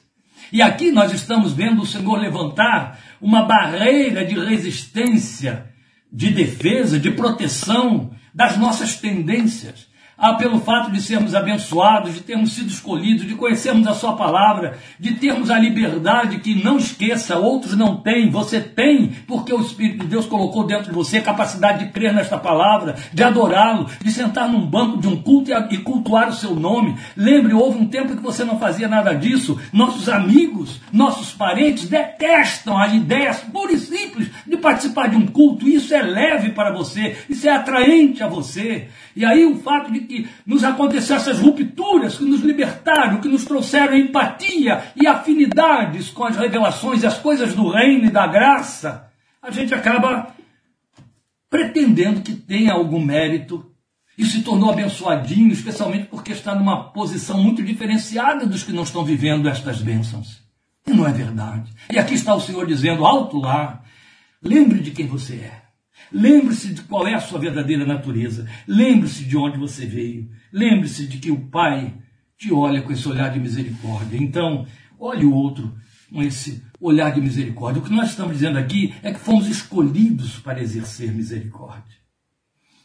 E 0.52 0.62
aqui 0.62 0.92
nós 0.92 1.14
estamos 1.14 1.54
vendo 1.54 1.82
o 1.82 1.86
Senhor 1.86 2.18
levantar 2.18 3.00
uma 3.22 3.46
barreira 3.46 4.26
de 4.26 4.38
resistência, 4.38 5.70
de 6.12 6.30
defesa, 6.30 7.00
de 7.00 7.12
proteção 7.12 8.12
das 8.34 8.58
nossas 8.58 8.96
tendências 8.96 9.91
ah, 10.22 10.36
pelo 10.36 10.61
fato 10.61 10.91
de 10.91 11.01
sermos 11.01 11.34
abençoados, 11.34 12.13
de 12.13 12.19
termos 12.22 12.53
sido 12.53 12.69
escolhidos, 12.69 13.26
de 13.26 13.34
conhecermos 13.34 13.88
a 13.88 13.95
Sua 13.95 14.15
palavra, 14.15 14.78
de 14.99 15.15
termos 15.15 15.49
a 15.49 15.57
liberdade 15.57 16.38
que 16.38 16.63
não 16.63 16.78
esqueça, 16.78 17.39
outros 17.39 17.76
não 17.76 17.97
têm, 17.97 18.30
você 18.30 18.61
tem, 18.61 19.07
porque 19.26 19.51
o 19.51 19.59
Espírito 19.59 20.03
de 20.03 20.07
Deus 20.07 20.28
colocou 20.28 20.63
dentro 20.63 20.89
de 20.89 20.95
você 20.95 21.17
a 21.17 21.24
capacidade 21.24 21.86
de 21.86 21.91
crer 21.91 22.13
nesta 22.13 22.38
palavra, 22.38 22.97
de 23.11 23.24
adorá-lo, 23.24 23.89
de 23.99 24.11
sentar 24.11 24.47
num 24.47 24.63
banco 24.63 25.01
de 25.01 25.07
um 25.07 25.19
culto 25.19 25.51
e 25.72 25.78
cultuar 25.80 26.30
o 26.30 26.34
seu 26.34 26.53
nome. 26.53 26.95
Lembre, 27.17 27.53
houve 27.53 27.80
um 27.80 27.88
tempo 27.88 28.15
que 28.15 28.22
você 28.22 28.43
não 28.43 28.59
fazia 28.59 28.88
nada 28.88 29.15
disso. 29.15 29.59
Nossos 29.74 30.07
amigos, 30.07 30.80
nossos 30.93 31.32
parentes 31.32 31.89
detestam 31.89 32.78
as 32.78 32.93
ideias 32.93 33.39
pura 33.39 33.74
e 33.74 33.80
simples 33.80 34.30
de 34.45 34.57
participar 34.57 35.07
de 35.07 35.15
um 35.15 35.26
culto. 35.26 35.67
Isso 35.67 35.95
é 35.95 36.03
leve 36.03 36.51
para 36.51 36.72
você, 36.72 37.17
isso 37.28 37.47
é 37.47 37.51
atraente 37.51 38.22
a 38.22 38.28
você. 38.28 38.88
E 39.16 39.26
aí 39.26 39.45
o 39.45 39.59
fato 39.59 39.91
de 39.91 40.01
que 40.01 40.30
nos 40.45 40.64
aconteceram 40.64 41.20
essas 41.20 41.39
rupturas 41.39 42.18
que 42.18 42.26
nos 42.26 42.41
libertaram, 42.41 43.20
que 43.20 43.28
nos 43.28 43.45
trouxeram 43.45 43.95
empatia 43.95 44.91
e 44.95 45.07
afinidades 45.07 46.09
com 46.09 46.24
as 46.24 46.38
revelações 46.38 47.03
e 47.03 47.07
as 47.07 47.18
coisas 47.18 47.53
do 47.53 47.70
reino 47.70 48.05
e 48.05 48.12
da 48.12 48.28
graça, 48.28 49.09
a 49.41 49.51
gente 49.51 49.74
acaba 49.74 50.34
pretendendo 51.49 52.22
que 52.22 52.34
tenha 52.34 52.74
algum 52.74 53.03
mérito 53.03 53.72
e 54.18 54.26
se 54.26 54.41
tornou 54.41 54.72
abençoadinho, 54.72 55.51
especialmente 55.51 56.07
porque 56.07 56.32
está 56.32 56.53
numa 56.53 56.91
posição 56.91 57.41
muito 57.41 57.64
diferenciada 57.64 58.45
dos 58.45 58.64
que 58.64 58.72
não 58.72 58.84
estão 58.84 59.03
vivendo 59.03 59.49
estas 59.49 59.82
bênçãos. 59.82 60.41
E 60.86 60.91
não 60.91 61.07
é 61.07 61.12
verdade. 61.12 61.72
E 61.91 61.99
aqui 61.99 62.14
está 62.14 62.34
o 62.34 62.41
Senhor 62.41 62.66
dizendo, 62.66 63.05
alto 63.05 63.39
lá, 63.39 63.84
lembre 64.41 64.80
de 64.80 64.91
quem 64.91 65.07
você 65.07 65.36
é. 65.36 65.62
Lembre-se 66.12 66.74
de 66.74 66.82
qual 66.84 67.08
é 67.08 67.14
a 67.14 67.20
sua 67.20 67.39
verdadeira 67.39 67.86
natureza. 67.86 68.47
Lembre-se 68.68 69.26
de 69.26 69.38
onde 69.38 69.58
você 69.58 69.86
veio. 69.86 70.30
Lembre-se 70.52 71.08
de 71.08 71.18
que 71.18 71.32
o 71.32 71.47
Pai 71.47 71.93
te 72.38 72.52
olha 72.52 72.82
com 72.82 72.91
esse 72.91 73.08
olhar 73.08 73.32
de 73.32 73.39
misericórdia. 73.39 74.18
Então, 74.18 74.66
olhe 74.99 75.26
o 75.26 75.34
outro 75.34 75.74
com 76.12 76.22
esse 76.22 76.64
olhar 76.80 77.12
de 77.12 77.22
misericórdia. 77.22 77.82
O 77.82 77.86
que 77.86 77.93
nós 77.93 78.10
estamos 78.10 78.34
dizendo 78.34 78.58
aqui 78.58 78.93
é 79.02 79.14
que 79.14 79.20
fomos 79.20 79.47
escolhidos 79.47 80.39
para 80.39 80.62
exercer 80.62 81.12
misericórdia. 81.14 81.97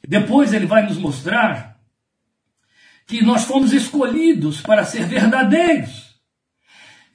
Depois 0.07 0.53
ele 0.53 0.67
vai 0.67 0.87
nos 0.87 0.99
mostrar 0.99 1.81
que 3.07 3.23
nós 3.23 3.45
fomos 3.45 3.73
escolhidos 3.73 4.61
para 4.61 4.85
ser 4.85 5.07
verdadeiros. 5.07 6.06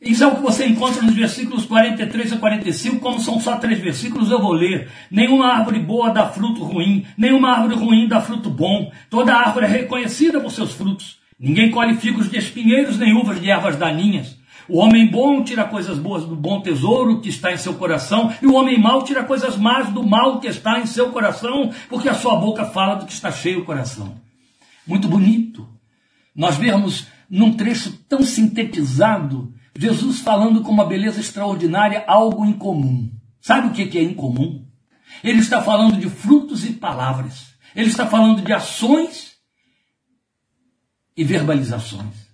Isso 0.01 0.23
é 0.23 0.27
o 0.27 0.35
que 0.35 0.41
você 0.41 0.65
encontra 0.65 1.03
nos 1.03 1.13
versículos 1.13 1.63
43 1.63 2.33
a 2.33 2.37
45, 2.37 2.99
como 2.99 3.19
são 3.19 3.39
só 3.39 3.57
três 3.57 3.77
versículos, 3.77 4.31
eu 4.31 4.41
vou 4.41 4.51
ler. 4.51 4.89
Nenhuma 5.11 5.53
árvore 5.53 5.79
boa 5.79 6.09
dá 6.09 6.27
fruto 6.27 6.63
ruim, 6.63 7.05
nenhuma 7.15 7.51
árvore 7.51 7.75
ruim 7.75 8.07
dá 8.07 8.19
fruto 8.19 8.49
bom. 8.49 8.91
Toda 9.11 9.35
árvore 9.35 9.67
é 9.67 9.69
reconhecida 9.69 10.41
por 10.41 10.51
seus 10.51 10.73
frutos. 10.73 11.19
Ninguém 11.39 11.69
colhe 11.69 11.97
figos 11.97 12.31
de 12.31 12.37
espinheiros, 12.39 12.97
nem 12.97 13.13
uvas 13.13 13.39
de 13.39 13.51
ervas 13.51 13.75
daninhas. 13.75 14.35
O 14.67 14.79
homem 14.79 15.05
bom 15.05 15.43
tira 15.43 15.65
coisas 15.65 15.99
boas 15.99 16.25
do 16.25 16.35
bom 16.35 16.61
tesouro 16.61 17.21
que 17.21 17.29
está 17.29 17.51
em 17.51 17.57
seu 17.57 17.75
coração, 17.75 18.33
e 18.41 18.47
o 18.47 18.55
homem 18.55 18.79
mau 18.79 19.03
tira 19.03 19.23
coisas 19.23 19.55
más 19.55 19.89
do 19.89 20.01
mal 20.01 20.39
que 20.39 20.47
está 20.47 20.79
em 20.79 20.87
seu 20.87 21.09
coração, 21.09 21.71
porque 21.87 22.09
a 22.09 22.15
sua 22.15 22.37
boca 22.37 22.65
fala 22.65 22.95
do 22.95 23.05
que 23.05 23.13
está 23.13 23.31
cheio 23.31 23.59
o 23.59 23.65
coração. 23.65 24.15
Muito 24.87 25.07
bonito. 25.07 25.69
Nós 26.35 26.57
vemos 26.57 27.05
num 27.29 27.53
trecho 27.53 27.93
tão 28.09 28.23
sintetizado 28.23 29.53
Jesus 29.75 30.19
falando 30.19 30.61
com 30.61 30.71
uma 30.71 30.85
beleza 30.85 31.19
extraordinária 31.19 32.03
algo 32.07 32.45
incomum. 32.45 33.09
Sabe 33.39 33.67
o 33.67 33.71
que 33.71 33.97
é 33.97 34.03
incomum? 34.03 34.65
Ele 35.23 35.39
está 35.39 35.61
falando 35.61 35.97
de 35.97 36.09
frutos 36.09 36.65
e 36.65 36.73
palavras. 36.73 37.53
Ele 37.75 37.87
está 37.87 38.05
falando 38.05 38.41
de 38.41 38.53
ações 38.53 39.33
e 41.15 41.23
verbalizações. 41.23 42.29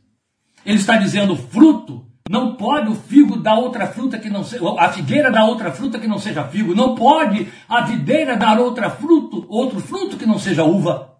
Ele 0.65 0.77
está 0.77 0.97
dizendo 0.97 1.35
fruto 1.35 2.07
não 2.29 2.55
pode 2.55 2.89
o 2.89 2.95
figo 2.95 3.37
dar 3.37 3.55
outra 3.55 3.87
fruta 3.87 4.19
que 4.19 4.29
não 4.29 4.43
seja, 4.43 4.63
a 4.77 4.91
figueira 4.91 5.31
dar 5.31 5.45
outra 5.45 5.71
fruta 5.71 5.99
que 5.99 6.07
não 6.07 6.19
seja 6.19 6.43
figo. 6.47 6.75
Não 6.75 6.95
pode 6.95 7.47
a 7.67 7.81
videira 7.81 8.35
dar 8.35 8.59
outra 8.59 8.89
fruto, 8.89 9.45
outro 9.49 9.79
fruto 9.79 10.17
que 10.17 10.25
não 10.25 10.37
seja 10.37 10.63
uva. 10.63 11.15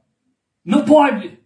Não 0.65 0.84
pode. 0.84 1.39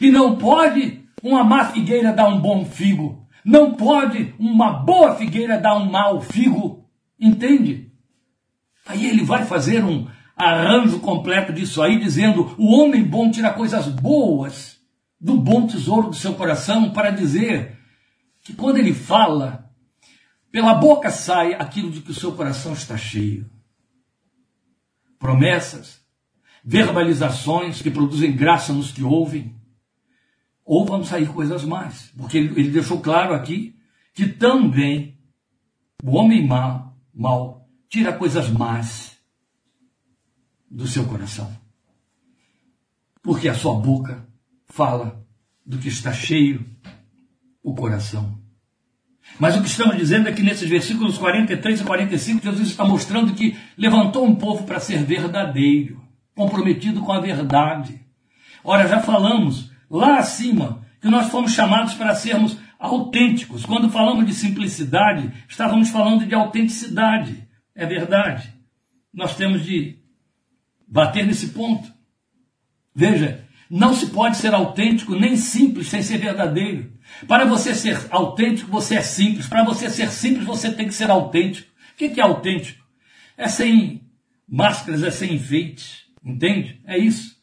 E 0.00 0.10
não 0.10 0.36
pode 0.36 1.04
uma 1.22 1.44
má 1.44 1.66
figueira 1.66 2.12
dar 2.12 2.28
um 2.28 2.40
bom 2.40 2.64
figo. 2.64 3.26
Não 3.50 3.74
pode 3.74 4.32
uma 4.38 4.70
boa 4.70 5.16
figueira 5.16 5.58
dar 5.58 5.76
um 5.76 5.90
mau 5.90 6.20
figo. 6.20 6.88
Entende? 7.18 7.90
Aí 8.86 9.04
ele 9.04 9.24
vai 9.24 9.44
fazer 9.44 9.82
um 9.82 10.06
arranjo 10.36 11.00
completo 11.00 11.52
disso 11.52 11.82
aí, 11.82 11.98
dizendo: 11.98 12.54
o 12.56 12.72
homem 12.76 13.02
bom 13.02 13.28
tira 13.28 13.52
coisas 13.52 13.88
boas 13.88 14.78
do 15.20 15.36
bom 15.36 15.66
tesouro 15.66 16.10
do 16.10 16.14
seu 16.14 16.34
coração, 16.34 16.92
para 16.92 17.10
dizer 17.10 17.76
que 18.40 18.54
quando 18.54 18.78
ele 18.78 18.94
fala, 18.94 19.68
pela 20.52 20.74
boca 20.74 21.10
sai 21.10 21.52
aquilo 21.54 21.90
de 21.90 22.02
que 22.02 22.12
o 22.12 22.14
seu 22.14 22.30
coração 22.30 22.72
está 22.72 22.96
cheio. 22.96 23.50
Promessas, 25.18 26.00
verbalizações 26.64 27.82
que 27.82 27.90
produzem 27.90 28.30
graça 28.30 28.72
nos 28.72 28.92
que 28.92 29.02
ouvem, 29.02 29.59
ou 30.64 30.84
vão 30.84 31.04
sair 31.04 31.28
coisas 31.28 31.64
mais, 31.64 32.12
porque 32.16 32.38
ele, 32.38 32.60
ele 32.60 32.70
deixou 32.70 33.00
claro 33.00 33.34
aqui 33.34 33.76
que 34.14 34.26
também 34.26 35.18
o 36.02 36.16
homem 36.16 36.46
mal, 36.46 36.96
mal 37.14 37.68
tira 37.88 38.12
coisas 38.12 38.48
más 38.48 39.18
do 40.70 40.86
seu 40.86 41.04
coração. 41.06 41.50
Porque 43.22 43.48
a 43.48 43.54
sua 43.54 43.74
boca 43.74 44.26
fala 44.66 45.24
do 45.64 45.78
que 45.78 45.88
está 45.88 46.12
cheio 46.12 46.64
o 47.62 47.74
coração. 47.74 48.40
Mas 49.38 49.56
o 49.56 49.62
que 49.62 49.68
estamos 49.68 49.96
dizendo 49.96 50.28
é 50.28 50.32
que 50.32 50.42
nesses 50.42 50.68
versículos 50.68 51.18
43 51.18 51.80
e 51.80 51.84
45, 51.84 52.44
Jesus 52.44 52.68
está 52.68 52.84
mostrando 52.84 53.34
que 53.34 53.56
levantou 53.76 54.26
um 54.26 54.34
povo 54.34 54.64
para 54.64 54.80
ser 54.80 55.04
verdadeiro, 55.04 56.02
comprometido 56.34 57.00
com 57.02 57.12
a 57.12 57.20
verdade. 57.20 58.00
Ora, 58.64 58.88
já 58.88 59.00
falamos 59.00 59.69
lá 59.90 60.18
acima 60.18 60.86
que 61.00 61.08
nós 61.08 61.28
fomos 61.30 61.52
chamados 61.52 61.94
para 61.94 62.14
sermos 62.14 62.56
autênticos. 62.78 63.66
Quando 63.66 63.90
falamos 63.90 64.26
de 64.26 64.34
simplicidade, 64.34 65.32
estávamos 65.48 65.90
falando 65.90 66.26
de 66.26 66.34
autenticidade. 66.34 67.48
É 67.74 67.84
verdade. 67.84 68.54
Nós 69.12 69.36
temos 69.36 69.64
de 69.64 69.98
bater 70.86 71.26
nesse 71.26 71.48
ponto. 71.48 71.92
Veja, 72.94 73.44
não 73.70 73.94
se 73.94 74.08
pode 74.08 74.36
ser 74.36 74.52
autêntico 74.52 75.14
nem 75.14 75.36
simples 75.36 75.88
sem 75.88 76.02
ser 76.02 76.18
verdadeiro. 76.18 76.92
Para 77.26 77.44
você 77.44 77.74
ser 77.74 77.98
autêntico, 78.10 78.70
você 78.70 78.96
é 78.96 79.02
simples. 79.02 79.46
Para 79.46 79.64
você 79.64 79.88
ser 79.88 80.10
simples, 80.10 80.44
você 80.44 80.72
tem 80.72 80.86
que 80.86 80.94
ser 80.94 81.10
autêntico. 81.10 81.70
O 81.92 81.96
que 81.96 82.20
é 82.20 82.22
autêntico? 82.22 82.84
É 83.36 83.48
sem 83.48 84.02
máscaras, 84.48 85.02
é 85.02 85.10
sem 85.10 85.34
enfeites. 85.34 86.04
Entende? 86.24 86.80
É 86.84 86.98
isso. 86.98 87.39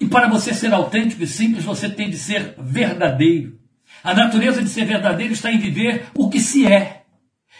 E 0.00 0.06
para 0.06 0.28
você 0.28 0.54
ser 0.54 0.72
autêntico 0.72 1.22
e 1.22 1.26
simples, 1.26 1.64
você 1.64 1.88
tem 1.88 2.08
de 2.08 2.16
ser 2.16 2.54
verdadeiro. 2.58 3.58
A 4.02 4.14
natureza 4.14 4.62
de 4.62 4.68
ser 4.68 4.84
verdadeiro 4.84 5.32
está 5.32 5.50
em 5.50 5.58
viver 5.58 6.06
o 6.14 6.28
que 6.28 6.40
se 6.40 6.66
é, 6.66 7.04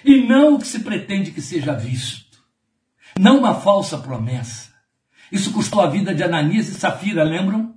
e 0.05 0.27
não 0.27 0.55
o 0.55 0.59
que 0.59 0.67
se 0.67 0.81
pretende 0.81 1.33
que 1.33 1.43
seja 1.43 1.73
visto. 1.73 2.39
Não 3.19 3.39
uma 3.39 3.55
falsa 3.55 3.99
promessa. 3.99 4.73
Isso 5.33 5.53
custou 5.53 5.81
a 5.81 5.89
vida 5.89 6.15
de 6.15 6.23
Ananias 6.23 6.69
e 6.69 6.75
Safira, 6.75 7.25
lembram? 7.25 7.75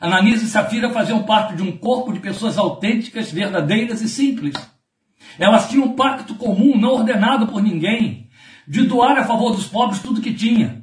Ananias 0.00 0.42
e 0.42 0.48
Safira 0.48 0.90
faziam 0.90 1.24
parte 1.24 1.56
de 1.56 1.62
um 1.62 1.76
corpo 1.76 2.12
de 2.12 2.20
pessoas 2.20 2.56
autênticas, 2.56 3.30
verdadeiras 3.30 4.00
e 4.00 4.08
simples. 4.08 4.54
Elas 5.38 5.68
tinham 5.68 5.84
um 5.84 5.94
pacto 5.94 6.34
comum, 6.36 6.78
não 6.78 6.90
ordenado 6.90 7.46
por 7.48 7.62
ninguém, 7.62 8.30
de 8.66 8.86
doar 8.86 9.18
a 9.18 9.24
favor 9.24 9.52
dos 9.52 9.66
pobres 9.66 10.00
tudo 10.00 10.20
que 10.20 10.32
tinha. 10.32 10.79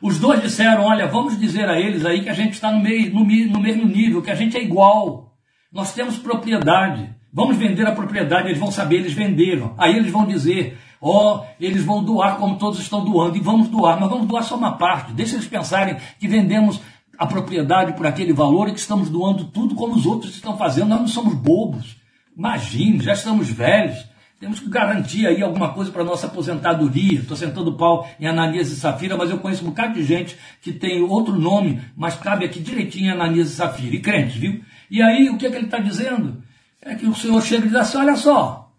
Os 0.00 0.18
dois 0.18 0.42
disseram: 0.42 0.84
Olha, 0.84 1.06
vamos 1.06 1.38
dizer 1.38 1.68
a 1.68 1.78
eles 1.78 2.04
aí 2.04 2.22
que 2.22 2.28
a 2.28 2.34
gente 2.34 2.52
está 2.52 2.70
no, 2.70 2.80
meio, 2.80 3.12
no, 3.12 3.24
no 3.24 3.60
mesmo 3.60 3.86
nível, 3.86 4.22
que 4.22 4.30
a 4.30 4.34
gente 4.34 4.56
é 4.56 4.62
igual. 4.62 5.32
Nós 5.72 5.92
temos 5.92 6.18
propriedade. 6.18 7.16
Vamos 7.32 7.56
vender 7.56 7.86
a 7.86 7.92
propriedade, 7.92 8.48
eles 8.48 8.58
vão 8.58 8.70
saber, 8.70 8.96
eles 8.96 9.12
venderam. 9.12 9.74
Aí 9.76 9.96
eles 9.96 10.10
vão 10.10 10.26
dizer: 10.26 10.78
Ó, 11.00 11.36
oh, 11.36 11.46
eles 11.60 11.84
vão 11.84 12.02
doar 12.02 12.36
como 12.36 12.56
todos 12.56 12.80
estão 12.80 13.04
doando, 13.04 13.36
e 13.36 13.40
vamos 13.40 13.68
doar, 13.68 14.00
mas 14.00 14.08
vamos 14.08 14.26
doar 14.26 14.42
só 14.42 14.56
uma 14.56 14.76
parte. 14.76 15.12
Deixa 15.12 15.34
eles 15.34 15.46
pensarem 15.46 15.96
que 16.18 16.26
vendemos 16.26 16.80
a 17.18 17.26
propriedade 17.26 17.92
por 17.94 18.06
aquele 18.06 18.32
valor 18.32 18.68
e 18.68 18.72
que 18.72 18.78
estamos 18.78 19.10
doando 19.10 19.44
tudo 19.44 19.74
como 19.74 19.94
os 19.94 20.06
outros 20.06 20.34
estão 20.34 20.56
fazendo. 20.56 20.88
Nós 20.88 21.00
não 21.00 21.08
somos 21.08 21.34
bobos. 21.34 21.96
Imagine, 22.36 23.00
já 23.00 23.12
estamos 23.12 23.48
velhos. 23.48 23.98
Temos 24.40 24.60
que 24.60 24.68
garantir 24.68 25.26
aí 25.26 25.42
alguma 25.42 25.74
coisa 25.74 25.90
para 25.90 26.04
nossa 26.04 26.28
aposentadoria. 26.28 27.20
Estou 27.20 27.36
sentando 27.36 27.76
pau 27.76 28.08
em 28.20 28.26
Ananias 28.26 28.70
e 28.70 28.76
Safira, 28.76 29.16
mas 29.16 29.30
eu 29.30 29.38
conheço 29.38 29.64
um 29.64 29.70
bocado 29.70 29.94
de 29.94 30.04
gente 30.04 30.38
que 30.62 30.72
tem 30.72 31.02
outro 31.02 31.34
nome, 31.34 31.82
mas 31.96 32.14
cabe 32.14 32.44
aqui 32.44 32.60
direitinho 32.60 33.12
Ananias 33.12 33.50
e 33.50 33.54
Safira. 33.54 33.96
E 33.96 34.00
crentes, 34.00 34.36
viu? 34.36 34.62
E 34.88 35.02
aí, 35.02 35.28
o 35.28 35.36
que, 35.36 35.46
é 35.46 35.50
que 35.50 35.56
ele 35.56 35.64
está 35.64 35.78
dizendo? 35.78 36.40
É 36.80 36.94
que 36.94 37.06
o 37.06 37.14
Senhor 37.14 37.42
chega 37.42 37.64
e 37.64 37.68
diz 37.68 37.76
assim: 37.76 37.98
olha 37.98 38.14
só. 38.14 38.72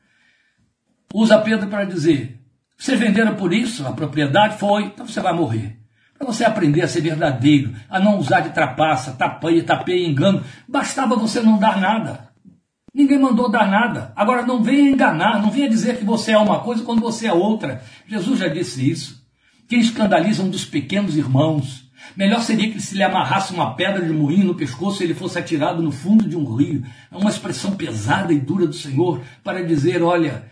Usa 1.14 1.38
Pedro 1.40 1.68
para 1.68 1.84
dizer: 1.84 2.40
vocês 2.78 2.98
venderam 2.98 3.36
por 3.36 3.54
isso 3.54 3.86
a 3.86 3.92
propriedade? 3.92 4.58
Foi, 4.58 4.84
então 4.84 5.06
você 5.06 5.20
vai 5.20 5.34
morrer. 5.34 5.78
Para 6.18 6.26
você 6.26 6.46
aprender 6.46 6.82
a 6.82 6.88
ser 6.88 7.02
verdadeiro, 7.02 7.74
a 7.90 8.00
não 8.00 8.18
usar 8.18 8.40
de 8.40 8.52
trapaça, 8.52 9.12
tapeia, 9.12 9.64
tapeia, 9.64 10.08
engano, 10.08 10.42
bastava 10.68 11.18
você 11.18 11.42
não 11.42 11.60
dar 11.60 11.80
nada. 11.80 12.29
Ninguém 13.00 13.18
mandou 13.18 13.50
dar 13.50 13.66
nada. 13.72 14.12
Agora 14.14 14.46
não 14.46 14.62
venha 14.62 14.90
enganar, 14.90 15.42
não 15.42 15.50
venha 15.50 15.70
dizer 15.70 15.98
que 15.98 16.04
você 16.04 16.34
é 16.34 16.38
uma 16.38 16.60
coisa 16.60 16.84
quando 16.84 17.00
você 17.00 17.28
é 17.28 17.32
outra. 17.34 17.82
Jesus 18.06 18.38
já 18.38 18.50
disse 18.50 18.92
isso. 18.92 19.26
Quem 19.70 19.80
escandaliza 19.80 20.44
um 20.44 20.50
dos 20.50 20.66
pequenos 20.66 21.16
irmãos, 21.16 21.90
melhor 22.14 22.42
seria 22.42 22.70
que 22.70 22.82
se 22.82 22.96
lhe 22.96 23.02
amarrasse 23.02 23.54
uma 23.54 23.74
pedra 23.74 24.06
de 24.06 24.12
moinho 24.12 24.48
no 24.48 24.54
pescoço 24.54 25.02
e 25.02 25.06
ele 25.06 25.14
fosse 25.14 25.40
atirado 25.40 25.82
no 25.82 25.94
fundo 25.94 26.28
de 26.28 26.36
um 26.36 26.44
rio. 26.54 26.84
É 27.10 27.16
uma 27.16 27.30
expressão 27.30 27.74
pesada 27.74 28.34
e 28.34 28.40
dura 28.42 28.68
do 28.68 28.76
Senhor 28.76 29.22
para 29.46 29.66
dizer: 29.66 30.04
olha, 30.04 30.52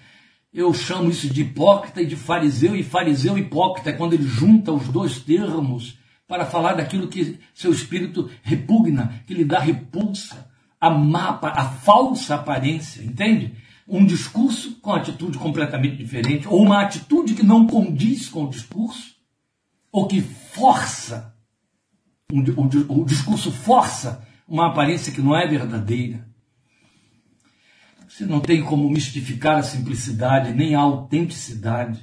eu 0.54 0.74
chamo 0.74 1.10
isso 1.10 1.28
de 1.28 1.42
hipócrita 1.42 2.02
e 2.02 2.06
de 2.06 2.16
fariseu, 2.16 2.78
e 2.78 2.82
fariseu 2.82 3.38
hipócrita 3.38 3.90
é 3.90 3.94
quando 3.94 4.14
ele 4.14 4.26
junta 4.26 4.72
os 4.72 4.88
dois 4.88 5.20
termos 5.20 5.98
para 6.26 6.46
falar 6.46 6.76
daquilo 6.76 7.10
que 7.10 7.40
seu 7.54 7.74
espírito 7.74 8.32
repugna, 8.42 9.22
que 9.28 9.34
lhe 9.34 9.44
dá 9.44 9.60
repulsa 9.60 10.47
a 10.80 10.90
mapa, 10.90 11.50
a 11.50 11.66
falsa 11.66 12.36
aparência, 12.36 13.02
entende? 13.02 13.56
Um 13.88 14.06
discurso 14.06 14.76
com 14.82 14.94
atitude 14.94 15.38
completamente 15.38 15.98
diferente, 15.98 16.48
ou 16.48 16.62
uma 16.62 16.82
atitude 16.82 17.34
que 17.34 17.44
não 17.44 17.66
condiz 17.66 18.30
com 18.30 18.46
o 18.46 18.50
discurso, 18.50 19.16
ou 19.92 20.08
que 20.08 20.22
força, 20.22 21.34
um, 22.32 22.42
o, 22.42 23.02
o 23.02 23.06
discurso 23.06 23.52
força 23.52 24.26
uma 24.48 24.68
aparência 24.68 25.12
que 25.12 25.22
não 25.22 25.36
é 25.36 25.46
verdadeira. 25.48 26.28
Você 28.08 28.26
não 28.26 28.40
tem 28.40 28.64
como 28.64 28.90
mistificar 28.90 29.58
a 29.58 29.64
simplicidade 29.64 30.54
nem 30.54 30.74
a 30.74 30.80
autenticidade. 30.80 32.02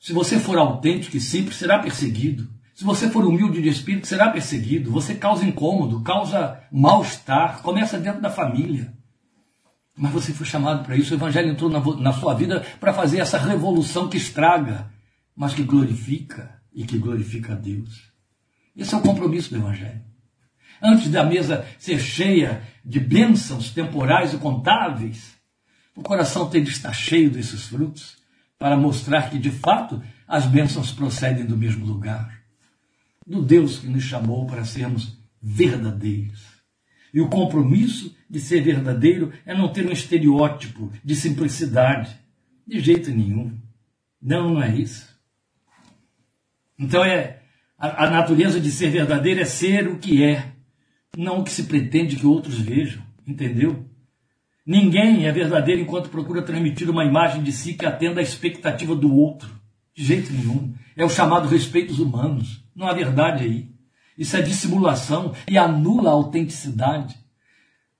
Se 0.00 0.12
você 0.12 0.38
for 0.38 0.58
autêntico 0.58 1.16
e 1.16 1.20
simples, 1.20 1.56
será 1.56 1.78
perseguido. 1.78 2.55
Se 2.76 2.84
você 2.84 3.08
for 3.08 3.24
humilde 3.24 3.62
de 3.62 3.70
espírito, 3.70 4.06
será 4.06 4.28
perseguido. 4.28 4.90
Você 4.90 5.14
causa 5.14 5.46
incômodo, 5.46 6.02
causa 6.02 6.60
mal-estar, 6.70 7.62
começa 7.62 7.98
dentro 7.98 8.20
da 8.20 8.28
família. 8.28 8.92
Mas 9.96 10.12
você 10.12 10.30
foi 10.34 10.44
chamado 10.44 10.84
para 10.84 10.94
isso. 10.94 11.14
O 11.14 11.16
Evangelho 11.16 11.48
entrou 11.48 11.70
na, 11.70 11.80
na 11.96 12.12
sua 12.12 12.34
vida 12.34 12.60
para 12.78 12.92
fazer 12.92 13.18
essa 13.18 13.38
revolução 13.38 14.10
que 14.10 14.18
estraga, 14.18 14.92
mas 15.34 15.54
que 15.54 15.62
glorifica 15.62 16.60
e 16.70 16.84
que 16.84 16.98
glorifica 16.98 17.54
a 17.54 17.56
Deus. 17.56 18.12
Esse 18.76 18.94
é 18.94 18.98
o 18.98 19.00
compromisso 19.00 19.48
do 19.48 19.56
Evangelho. 19.56 20.02
Antes 20.82 21.08
da 21.08 21.24
mesa 21.24 21.64
ser 21.78 21.98
cheia 21.98 22.62
de 22.84 23.00
bênçãos 23.00 23.70
temporais 23.70 24.34
e 24.34 24.36
contáveis, 24.36 25.34
o 25.96 26.02
coração 26.02 26.50
tem 26.50 26.62
de 26.62 26.72
estar 26.72 26.92
cheio 26.92 27.30
desses 27.30 27.68
frutos 27.68 28.18
para 28.58 28.76
mostrar 28.76 29.30
que, 29.30 29.38
de 29.38 29.50
fato, 29.50 30.02
as 30.28 30.44
bênçãos 30.44 30.92
procedem 30.92 31.46
do 31.46 31.56
mesmo 31.56 31.86
lugar 31.86 32.35
do 33.26 33.42
Deus 33.42 33.78
que 33.78 33.88
nos 33.88 34.04
chamou 34.04 34.46
para 34.46 34.64
sermos 34.64 35.18
verdadeiros. 35.42 36.44
E 37.12 37.20
o 37.20 37.28
compromisso 37.28 38.14
de 38.28 38.38
ser 38.38 38.60
verdadeiro 38.62 39.32
é 39.44 39.56
não 39.56 39.72
ter 39.72 39.86
um 39.86 39.92
estereótipo 39.92 40.92
de 41.02 41.16
simplicidade. 41.16 42.16
De 42.66 42.80
jeito 42.80 43.10
nenhum. 43.10 43.56
Não, 44.20 44.54
não 44.54 44.62
é 44.62 44.76
isso. 44.76 45.08
Então 46.78 47.04
é 47.04 47.42
a, 47.78 48.04
a 48.04 48.10
natureza 48.10 48.60
de 48.60 48.70
ser 48.70 48.90
verdadeiro 48.90 49.40
é 49.40 49.44
ser 49.44 49.88
o 49.88 49.98
que 49.98 50.22
é, 50.22 50.52
não 51.16 51.40
o 51.40 51.44
que 51.44 51.50
se 51.50 51.64
pretende 51.64 52.16
que 52.16 52.26
outros 52.26 52.58
vejam. 52.58 53.02
Entendeu? 53.26 53.84
Ninguém 54.64 55.26
é 55.26 55.32
verdadeiro 55.32 55.80
enquanto 55.80 56.10
procura 56.10 56.42
transmitir 56.42 56.90
uma 56.90 57.04
imagem 57.04 57.42
de 57.42 57.52
si 57.52 57.74
que 57.74 57.86
atenda 57.86 58.20
à 58.20 58.22
expectativa 58.22 58.94
do 58.94 59.14
outro. 59.14 59.48
De 59.94 60.04
jeito 60.04 60.32
nenhum. 60.32 60.74
É 60.96 61.04
o 61.04 61.08
chamado 61.08 61.48
respeitos 61.48 61.98
humanos. 61.98 62.65
Não 62.76 62.86
há 62.86 62.92
verdade 62.92 63.44
aí. 63.44 63.74
Isso 64.18 64.36
é 64.36 64.42
dissimulação 64.42 65.34
e 65.48 65.56
anula 65.56 66.10
a 66.10 66.12
autenticidade. 66.12 67.18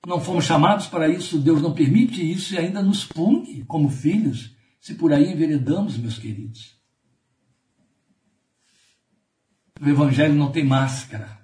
Não 0.07 0.21
fomos 0.21 0.45
chamados 0.45 0.87
para 0.87 1.09
isso, 1.09 1.39
Deus 1.39 1.63
não 1.63 1.75
permite 1.75 2.31
isso 2.31 2.55
e 2.55 2.59
ainda 2.59 2.83
nos 2.83 3.05
pune 3.05 3.65
como 3.65 3.89
filhos, 3.89 4.55
se 4.79 4.95
por 4.95 5.13
aí 5.13 5.33
enveredamos, 5.33 5.97
meus 5.97 6.19
queridos. 6.19 6.77
O 9.81 9.89
Evangelho 9.89 10.35
não 10.35 10.53
tem 10.53 10.65
máscara. 10.65 11.41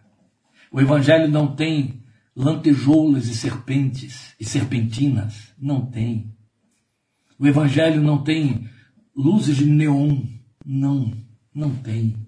O 0.70 0.80
Evangelho 0.80 1.28
não 1.28 1.55
tem 1.57 2.03
lantejoulas 2.37 3.26
e 3.26 3.35
serpentes 3.35 4.35
e 4.39 4.45
serpentinas. 4.45 5.53
Não 5.59 5.85
tem. 5.85 6.35
O 7.39 7.47
Evangelho 7.47 8.01
não 8.01 8.22
tem 8.22 8.70
luzes 9.14 9.57
de 9.57 9.66
neon 9.66 10.22
Não, 10.64 11.12
não 11.53 11.74
tem. 11.74 12.21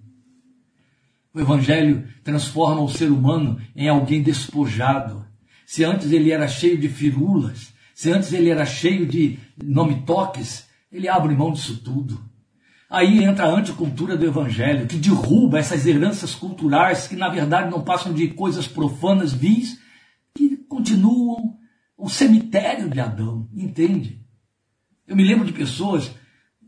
O 1.35 1.39
Evangelho 1.41 2.07
transforma 2.23 2.81
o 2.81 2.87
ser 2.87 3.11
humano 3.11 3.59
em 3.75 3.89
alguém 3.89 4.23
despojado. 4.23 5.25
Se 5.65 5.83
antes 5.83 6.13
ele 6.13 6.31
era 6.31 6.47
cheio 6.47 6.77
de 6.77 6.87
firulas, 6.87 7.73
se 7.93 8.09
antes 8.09 8.31
ele 8.31 8.49
era 8.49 8.65
cheio 8.65 9.05
de 9.05 9.37
nome-toques, 9.61 10.65
ele 10.89 11.09
abre 11.09 11.35
mão 11.35 11.51
disso 11.51 11.81
tudo. 11.83 12.23
Aí 12.89 13.21
entra 13.21 13.47
a 13.47 13.53
anticultura 13.53 14.15
do 14.15 14.25
Evangelho, 14.25 14.87
que 14.87 14.95
derruba 14.95 15.59
essas 15.59 15.85
heranças 15.85 16.33
culturais 16.33 17.05
que, 17.05 17.17
na 17.17 17.27
verdade, 17.27 17.69
não 17.69 17.81
passam 17.81 18.13
de 18.13 18.29
coisas 18.29 18.65
profanas, 18.65 19.33
vis, 19.33 19.77
que 20.33 20.55
continuam 20.69 21.57
o 21.97 22.07
cemitério 22.07 22.89
de 22.89 23.01
Adão, 23.01 23.49
entende? 23.53 24.21
Eu 25.05 25.17
me 25.17 25.23
lembro 25.25 25.45
de 25.45 25.51
pessoas 25.51 26.11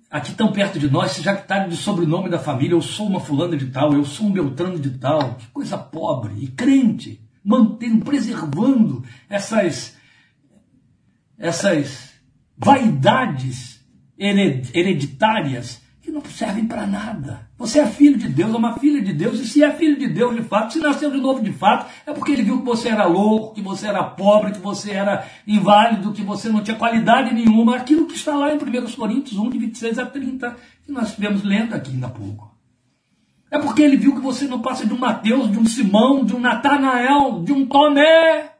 aqui 0.09 0.33
tão 0.33 0.51
perto 0.51 0.79
de 0.79 0.89
nós, 0.89 1.11
se 1.11 1.21
jactarem 1.21 1.69
de 1.69 1.77
sobrenome 1.77 2.29
da 2.29 2.39
família, 2.39 2.73
eu 2.73 2.81
sou 2.81 3.07
uma 3.07 3.19
fulana 3.19 3.57
de 3.57 3.67
tal, 3.67 3.93
eu 3.93 4.05
sou 4.05 4.27
um 4.27 4.31
beltrano 4.31 4.79
de 4.79 4.91
tal, 4.91 5.35
que 5.35 5.47
coisa 5.47 5.77
pobre 5.77 6.33
e 6.37 6.47
crente, 6.47 7.21
mantendo, 7.43 8.03
preservando 8.03 9.03
essas 9.29 9.95
essas 11.37 12.13
vaidades 12.57 13.85
hereditárias 14.17 15.81
que 16.07 16.11
não 16.11 16.23
servem 16.23 16.65
para 16.65 16.87
nada. 16.87 17.49
Você 17.57 17.79
é 17.79 17.85
filho 17.85 18.17
de 18.17 18.29
Deus, 18.29 18.53
é 18.53 18.57
uma 18.57 18.79
filha 18.79 19.01
de 19.01 19.11
Deus, 19.11 19.41
e 19.41 19.45
se 19.45 19.61
é 19.61 19.69
filho 19.73 19.99
de 19.99 20.07
Deus 20.07 20.33
de 20.33 20.41
fato, 20.41 20.71
se 20.71 20.79
nasceu 20.79 21.11
de 21.11 21.19
novo 21.19 21.41
de 21.41 21.51
fato, 21.51 21.91
é 22.05 22.13
porque 22.13 22.31
ele 22.31 22.43
viu 22.43 22.59
que 22.59 22.65
você 22.65 22.87
era 22.87 23.03
louco, 23.05 23.53
que 23.53 23.61
você 23.61 23.87
era 23.87 24.01
pobre, 24.01 24.53
que 24.53 24.59
você 24.59 24.91
era 24.91 25.27
inválido, 25.45 26.13
que 26.13 26.21
você 26.21 26.47
não 26.47 26.63
tinha 26.63 26.77
qualidade 26.77 27.33
nenhuma, 27.33 27.75
aquilo 27.75 28.05
que 28.05 28.15
está 28.15 28.37
lá 28.37 28.53
em 28.53 28.55
1 28.55 28.91
Coríntios 28.95 29.37
1, 29.37 29.49
de 29.49 29.57
26 29.57 29.99
a 29.99 30.05
30, 30.05 30.55
que 30.85 30.91
nós 30.93 31.09
estivemos 31.09 31.43
lendo 31.43 31.75
aqui 31.75 31.91
ainda 31.91 32.07
há 32.07 32.09
pouco. 32.09 32.55
É 33.51 33.59
porque 33.59 33.81
ele 33.81 33.97
viu 33.97 34.15
que 34.15 34.21
você 34.21 34.47
não 34.47 34.61
passa 34.61 34.85
de 34.85 34.93
um 34.93 34.97
Mateus, 34.97 35.51
de 35.51 35.59
um 35.59 35.65
Simão, 35.65 36.23
de 36.23 36.33
um 36.33 36.39
Natanael, 36.39 37.43
de 37.43 37.51
um 37.51 37.65
Tomé. 37.65 38.53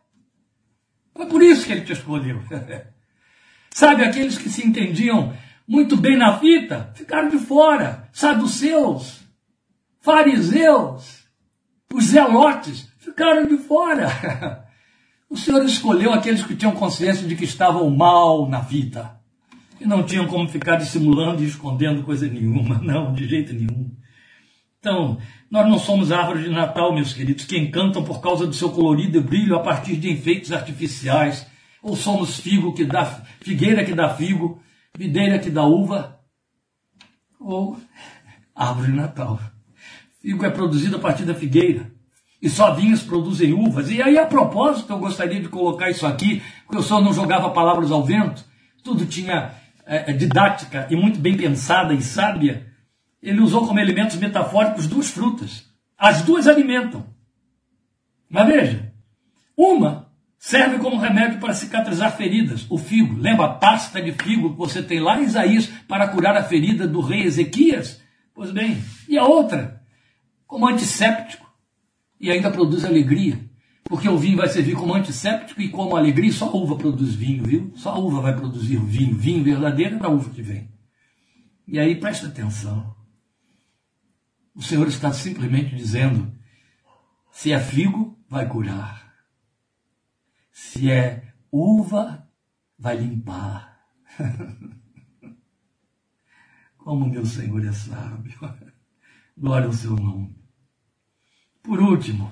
Foi 1.16 1.26
por 1.28 1.42
isso 1.42 1.66
que 1.66 1.72
ele 1.72 1.86
te 1.86 1.94
escolheu. 1.94 2.42
Sabe, 3.72 4.04
aqueles 4.04 4.38
que 4.38 4.50
se 4.50 4.68
entendiam 4.68 5.34
muito 5.68 5.98
bem 5.98 6.18
na 6.18 6.40
fita 6.40 6.92
ficaram 6.96 7.30
de 7.30 7.38
fora. 7.38 8.08
Saduceus, 8.14 9.22
fariseus, 10.00 11.28
os 11.94 12.06
zelotes 12.06 12.88
ficaram 12.98 13.46
de 13.46 13.58
fora. 13.58 14.66
O 15.30 15.36
Senhor 15.36 15.62
escolheu 15.66 16.14
aqueles 16.14 16.42
que 16.46 16.56
tinham 16.56 16.72
consciência 16.72 17.28
de 17.28 17.36
que 17.36 17.44
estavam 17.44 17.90
mal 17.90 18.48
na 18.48 18.64
fita. 18.64 19.20
E 19.78 19.86
não 19.86 20.02
tinham 20.02 20.26
como 20.26 20.48
ficar 20.48 20.78
dissimulando 20.78 21.44
e 21.44 21.48
escondendo 21.48 22.04
coisa 22.04 22.26
nenhuma. 22.28 22.80
Não, 22.82 23.14
de 23.14 23.28
jeito 23.28 23.54
nenhum. 23.54 23.92
Então, 24.80 25.18
nós 25.52 25.68
não 25.68 25.78
somos 25.78 26.14
árvores 26.14 26.44
de 26.44 26.50
Natal, 26.50 26.94
meus 26.94 27.14
queridos, 27.14 27.44
que 27.44 27.58
encantam 27.58 28.06
por 28.06 28.22
causa 28.22 28.48
do 28.48 28.54
seu 28.54 28.70
colorido 28.70 29.18
e 29.18 29.22
brilho 29.22 29.56
a 29.56 29.60
partir 29.60 29.98
de 29.98 30.10
enfeites 30.10 30.52
artificiais. 30.52 31.46
Ou 31.84 31.96
somos 31.96 32.40
figo 32.40 32.74
que 32.74 32.86
dá, 32.86 33.06
figueira 33.42 33.84
que 33.84 33.94
dá 33.94 34.08
figo, 34.08 34.62
videira 34.98 35.38
que 35.38 35.52
dá 35.52 35.64
uva, 35.64 36.20
ou 37.40 37.78
árvore 38.56 38.92
Natal. 38.92 39.40
Figo 40.20 40.44
é 40.44 40.50
produzido 40.50 40.96
a 40.96 41.00
partir 41.00 41.24
da 41.24 41.36
figueira. 41.36 41.92
E 42.42 42.50
só 42.50 42.74
vinhos 42.74 43.02
produzem 43.02 43.54
uvas. 43.54 43.90
E 43.90 44.02
aí, 44.02 44.18
a 44.18 44.26
propósito, 44.26 44.92
eu 44.92 45.00
gostaria 45.00 45.40
de 45.40 45.48
colocar 45.48 45.90
isso 45.90 46.06
aqui, 46.06 46.42
porque 46.66 46.78
eu 46.78 46.84
só 46.84 47.00
não 47.00 47.14
jogava 47.14 47.52
palavras 47.52 47.92
ao 47.92 48.04
vento, 48.04 48.44
tudo 48.84 49.06
tinha 49.06 49.54
é, 49.86 50.12
didática 50.14 50.88
e 50.90 50.96
muito 50.96 51.20
bem 51.20 51.38
pensada 51.38 51.94
e 51.94 52.02
sábia 52.02 52.68
ele 53.22 53.42
usou 53.42 53.68
como 53.68 53.80
elementos 53.80 54.16
metafóricos 54.18 54.88
duas 54.88 55.10
frutas. 55.10 55.66
As 55.98 56.22
duas 56.22 56.48
alimentam. 56.48 57.06
Mas 58.30 58.48
veja, 58.48 58.94
uma 59.56 60.07
serve 60.38 60.78
como 60.80 60.98
remédio 60.98 61.40
para 61.40 61.54
cicatrizar 61.54 62.16
feridas, 62.16 62.66
o 62.70 62.78
figo. 62.78 63.16
Lembra 63.18 63.46
a 63.46 63.54
pasta 63.54 64.02
de 64.02 64.12
figo 64.12 64.52
que 64.52 64.58
você 64.58 64.82
tem 64.82 65.00
lá 65.00 65.20
em 65.20 65.26
Isaías 65.26 65.68
para 65.88 66.08
curar 66.08 66.36
a 66.36 66.44
ferida 66.44 66.88
do 66.88 67.02
rei 67.02 67.24
Ezequias? 67.24 68.02
Pois 68.34 68.52
bem, 68.52 68.82
e 69.10 69.18
a 69.18 69.26
outra, 69.26 69.82
como 70.46 70.68
antisséptico, 70.68 71.48
e 72.20 72.32
ainda 72.32 72.52
produz 72.52 72.86
alegria. 72.86 73.48
Porque 73.84 74.10
o 74.10 74.18
vinho 74.18 74.38
vai 74.38 74.50
servir 74.50 74.76
como 74.76 74.94
antisséptico 74.94 75.62
e 75.62 75.70
como 75.70 75.96
alegria, 75.96 76.32
só 76.32 76.50
a 76.50 76.56
uva 76.56 76.76
produz 76.76 77.16
vinho, 77.16 77.44
viu? 77.44 77.72
Só 77.76 77.92
a 77.92 77.98
uva 77.98 78.22
vai 78.22 78.36
produzir 78.36 78.78
vinho. 78.78 79.16
Vinho 79.16 79.44
verdadeiro 79.44 79.96
é 79.96 80.00
da 80.00 80.10
uva 80.10 80.30
que 80.30 80.42
vem. 80.42 80.70
E 81.66 81.80
aí 81.80 81.96
presta 81.96 82.28
atenção. 82.28 82.96
O 84.54 84.62
Senhor 84.62 84.88
está 84.88 85.14
simplesmente 85.14 85.74
dizendo: 85.74 86.34
se 87.32 87.52
é 87.52 87.60
figo, 87.60 88.18
vai 88.30 88.46
curar. 88.48 89.07
Se 90.60 90.90
é 90.90 91.22
uva, 91.52 92.28
vai 92.80 92.98
limpar. 92.98 93.80
Como 96.80 97.08
meu 97.08 97.24
Senhor 97.28 97.64
é 97.64 97.72
sábio. 97.72 98.40
Glória 99.38 99.68
ao 99.68 99.74
seu 99.74 99.92
nome. 99.92 100.36
Por 101.62 101.80
último, 101.80 102.32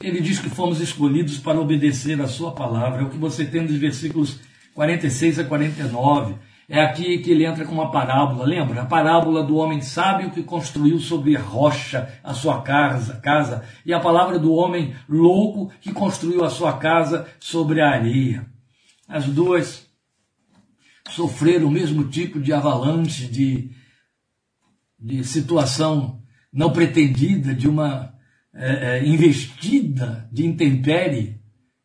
ele 0.00 0.20
diz 0.20 0.38
que 0.38 0.48
fomos 0.48 0.80
escolhidos 0.80 1.38
para 1.38 1.60
obedecer 1.60 2.22
a 2.22 2.28
sua 2.28 2.54
palavra. 2.54 3.00
É 3.00 3.04
o 3.04 3.10
que 3.10 3.18
você 3.18 3.44
tem 3.44 3.62
nos 3.62 3.76
versículos 3.76 4.38
46 4.72 5.40
a 5.40 5.44
49 5.44 6.36
é 6.68 6.80
aqui 6.80 7.18
que 7.18 7.30
ele 7.30 7.44
entra 7.44 7.64
com 7.64 7.74
uma 7.74 7.90
parábola, 7.90 8.44
lembra? 8.44 8.82
A 8.82 8.86
parábola 8.86 9.42
do 9.42 9.56
homem 9.56 9.80
sábio 9.80 10.30
que 10.30 10.42
construiu 10.42 10.98
sobre 10.98 11.36
rocha 11.36 12.08
a 12.22 12.32
sua 12.32 12.62
casa, 12.62 13.20
casa 13.20 13.64
e 13.84 13.92
a 13.92 14.00
palavra 14.00 14.38
do 14.38 14.52
homem 14.52 14.94
louco 15.08 15.72
que 15.80 15.92
construiu 15.92 16.44
a 16.44 16.50
sua 16.50 16.78
casa 16.78 17.26
sobre 17.40 17.80
a 17.80 17.90
areia. 17.90 18.46
As 19.08 19.26
duas 19.26 19.86
sofreram 21.10 21.66
o 21.66 21.70
mesmo 21.70 22.04
tipo 22.08 22.40
de 22.40 22.52
avalanche, 22.52 23.26
de, 23.26 23.70
de 24.98 25.24
situação 25.24 26.22
não 26.52 26.72
pretendida, 26.72 27.54
de 27.54 27.68
uma 27.68 28.14
é, 28.54 28.98
é, 28.98 29.06
investida 29.06 30.28
de 30.32 30.46
intempérie. 30.46 31.40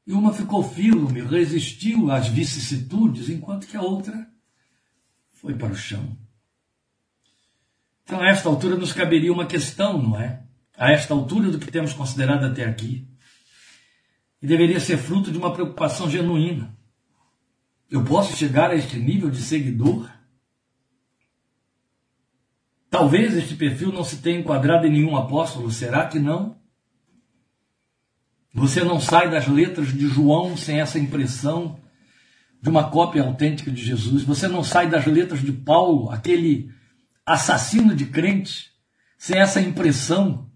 E 0.05 0.13
uma 0.13 0.31
ficou 0.31 0.63
firme, 0.63 1.21
resistiu 1.21 2.09
às 2.09 2.27
vicissitudes, 2.27 3.29
enquanto 3.29 3.67
que 3.67 3.75
a 3.75 3.81
outra 3.81 4.27
foi 5.41 5.53
para 5.53 5.71
o 5.71 5.75
chão. 5.75 6.17
Então, 8.03 8.19
a 8.21 8.27
esta 8.27 8.49
altura, 8.49 8.75
nos 8.75 8.93
caberia 8.93 9.31
uma 9.31 9.45
questão, 9.45 10.01
não 10.01 10.19
é? 10.19 10.43
A 10.75 10.91
esta 10.91 11.13
altura 11.13 11.51
do 11.51 11.59
que 11.59 11.71
temos 11.71 11.93
considerado 11.93 12.45
até 12.45 12.65
aqui. 12.65 13.07
E 14.41 14.47
deveria 14.47 14.79
ser 14.79 14.97
fruto 14.97 15.31
de 15.31 15.37
uma 15.37 15.53
preocupação 15.53 16.09
genuína. 16.09 16.75
Eu 17.89 18.03
posso 18.03 18.35
chegar 18.35 18.71
a 18.71 18.75
este 18.75 18.97
nível 18.97 19.29
de 19.29 19.41
seguidor? 19.41 20.09
Talvez 22.89 23.35
este 23.35 23.55
perfil 23.55 23.91
não 23.91 24.03
se 24.03 24.17
tenha 24.17 24.39
enquadrado 24.39 24.87
em 24.87 24.91
nenhum 24.91 25.15
apóstolo, 25.15 25.71
será 25.71 26.07
que 26.07 26.19
não? 26.19 26.57
Você 28.53 28.83
não 28.83 28.99
sai 28.99 29.29
das 29.29 29.47
letras 29.47 29.93
de 29.93 30.07
João 30.07 30.57
sem 30.57 30.79
essa 30.79 30.97
impressão 30.97 31.79
de 32.61 32.69
uma 32.69 32.89
cópia 32.89 33.23
autêntica 33.23 33.71
de 33.71 33.83
Jesus. 33.83 34.23
Você 34.23 34.47
não 34.47 34.63
sai 34.63 34.89
das 34.89 35.05
letras 35.05 35.41
de 35.41 35.51
Paulo, 35.51 36.09
aquele 36.09 36.69
assassino 37.25 37.95
de 37.95 38.05
crentes, 38.05 38.69
sem 39.17 39.39
essa 39.39 39.61
impressão 39.61 40.49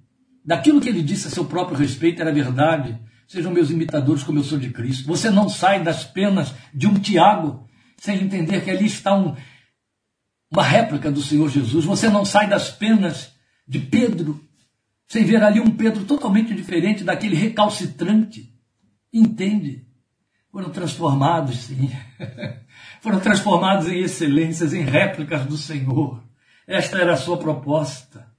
daquilo 0.43 0.81
que 0.81 0.89
ele 0.89 1.03
disse 1.03 1.27
a 1.27 1.31
seu 1.31 1.45
próprio 1.45 1.77
respeito 1.77 2.21
era 2.21 2.31
verdade. 2.31 2.99
Sejam 3.27 3.51
meus 3.51 3.69
imitadores 3.69 4.23
como 4.23 4.39
eu 4.39 4.43
sou 4.43 4.57
de 4.57 4.69
Cristo. 4.71 5.07
Você 5.07 5.29
não 5.29 5.47
sai 5.47 5.83
das 5.83 6.03
penas 6.03 6.53
de 6.73 6.87
um 6.87 6.95
Tiago 6.95 7.67
sem 7.97 8.21
entender 8.21 8.63
que 8.63 8.71
ali 8.71 8.85
está 8.85 9.15
um, 9.15 9.35
uma 10.51 10.63
réplica 10.63 11.11
do 11.11 11.21
Senhor 11.21 11.49
Jesus. 11.49 11.85
Você 11.85 12.09
não 12.09 12.25
sai 12.25 12.49
das 12.49 12.69
penas 12.69 13.31
de 13.67 13.79
Pedro 13.79 14.43
sem 15.07 15.25
ver 15.25 15.43
ali 15.43 15.59
um 15.59 15.71
Pedro 15.71 16.05
totalmente 16.05 16.53
diferente 16.53 17.03
daquele 17.03 17.35
recalcitrante. 17.35 18.49
Entende? 19.13 19.85
Foram 20.51 20.69
transformados, 20.69 21.57
sim. 21.59 21.89
foram 22.99 23.19
transformados 23.19 23.87
em 23.87 23.99
excelências, 23.99 24.73
em 24.73 24.83
réplicas 24.83 25.45
do 25.45 25.55
Senhor. 25.55 26.21
Esta 26.67 26.97
era 26.99 27.13
a 27.13 27.17
sua 27.17 27.37
proposta. 27.37 28.29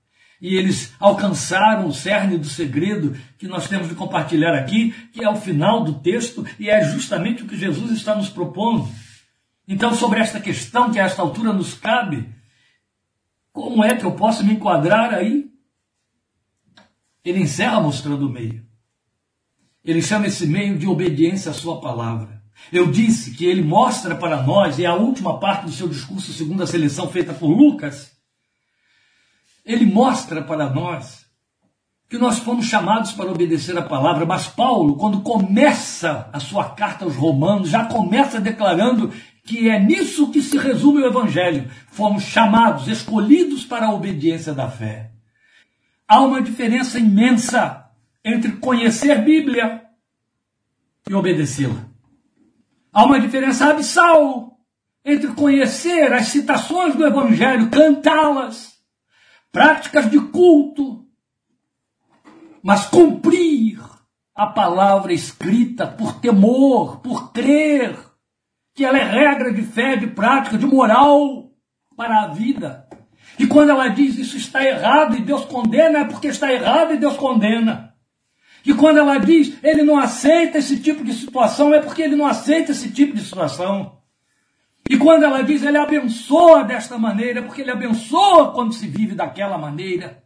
E 0.41 0.57
eles 0.57 0.93
alcançaram 0.99 1.87
o 1.87 1.95
cerne 1.95 2.37
do 2.37 2.49
segredo 2.49 3.17
que 3.39 3.47
nós 3.47 3.69
temos 3.69 3.89
de 3.89 3.95
compartilhar 3.95 4.55
aqui, 4.55 4.93
que 5.13 5.25
é 5.25 5.29
o 5.29 5.37
final 5.37 5.85
do 5.85 6.01
texto, 6.01 6.45
e 6.59 6.69
é 6.69 6.85
justamente 6.85 7.45
o 7.45 7.47
que 7.47 7.57
Jesus 7.57 7.93
está 7.93 8.15
nos 8.15 8.29
propondo. 8.29 8.89
Então, 9.67 9.95
sobre 9.95 10.21
esta 10.21 10.41
questão 10.41 10.91
que 10.91 10.99
a 10.99 11.05
esta 11.05 11.23
altura 11.23 11.53
nos 11.53 11.75
cabe, 11.75 12.29
como 13.53 13.85
é 13.85 13.95
que 13.95 14.05
eu 14.05 14.13
posso 14.13 14.45
me 14.45 14.55
enquadrar 14.55 15.15
aí? 15.15 15.49
Ele 17.25 17.41
encerra 17.41 17.81
mostrando 17.81 18.27
o 18.27 18.31
meio. 18.31 18.67
Ele 19.85 20.01
chama 20.01 20.27
esse 20.27 20.47
meio 20.47 20.79
de 20.79 20.87
obediência 20.87 21.51
à 21.51 21.55
sua 21.55 21.81
palavra. 21.81 22.43
Eu 22.73 22.91
disse 22.91 23.33
que 23.33 23.45
ele 23.45 23.63
mostra 23.63 24.15
para 24.15 24.43
nós, 24.43 24.79
e 24.79 24.85
é 24.85 24.87
a 24.87 24.95
última 24.95 25.39
parte 25.41 25.67
do 25.67 25.73
seu 25.73 25.89
discurso, 25.89 26.33
segundo 26.33 26.63
a 26.63 26.67
seleção 26.67 27.09
feita 27.09 27.33
por 27.33 27.49
Lucas, 27.49 28.13
ele 29.65 29.87
mostra 29.87 30.43
para 30.43 30.69
nós 30.71 31.23
que 32.09 32.19
nós 32.19 32.39
fomos 32.39 32.67
chamados 32.67 33.13
para 33.13 33.31
obedecer 33.31 33.77
a 33.79 33.83
palavra, 33.83 34.27
mas 34.27 34.47
Paulo, 34.47 34.97
quando 34.97 35.23
começa 35.23 36.29
a 36.31 36.39
sua 36.39 36.69
carta 36.71 37.07
aos 37.07 37.17
Romanos, 37.17 37.71
já 37.71 37.87
começa 37.87 38.39
declarando 38.39 39.11
que 39.45 39.69
é 39.71 39.81
nisso 39.81 40.31
que 40.31 40.43
se 40.43 40.59
resume 40.59 41.01
o 41.01 41.07
Evangelho. 41.07 41.71
Fomos 41.89 42.25
chamados, 42.25 42.87
escolhidos 42.87 43.65
para 43.65 43.87
a 43.87 43.95
obediência 43.95 44.53
da 44.53 44.69
fé. 44.69 45.11
Há 46.07 46.21
uma 46.21 46.43
diferença 46.43 46.99
imensa 46.99 47.82
entre 48.25 48.53
conhecer 48.53 49.23
Bíblia 49.23 49.83
e 51.09 51.15
obedecê-la. 51.15 51.89
Há 52.93 53.05
uma 53.05 53.21
diferença 53.21 53.67
abissal 53.67 54.59
entre 55.05 55.33
conhecer 55.33 56.13
as 56.13 56.29
citações 56.29 56.95
do 56.95 57.07
Evangelho, 57.07 57.71
cantá-las, 57.71 58.75
práticas 59.51 60.11
de 60.11 60.21
culto, 60.21 61.05
mas 62.63 62.87
cumprir 62.87 63.81
a 64.35 64.47
palavra 64.47 65.13
escrita 65.13 65.87
por 65.87 66.21
temor, 66.21 67.01
por 67.01 67.33
crer 67.33 67.97
que 68.75 68.85
ela 68.85 68.99
é 68.99 69.03
regra 69.03 69.53
de 69.53 69.63
fé, 69.63 69.97
de 69.97 70.07
prática, 70.07 70.57
de 70.57 70.65
moral 70.65 71.51
para 71.97 72.23
a 72.23 72.29
vida. 72.29 72.89
E 73.39 73.47
quando 73.47 73.71
ela 73.71 73.89
diz 73.89 74.19
isso 74.19 74.37
está 74.37 74.65
errado 74.65 75.17
e 75.17 75.23
Deus 75.23 75.45
condena, 75.45 76.01
é 76.01 76.05
porque 76.05 76.29
está 76.29 76.53
errado 76.53 76.95
e 76.95 76.99
Deus 76.99 77.17
condena. 77.17 77.92
E 78.65 78.73
quando 78.75 78.99
ela 78.99 79.19
diz 79.19 79.59
ele 79.63 79.83
não 79.83 79.99
aceita 79.99 80.59
esse 80.59 80.79
tipo 80.81 81.05
de 81.05 81.13
situação, 81.13 81.75
é 81.75 81.81
porque 81.81 82.03
ele 82.03 82.17
não 82.17 82.27
aceita 82.27 82.73
esse 82.73 82.91
tipo 82.91 83.15
de 83.15 83.23
situação. 83.23 83.99
E 84.89 84.97
quando 84.97 85.25
ela 85.25 85.43
diz 85.43 85.63
ele 85.63 85.79
abençoa 85.79 86.65
desta 86.65 86.99
maneira, 86.99 87.41
é 87.41 87.43
porque 87.43 87.63
ele 87.63 87.71
abençoa 87.71 88.53
quando 88.53 88.73
se 88.73 88.87
vive 88.87 89.15
daquela 89.15 89.57
maneira. 89.59 90.23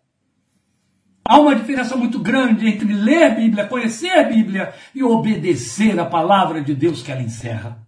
Há 1.29 1.41
uma 1.41 1.57
diferença 1.57 1.97
muito 1.97 2.21
grande 2.21 2.69
entre 2.69 2.93
ler 2.93 3.35
Bíblia, 3.35 3.67
conhecer 3.67 4.11
a 4.11 4.23
Bíblia 4.23 4.73
e 4.95 5.03
obedecer 5.03 5.99
a 5.99 6.05
palavra 6.05 6.63
de 6.63 6.73
Deus 6.73 7.03
que 7.03 7.11
ela 7.11 7.23
encerra. 7.23 7.85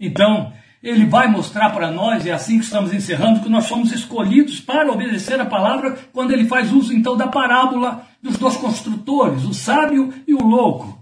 Então, 0.00 0.52
ele 0.82 1.06
vai 1.06 1.26
mostrar 1.28 1.70
para 1.70 1.90
nós, 1.90 2.24
e 2.24 2.30
é 2.30 2.32
assim 2.32 2.58
que 2.58 2.64
estamos 2.64 2.92
encerrando, 2.92 3.40
que 3.40 3.48
nós 3.48 3.64
somos 3.64 3.92
escolhidos 3.92 4.60
para 4.60 4.92
obedecer 4.92 5.40
a 5.40 5.46
palavra 5.46 5.98
quando 6.12 6.32
ele 6.32 6.46
faz 6.46 6.72
uso 6.72 6.92
então 6.92 7.16
da 7.16 7.26
parábola 7.26 8.06
dos 8.22 8.36
dois 8.36 8.56
construtores, 8.56 9.44
o 9.44 9.54
sábio 9.54 10.12
e 10.26 10.34
o 10.34 10.44
louco. 10.44 10.98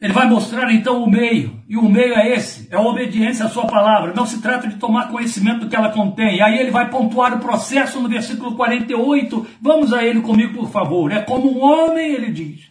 Ele 0.00 0.14
vai 0.14 0.26
mostrar 0.26 0.72
então 0.72 1.04
o 1.04 1.10
meio, 1.10 1.60
e 1.68 1.76
o 1.76 1.86
meio 1.86 2.14
é 2.14 2.30
esse, 2.34 2.66
é 2.70 2.76
a 2.76 2.80
obediência 2.80 3.44
à 3.44 3.50
sua 3.50 3.66
palavra. 3.66 4.14
Não 4.14 4.24
se 4.24 4.40
trata 4.40 4.66
de 4.66 4.76
tomar 4.76 5.10
conhecimento 5.10 5.60
do 5.60 5.68
que 5.68 5.76
ela 5.76 5.90
contém. 5.90 6.38
E 6.38 6.42
aí 6.42 6.58
ele 6.58 6.70
vai 6.70 6.88
pontuar 6.88 7.34
o 7.34 7.38
processo 7.38 8.00
no 8.00 8.08
versículo 8.08 8.56
48. 8.56 9.46
Vamos 9.60 9.92
a 9.92 10.02
ele 10.02 10.22
comigo, 10.22 10.54
por 10.54 10.70
favor. 10.70 11.12
É 11.12 11.20
como 11.20 11.52
um 11.52 11.62
homem, 11.62 12.14
ele 12.14 12.32
diz, 12.32 12.69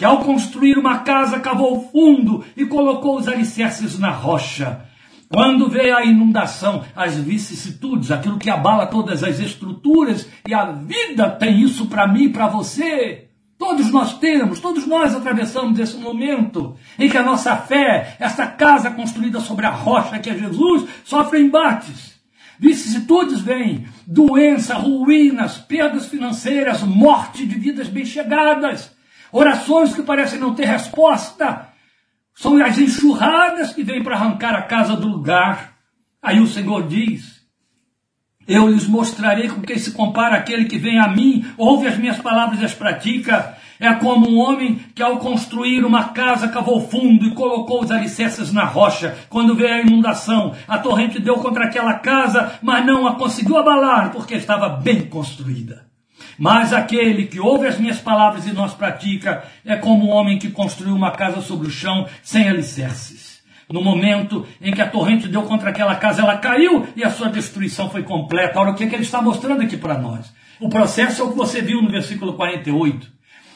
que 0.00 0.04
ao 0.06 0.24
construir 0.24 0.78
uma 0.78 1.00
casa 1.00 1.38
cavou 1.40 1.90
fundo 1.92 2.42
e 2.56 2.64
colocou 2.64 3.18
os 3.18 3.28
alicerces 3.28 3.98
na 3.98 4.08
rocha. 4.08 4.86
Quando 5.28 5.68
veio 5.68 5.94
a 5.94 6.02
inundação, 6.02 6.82
as 6.96 7.16
vicissitudes, 7.16 8.10
aquilo 8.10 8.38
que 8.38 8.48
abala 8.48 8.86
todas 8.86 9.22
as 9.22 9.38
estruturas, 9.38 10.26
e 10.48 10.54
a 10.54 10.72
vida 10.72 11.28
tem 11.28 11.60
isso 11.60 11.84
para 11.84 12.08
mim 12.08 12.24
e 12.24 12.28
para 12.30 12.46
você. 12.46 13.28
Todos 13.58 13.90
nós 13.90 14.18
temos, 14.18 14.58
todos 14.58 14.86
nós 14.86 15.14
atravessamos 15.14 15.78
esse 15.78 15.98
momento 15.98 16.76
em 16.98 17.06
que 17.06 17.18
a 17.18 17.22
nossa 17.22 17.54
fé, 17.54 18.16
essa 18.18 18.46
casa 18.46 18.90
construída 18.90 19.38
sobre 19.38 19.66
a 19.66 19.70
rocha 19.70 20.18
que 20.18 20.30
é 20.30 20.34
Jesus, 20.34 20.88
sofre 21.04 21.42
embates. 21.42 22.18
Vicissitudes 22.58 23.42
vêm, 23.42 23.86
doença, 24.06 24.76
ruínas, 24.76 25.58
perdas 25.58 26.06
financeiras, 26.06 26.82
morte 26.82 27.44
de 27.44 27.56
vidas 27.56 27.88
bem 27.88 28.06
chegadas. 28.06 28.98
Orações 29.32 29.94
que 29.94 30.02
parecem 30.02 30.38
não 30.38 30.54
ter 30.54 30.66
resposta. 30.66 31.68
São 32.34 32.62
as 32.62 32.78
enxurradas 32.78 33.72
que 33.72 33.82
vêm 33.82 34.02
para 34.02 34.16
arrancar 34.16 34.54
a 34.54 34.62
casa 34.62 34.96
do 34.96 35.06
lugar. 35.06 35.74
Aí 36.22 36.40
o 36.40 36.46
Senhor 36.46 36.86
diz: 36.86 37.42
Eu 38.46 38.68
lhes 38.68 38.86
mostrarei 38.86 39.48
com 39.48 39.60
quem 39.60 39.78
se 39.78 39.92
compara 39.92 40.36
aquele 40.36 40.64
que 40.64 40.78
vem 40.78 40.98
a 40.98 41.08
mim, 41.08 41.44
ouve 41.56 41.86
as 41.86 41.98
minhas 41.98 42.18
palavras 42.18 42.60
e 42.60 42.64
as 42.64 42.74
pratica. 42.74 43.56
É 43.78 43.94
como 43.94 44.28
um 44.28 44.38
homem 44.38 44.78
que, 44.94 45.02
ao 45.02 45.16
construir 45.16 45.84
uma 45.86 46.10
casa, 46.10 46.48
cavou 46.48 46.86
fundo 46.86 47.24
e 47.24 47.34
colocou 47.34 47.82
os 47.82 47.90
alicerces 47.90 48.52
na 48.52 48.64
rocha. 48.64 49.16
Quando 49.30 49.56
veio 49.56 49.72
a 49.72 49.80
inundação, 49.80 50.54
a 50.68 50.78
torrente 50.78 51.18
deu 51.18 51.36
contra 51.36 51.64
aquela 51.64 51.94
casa, 51.94 52.58
mas 52.60 52.84
não 52.84 53.06
a 53.06 53.16
conseguiu 53.16 53.56
abalar, 53.56 54.12
porque 54.12 54.34
estava 54.34 54.68
bem 54.68 55.06
construída. 55.06 55.89
Mas 56.40 56.72
aquele 56.72 57.26
que 57.26 57.38
ouve 57.38 57.66
as 57.66 57.78
minhas 57.78 57.98
palavras 57.98 58.46
e 58.46 58.52
não 58.54 58.64
as 58.64 58.72
pratica 58.72 59.44
é 59.62 59.76
como 59.76 60.06
um 60.06 60.10
homem 60.10 60.38
que 60.38 60.48
construiu 60.48 60.96
uma 60.96 61.10
casa 61.10 61.42
sobre 61.42 61.68
o 61.68 61.70
chão 61.70 62.08
sem 62.22 62.48
alicerces. 62.48 63.42
No 63.70 63.84
momento 63.84 64.46
em 64.58 64.72
que 64.72 64.80
a 64.80 64.88
torrente 64.88 65.28
deu 65.28 65.42
contra 65.42 65.68
aquela 65.68 65.94
casa, 65.96 66.22
ela 66.22 66.38
caiu 66.38 66.88
e 66.96 67.04
a 67.04 67.10
sua 67.10 67.28
destruição 67.28 67.90
foi 67.90 68.04
completa. 68.04 68.58
Ora, 68.58 68.70
o 68.70 68.74
que, 68.74 68.84
é 68.84 68.86
que 68.86 68.94
ele 68.94 69.02
está 69.02 69.20
mostrando 69.20 69.60
aqui 69.60 69.76
para 69.76 69.98
nós? 69.98 70.32
O 70.58 70.70
processo 70.70 71.20
é 71.20 71.24
o 71.26 71.30
que 71.30 71.36
você 71.36 71.60
viu 71.60 71.82
no 71.82 71.90
versículo 71.90 72.32
48. 72.32 73.12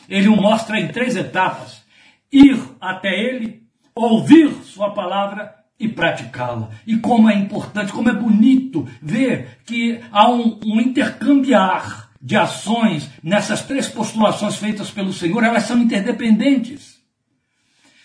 Ele 0.07 0.29
o 0.29 0.37
mostra 0.37 0.79
em 0.79 0.89
três 0.89 1.17
etapas: 1.17 1.83
ir 2.31 2.61
até 2.79 3.19
ele, 3.19 3.63
ouvir 3.95 4.53
sua 4.63 4.91
palavra 4.91 5.55
e 5.81 5.89
praticá-la. 5.89 6.69
E 6.87 6.99
como 6.99 7.31
é 7.31 7.35
importante, 7.35 7.95
como 7.95 8.11
é 8.11 8.15
bonito 8.15 8.87
ver 9.01 9.61
que 9.65 10.01
há 10.13 10.31
um, 10.31 10.61
um 10.67 10.79
intercambiar 10.83 12.04
de 12.25 12.37
ações 12.37 13.11
nessas 13.23 13.61
três 13.61 13.87
postulações 13.87 14.57
feitas 14.57 14.91
pelo 14.91 15.13
Senhor, 15.13 15.45
elas 15.45 15.65
são 15.65 15.79
interdependentes. 15.79 16.95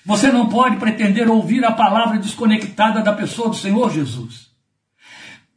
Você 0.05 0.29
não 0.29 0.49
pode 0.49 0.75
pretender 0.75 1.29
ouvir 1.29 1.63
a 1.63 1.71
palavra 1.71 2.19
desconectada 2.19 3.01
da 3.01 3.13
pessoa 3.13 3.47
do 3.47 3.55
Senhor 3.55 3.89
Jesus. 3.89 4.49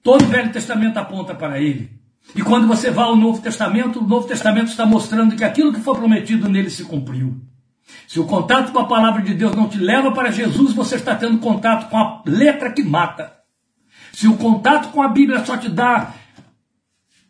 Todo 0.01 0.25
o 0.25 0.29
Velho 0.29 0.53
Testamento 0.53 0.97
aponta 0.97 1.35
para 1.35 1.61
ele. 1.61 1.91
E 2.37 2.43
quando 2.43 2.69
você 2.69 2.89
vai 2.89 3.05
ao 3.05 3.17
Novo 3.17 3.43
Testamento, 3.43 3.99
o 3.99 4.07
Novo 4.07 4.29
Testamento 4.29 4.69
está 4.69 4.87
mostrando 4.87 5.35
que 5.35 5.43
aquilo 5.43 5.73
que 5.73 5.81
foi 5.81 5.97
prometido 5.97 6.49
nele 6.49 6.71
se 6.71 6.85
cumpriu. 6.85 7.41
Se 8.07 8.21
o 8.21 8.27
contato 8.27 8.71
com 8.71 8.79
a 8.79 8.87
palavra 8.87 9.23
de 9.23 9.35
Deus 9.35 9.57
não 9.57 9.69
te 9.69 9.79
leva 9.79 10.13
para 10.13 10.31
Jesus, 10.31 10.73
você 10.73 10.95
está 10.95 11.17
tendo 11.17 11.39
contato 11.39 11.91
com 11.91 11.99
a 11.99 12.23
letra 12.25 12.71
que 12.71 12.85
mata. 12.85 13.33
Se 14.13 14.29
o 14.29 14.37
contato 14.37 14.93
com 14.93 15.03
a 15.03 15.09
Bíblia 15.09 15.45
só 15.45 15.57
te 15.57 15.69
dá 15.69 16.15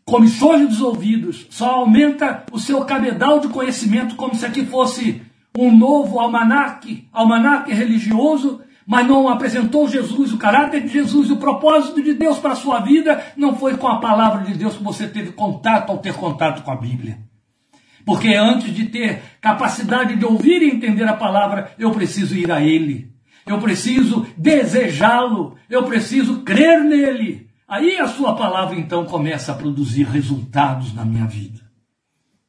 comichões 0.05 0.69
dos 0.69 0.81
ouvidos, 0.81 1.47
só 1.49 1.71
aumenta 1.75 2.43
o 2.51 2.59
seu 2.59 2.83
cabedal 2.85 3.39
de 3.39 3.47
conhecimento 3.47 4.15
como 4.15 4.35
se 4.35 4.45
aqui 4.45 4.65
fosse 4.65 5.21
um 5.57 5.75
novo 5.75 6.19
almanaque, 6.19 7.07
almanaque 7.11 7.71
religioso, 7.73 8.61
mas 8.85 9.07
não 9.07 9.29
apresentou 9.29 9.87
Jesus, 9.87 10.33
o 10.33 10.37
caráter 10.37 10.81
de 10.81 10.89
Jesus 10.89 11.31
o 11.31 11.37
propósito 11.37 12.01
de 12.01 12.13
Deus 12.13 12.37
para 12.37 12.51
a 12.51 12.55
sua 12.55 12.79
vida, 12.79 13.23
não 13.37 13.55
foi 13.55 13.77
com 13.77 13.87
a 13.87 13.99
palavra 13.99 14.43
de 14.43 14.53
Deus 14.53 14.75
que 14.75 14.83
você 14.83 15.07
teve 15.07 15.31
contato 15.31 15.89
ao 15.89 15.99
ter 15.99 16.13
contato 16.13 16.63
com 16.63 16.71
a 16.71 16.75
Bíblia. 16.75 17.19
Porque 18.05 18.33
antes 18.33 18.73
de 18.73 18.85
ter 18.85 19.21
capacidade 19.39 20.17
de 20.17 20.25
ouvir 20.25 20.61
e 20.61 20.69
entender 20.69 21.07
a 21.07 21.13
palavra, 21.13 21.71
eu 21.79 21.91
preciso 21.91 22.35
ir 22.35 22.51
a 22.51 22.61
Ele. 22.61 23.13
Eu 23.45 23.59
preciso 23.59 24.25
desejá-lo. 24.37 25.55
Eu 25.69 25.83
preciso 25.83 26.41
crer 26.41 26.81
nele. 26.81 27.47
Aí 27.67 27.97
a 27.97 28.07
sua 28.07 28.35
palavra 28.35 28.77
então 28.77 29.05
começa 29.05 29.51
a 29.51 29.55
produzir 29.55 30.03
resultados 30.03 30.93
na 30.93 31.05
minha 31.05 31.25
vida. 31.25 31.61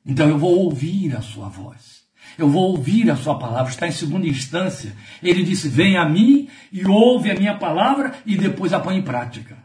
Então 0.04 0.28
eu 0.28 0.38
vou 0.38 0.58
ouvir 0.58 1.16
a 1.16 1.22
sua 1.22 1.48
voz. 1.48 2.04
Eu 2.36 2.48
vou 2.48 2.72
ouvir 2.72 3.10
a 3.10 3.16
sua 3.16 3.38
palavra, 3.38 3.70
está 3.70 3.86
em 3.86 3.92
segunda 3.92 4.26
instância. 4.26 4.94
Ele 5.22 5.44
disse: 5.44 5.68
Vem 5.68 5.96
a 5.96 6.08
mim 6.08 6.48
e 6.72 6.84
ouve 6.84 7.30
a 7.30 7.34
minha 7.34 7.56
palavra 7.56 8.14
e 8.26 8.36
depois 8.36 8.72
a 8.72 8.80
põe 8.80 8.96
em 8.96 9.02
prática. 9.02 9.56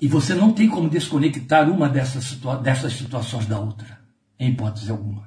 E 0.00 0.06
você 0.06 0.34
não 0.34 0.52
tem 0.52 0.68
como 0.68 0.88
desconectar 0.88 1.68
uma 1.70 1.88
dessas, 1.88 2.24
situa 2.24 2.56
dessas 2.56 2.92
situações 2.92 3.46
da 3.46 3.58
outra, 3.58 3.98
em 4.38 4.50
hipótese 4.50 4.90
alguma. 4.90 5.26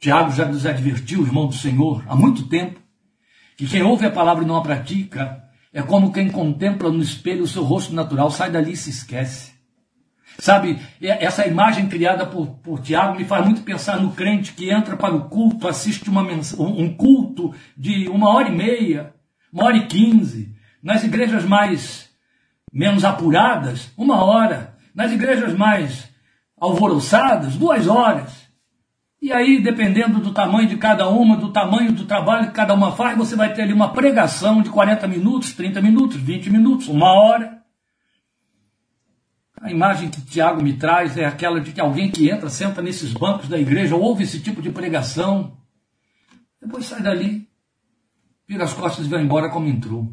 Tiago 0.00 0.30
já 0.32 0.46
nos 0.46 0.64
advertiu, 0.64 1.22
irmão 1.22 1.46
do 1.46 1.54
Senhor, 1.54 2.04
há 2.08 2.16
muito 2.16 2.48
tempo, 2.48 2.80
que 3.56 3.66
quem 3.66 3.82
ouve 3.82 4.06
a 4.06 4.10
palavra 4.10 4.44
e 4.44 4.46
não 4.46 4.56
a 4.56 4.62
pratica 4.62 5.45
é 5.76 5.82
como 5.82 6.10
quem 6.10 6.30
contempla 6.30 6.90
no 6.90 7.02
espelho 7.02 7.42
o 7.42 7.46
seu 7.46 7.62
rosto 7.62 7.94
natural, 7.94 8.30
sai 8.30 8.50
dali 8.50 8.72
e 8.72 8.76
se 8.78 8.88
esquece. 8.88 9.52
Sabe, 10.38 10.80
essa 11.02 11.46
imagem 11.46 11.86
criada 11.86 12.24
por, 12.24 12.46
por 12.62 12.80
Tiago 12.80 13.14
me 13.14 13.26
faz 13.26 13.44
muito 13.44 13.60
pensar 13.60 14.00
no 14.00 14.12
crente 14.12 14.54
que 14.54 14.70
entra 14.70 14.96
para 14.96 15.14
o 15.14 15.28
culto, 15.28 15.68
assiste 15.68 16.08
uma 16.08 16.22
um 16.22 16.94
culto 16.94 17.54
de 17.76 18.08
uma 18.08 18.30
hora 18.30 18.48
e 18.48 18.56
meia, 18.56 19.12
uma 19.52 19.64
hora 19.64 19.76
e 19.76 19.86
quinze. 19.86 20.56
Nas 20.82 21.04
igrejas 21.04 21.44
mais 21.44 22.08
menos 22.72 23.04
apuradas, 23.04 23.92
uma 23.98 24.24
hora. 24.24 24.78
Nas 24.94 25.12
igrejas 25.12 25.52
mais 25.52 26.08
alvoroçadas, 26.58 27.54
duas 27.54 27.86
horas. 27.86 28.45
E 29.26 29.32
aí, 29.32 29.60
dependendo 29.60 30.20
do 30.20 30.32
tamanho 30.32 30.68
de 30.68 30.76
cada 30.76 31.08
uma, 31.08 31.36
do 31.36 31.50
tamanho 31.50 31.90
do 31.90 32.04
trabalho 32.04 32.46
que 32.46 32.52
cada 32.52 32.72
uma 32.72 32.92
faz, 32.92 33.18
você 33.18 33.34
vai 33.34 33.52
ter 33.52 33.62
ali 33.62 33.72
uma 33.72 33.92
pregação 33.92 34.62
de 34.62 34.70
40 34.70 35.08
minutos, 35.08 35.52
30 35.52 35.82
minutos, 35.82 36.16
20 36.16 36.48
minutos, 36.48 36.86
uma 36.86 37.12
hora. 37.12 37.60
A 39.60 39.68
imagem 39.68 40.10
que 40.10 40.20
Tiago 40.20 40.62
me 40.62 40.74
traz 40.74 41.16
é 41.16 41.24
aquela 41.24 41.60
de 41.60 41.72
que 41.72 41.80
alguém 41.80 42.08
que 42.08 42.30
entra, 42.30 42.48
senta 42.48 42.80
nesses 42.80 43.12
bancos 43.12 43.48
da 43.48 43.58
igreja, 43.58 43.96
ouve 43.96 44.22
esse 44.22 44.38
tipo 44.38 44.62
de 44.62 44.70
pregação, 44.70 45.56
depois 46.62 46.84
sai 46.84 47.02
dali, 47.02 47.48
vira 48.46 48.62
as 48.62 48.74
costas 48.74 49.06
e 49.06 49.08
vai 49.08 49.20
embora 49.20 49.50
como 49.50 49.66
entrou. 49.66 50.08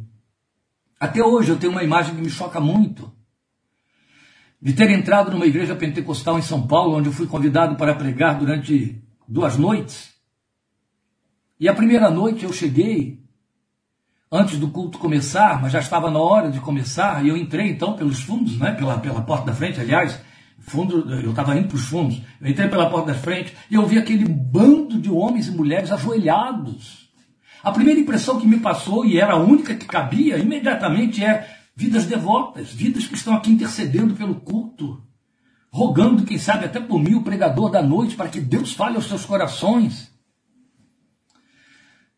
Até 1.00 1.24
hoje 1.24 1.52
eu 1.52 1.60
tenho 1.60 1.72
uma 1.72 1.84
imagem 1.84 2.16
que 2.16 2.22
me 2.22 2.32
choca 2.32 2.60
muito. 2.60 3.14
De 4.60 4.74
ter 4.74 4.90
entrado 4.90 5.30
numa 5.30 5.46
igreja 5.46 5.76
pentecostal 5.76 6.40
em 6.40 6.42
São 6.42 6.66
Paulo, 6.66 6.98
onde 6.98 7.10
eu 7.10 7.14
fui 7.14 7.28
convidado 7.28 7.76
para 7.76 7.94
pregar 7.94 8.40
durante 8.40 9.03
duas 9.28 9.58
noites. 9.58 10.14
E 11.60 11.70
a 11.70 11.74
primeira 11.74 12.10
noite 12.10 12.44
eu 12.44 12.52
cheguei 12.52 13.24
antes 14.32 14.58
do 14.58 14.70
culto 14.70 14.98
começar, 14.98 15.62
mas 15.62 15.72
já 15.72 15.80
estava 15.80 16.10
na 16.10 16.20
hora 16.20 16.50
de 16.50 16.60
começar, 16.60 17.24
e 17.24 17.30
eu 17.30 17.38
entrei 17.38 17.70
então 17.70 17.94
pelos 17.94 18.22
fundos, 18.22 18.58
né, 18.58 18.72
pela, 18.72 18.98
pela 18.98 19.22
porta 19.22 19.46
da 19.46 19.54
frente, 19.54 19.80
aliás, 19.80 20.20
fundo, 20.58 21.08
eu 21.14 21.30
estava 21.30 21.56
indo 21.56 21.68
para 21.68 21.76
os 21.76 21.86
fundos, 21.86 22.20
eu 22.42 22.50
entrei 22.50 22.68
pela 22.68 22.90
porta 22.90 23.14
da 23.14 23.20
frente 23.20 23.54
e 23.70 23.76
eu 23.76 23.86
vi 23.86 24.00
aquele 24.00 24.28
bando 24.28 25.00
de 25.00 25.12
homens 25.12 25.48
e 25.48 25.52
mulheres 25.52 25.92
ajoelhados. 25.92 27.10
A 27.64 27.72
primeira 27.72 28.00
impressão 28.00 28.40
que 28.40 28.48
me 28.48 28.60
passou, 28.60 29.06
e 29.06 29.20
era 29.20 29.34
a 29.34 29.40
única 29.40 29.76
que 29.76 29.86
cabia, 29.86 30.38
imediatamente 30.38 31.24
é 31.24 31.48
vidas 31.76 32.06
devotas, 32.06 32.74
vidas 32.74 33.08
que 33.08 33.16
estão 33.16 33.36
aqui 33.36 33.52
intercedendo 33.52 34.16
pelo 34.16 34.36
culto, 34.36 35.02
rogando, 35.74 36.24
quem 36.24 36.38
sabe, 36.38 36.66
até 36.66 36.80
por 36.80 37.00
mim, 37.00 37.16
o 37.16 37.24
pregador 37.24 37.72
da 37.72 37.82
noite, 37.82 38.16
para 38.16 38.30
que 38.30 38.40
Deus 38.40 38.74
fale 38.74 38.96
aos 38.96 39.08
seus 39.08 39.26
corações. 39.26 40.14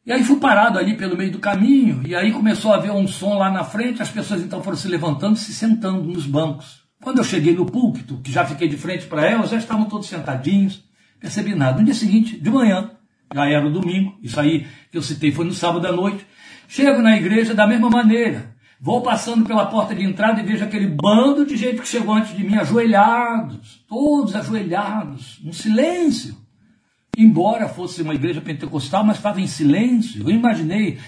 E 0.06 0.12
aí 0.12 0.26
fui 0.26 0.38
parado 0.38 0.78
ali 0.78 0.97
pelo 0.97 1.16
meio 1.16 1.32
do 1.32 1.39
caminho, 1.39 2.06
e 2.06 2.14
aí 2.14 2.34
começou 2.34 2.74
a 2.74 2.76
haver 2.76 2.91
um 2.91 3.08
som 3.08 3.38
lá 3.38 3.49
na 3.49 3.64
frente, 3.64 4.01
as 4.01 4.12
pessoas 4.12 4.41
então 4.41 4.62
foram 4.62 4.76
se 4.76 4.89
levantando, 4.89 5.38
se 5.38 5.53
sentando 5.53 6.03
nos 6.03 6.28
bancos. 6.28 6.84
Quando 7.01 7.20
eu 7.20 7.24
cheguei 7.24 7.56
no 7.56 7.66
púlpito, 7.66 8.18
que 8.18 8.30
já 8.30 8.45
fiquei 8.45 8.68
de 8.68 8.76
frente 8.76 9.06
para 9.06 9.26
elas, 9.26 9.49
já 9.49 9.58
estavam 9.58 9.86
todos 9.86 10.08
sentadinhos, 10.08 10.84
percebi 11.18 11.56
nada. 11.56 11.80
No 11.80 11.86
dia 11.86 11.93
seguinte, 11.93 12.38
de 12.38 12.49
manhã, 12.49 12.91
já 13.34 13.47
era 13.47 13.66
o 13.66 13.72
domingo, 13.72 14.18
isso 14.22 14.38
aí 14.38 14.68
que 14.91 14.97
eu 14.97 15.01
citei 15.01 15.32
foi 15.32 15.45
no 15.45 15.53
sábado 15.53 15.88
à 15.88 15.93
noite, 15.93 16.28
chego 16.68 17.01
na 17.01 17.16
igreja 17.16 17.53
da 17.53 17.66
mesma 17.66 17.89
maneira. 17.89 18.53
Vou 18.80 19.01
passando 19.01 19.45
pela 19.45 19.65
porta 19.67 19.95
de 19.95 20.03
entrada 20.03 20.41
e 20.41 20.45
vejo 20.45 20.63
aquele 20.63 20.88
bando 20.88 21.45
de 21.45 21.55
gente 21.55 21.82
que 21.82 21.88
chegou 21.88 22.13
antes 22.13 22.36
de 22.36 22.43
mim, 22.43 22.55
ajoelhados, 22.55 23.84
todos 23.88 24.36
ajoelhados, 24.36 25.41
um 25.43 25.53
silêncio. 25.53 26.36
Embora 27.17 27.69
fosse 27.69 28.01
uma 28.01 28.13
igreja 28.13 28.41
pentecostal, 28.41 29.03
mas 29.03 29.17
estava 29.17 29.39
em 29.39 29.47
silêncio. 29.47 30.23
Eu 30.23 30.36
imaginei, 30.36 30.99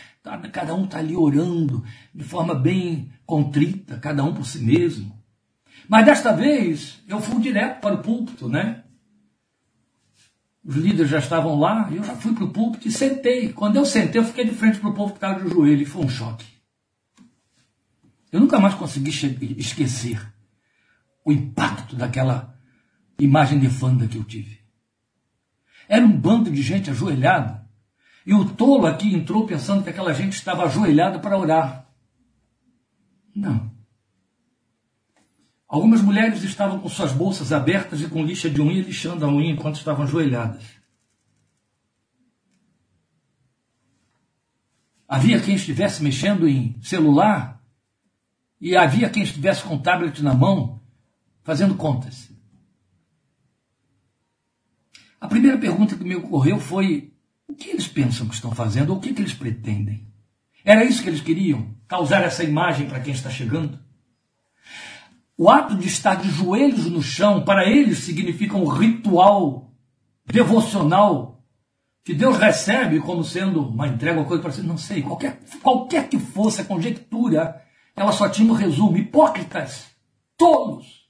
cada 0.51 0.73
um 0.73 0.85
está 0.85 0.99
ali 0.99 1.15
orando 1.15 1.83
de 2.15 2.23
forma 2.23 2.55
bem 2.55 3.11
contrita, 3.25 3.99
cada 3.99 4.23
um 4.23 4.33
por 4.33 4.45
si 4.45 4.59
mesmo. 4.59 5.13
Mas 5.89 6.05
desta 6.05 6.31
vez 6.31 7.03
eu 7.07 7.19
fui 7.19 7.41
direto 7.41 7.81
para 7.81 7.95
o 7.95 8.01
púlpito, 8.01 8.47
né? 8.47 8.83
Os 10.63 10.75
líderes 10.75 11.09
já 11.09 11.19
estavam 11.19 11.59
lá, 11.59 11.89
eu 11.91 12.03
já 12.03 12.15
fui 12.15 12.33
para 12.33 12.43
o 12.43 12.49
púlpito 12.49 12.87
e 12.87 12.91
sentei. 12.91 13.53
Quando 13.53 13.75
eu 13.75 13.85
sentei, 13.85 14.19
eu 14.19 14.25
fiquei 14.25 14.45
de 14.45 14.51
frente 14.51 14.79
para 14.79 14.89
o 14.89 14.93
povo 14.93 15.11
que 15.11 15.17
estava 15.17 15.41
de 15.41 15.49
joelho 15.49 15.81
e 15.81 15.85
foi 15.85 16.03
um 16.03 16.09
choque. 16.09 16.56
Eu 18.31 18.39
nunca 18.39 18.59
mais 18.59 18.75
consegui 18.75 19.09
esquecer 19.57 20.33
o 21.23 21.31
impacto 21.31 21.95
daquela 21.95 22.57
imagem 23.19 23.59
de 23.59 23.69
fanda 23.69 24.07
que 24.07 24.17
eu 24.17 24.23
tive. 24.23 24.59
Era 25.87 26.05
um 26.05 26.11
bando 26.11 26.51
de 26.51 26.61
gente 26.61 26.89
ajoelhada. 26.89 27.65
E 28.25 28.33
o 28.33 28.45
tolo 28.45 28.85
aqui 28.85 29.13
entrou 29.13 29.45
pensando 29.45 29.83
que 29.83 29.89
aquela 29.89 30.13
gente 30.13 30.33
estava 30.33 30.65
ajoelhada 30.65 31.19
para 31.19 31.37
orar. 31.37 31.87
Não. 33.33 33.71
Algumas 35.67 36.01
mulheres 36.01 36.43
estavam 36.43 36.79
com 36.79 36.89
suas 36.89 37.11
bolsas 37.13 37.51
abertas 37.51 38.01
e 38.01 38.07
com 38.07 38.23
lixa 38.23 38.49
de 38.49 38.61
unha 38.61 38.81
lixando 38.81 39.25
a 39.25 39.29
unha 39.29 39.51
enquanto 39.51 39.75
estavam 39.75 40.03
ajoelhadas. 40.03 40.63
Havia 45.07 45.41
quem 45.41 45.55
estivesse 45.55 46.03
mexendo 46.03 46.47
em 46.47 46.77
celular 46.81 47.56
e 48.59 48.75
havia 48.75 49.09
quem 49.09 49.23
estivesse 49.23 49.63
com 49.63 49.75
o 49.75 49.79
tablet 49.79 50.21
na 50.23 50.33
mão 50.33 50.81
fazendo 51.43 51.75
contas. 51.75 52.29
A 55.19 55.27
primeira 55.27 55.57
pergunta 55.57 55.95
que 55.95 56.03
me 56.03 56.15
ocorreu 56.15 56.59
foi: 56.59 57.13
o 57.47 57.53
que 57.53 57.69
eles 57.69 57.87
pensam 57.87 58.27
que 58.27 58.35
estão 58.35 58.51
fazendo 58.51 58.91
ou 58.91 58.97
o 58.97 58.99
que, 58.99 59.13
que 59.13 59.21
eles 59.21 59.33
pretendem? 59.33 60.07
Era 60.63 60.83
isso 60.83 61.01
que 61.01 61.09
eles 61.09 61.21
queriam? 61.21 61.75
Causar 61.87 62.21
essa 62.23 62.43
imagem 62.43 62.87
para 62.87 62.99
quem 62.99 63.13
está 63.13 63.29
chegando? 63.29 63.79
O 65.37 65.49
ato 65.49 65.77
de 65.77 65.87
estar 65.87 66.15
de 66.15 66.29
joelhos 66.29 66.87
no 66.87 67.01
chão, 67.01 67.45
para 67.45 67.69
eles, 67.69 67.99
significa 67.99 68.57
um 68.57 68.67
ritual 68.67 69.71
devocional 70.25 71.43
que 72.03 72.13
Deus 72.13 72.37
recebe 72.37 72.99
como 72.99 73.23
sendo 73.23 73.61
uma 73.61 73.87
entrega 73.87 74.19
ou 74.19 74.25
coisa 74.25 74.41
para 74.41 74.51
si. 74.51 74.61
Não 74.61 74.77
sei, 74.77 75.01
qualquer, 75.01 75.39
qualquer 75.61 76.09
que 76.09 76.17
fosse 76.17 76.61
a 76.61 76.65
conjectura, 76.65 77.61
ela 77.97 78.11
só 78.11 78.29
tinha 78.29 78.49
um 78.49 78.55
resumo. 78.55 78.95
Hipócritas, 78.95 79.87
tolos. 80.37 81.09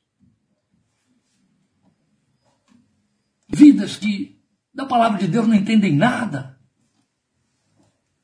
Vidas 3.50 3.98
que 3.98 4.42
da 4.74 4.86
palavra 4.86 5.20
de 5.20 5.28
Deus 5.28 5.46
não 5.46 5.56
entendem 5.56 5.94
nada. 5.94 6.58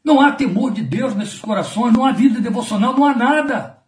Não 0.03 0.21
há 0.21 0.31
temor 0.31 0.71
de 0.71 0.81
Deus 0.81 1.13
nesses 1.13 1.39
corações, 1.39 1.93
não 1.93 2.05
há 2.05 2.13
vida 2.13 2.39
devocional, 2.39 2.93
não 2.93 3.05
há 3.05 3.13
nada. 3.13 3.83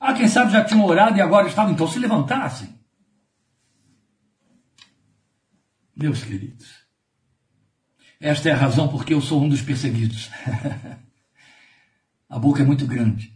Ah, 0.00 0.14
quem 0.14 0.28
sabe 0.28 0.52
já 0.52 0.64
tinham 0.64 0.84
orado 0.84 1.18
e 1.18 1.20
agora 1.20 1.48
estavam, 1.48 1.72
então 1.72 1.88
se 1.88 1.98
levantassem. 1.98 2.78
Meus 5.94 6.22
queridos, 6.22 6.86
esta 8.20 8.48
é 8.48 8.52
a 8.52 8.56
razão 8.56 8.88
porque 8.88 9.14
eu 9.14 9.20
sou 9.20 9.42
um 9.42 9.48
dos 9.48 9.60
perseguidos. 9.60 10.30
a 12.28 12.38
boca 12.38 12.62
é 12.62 12.66
muito 12.66 12.86
grande. 12.86 13.32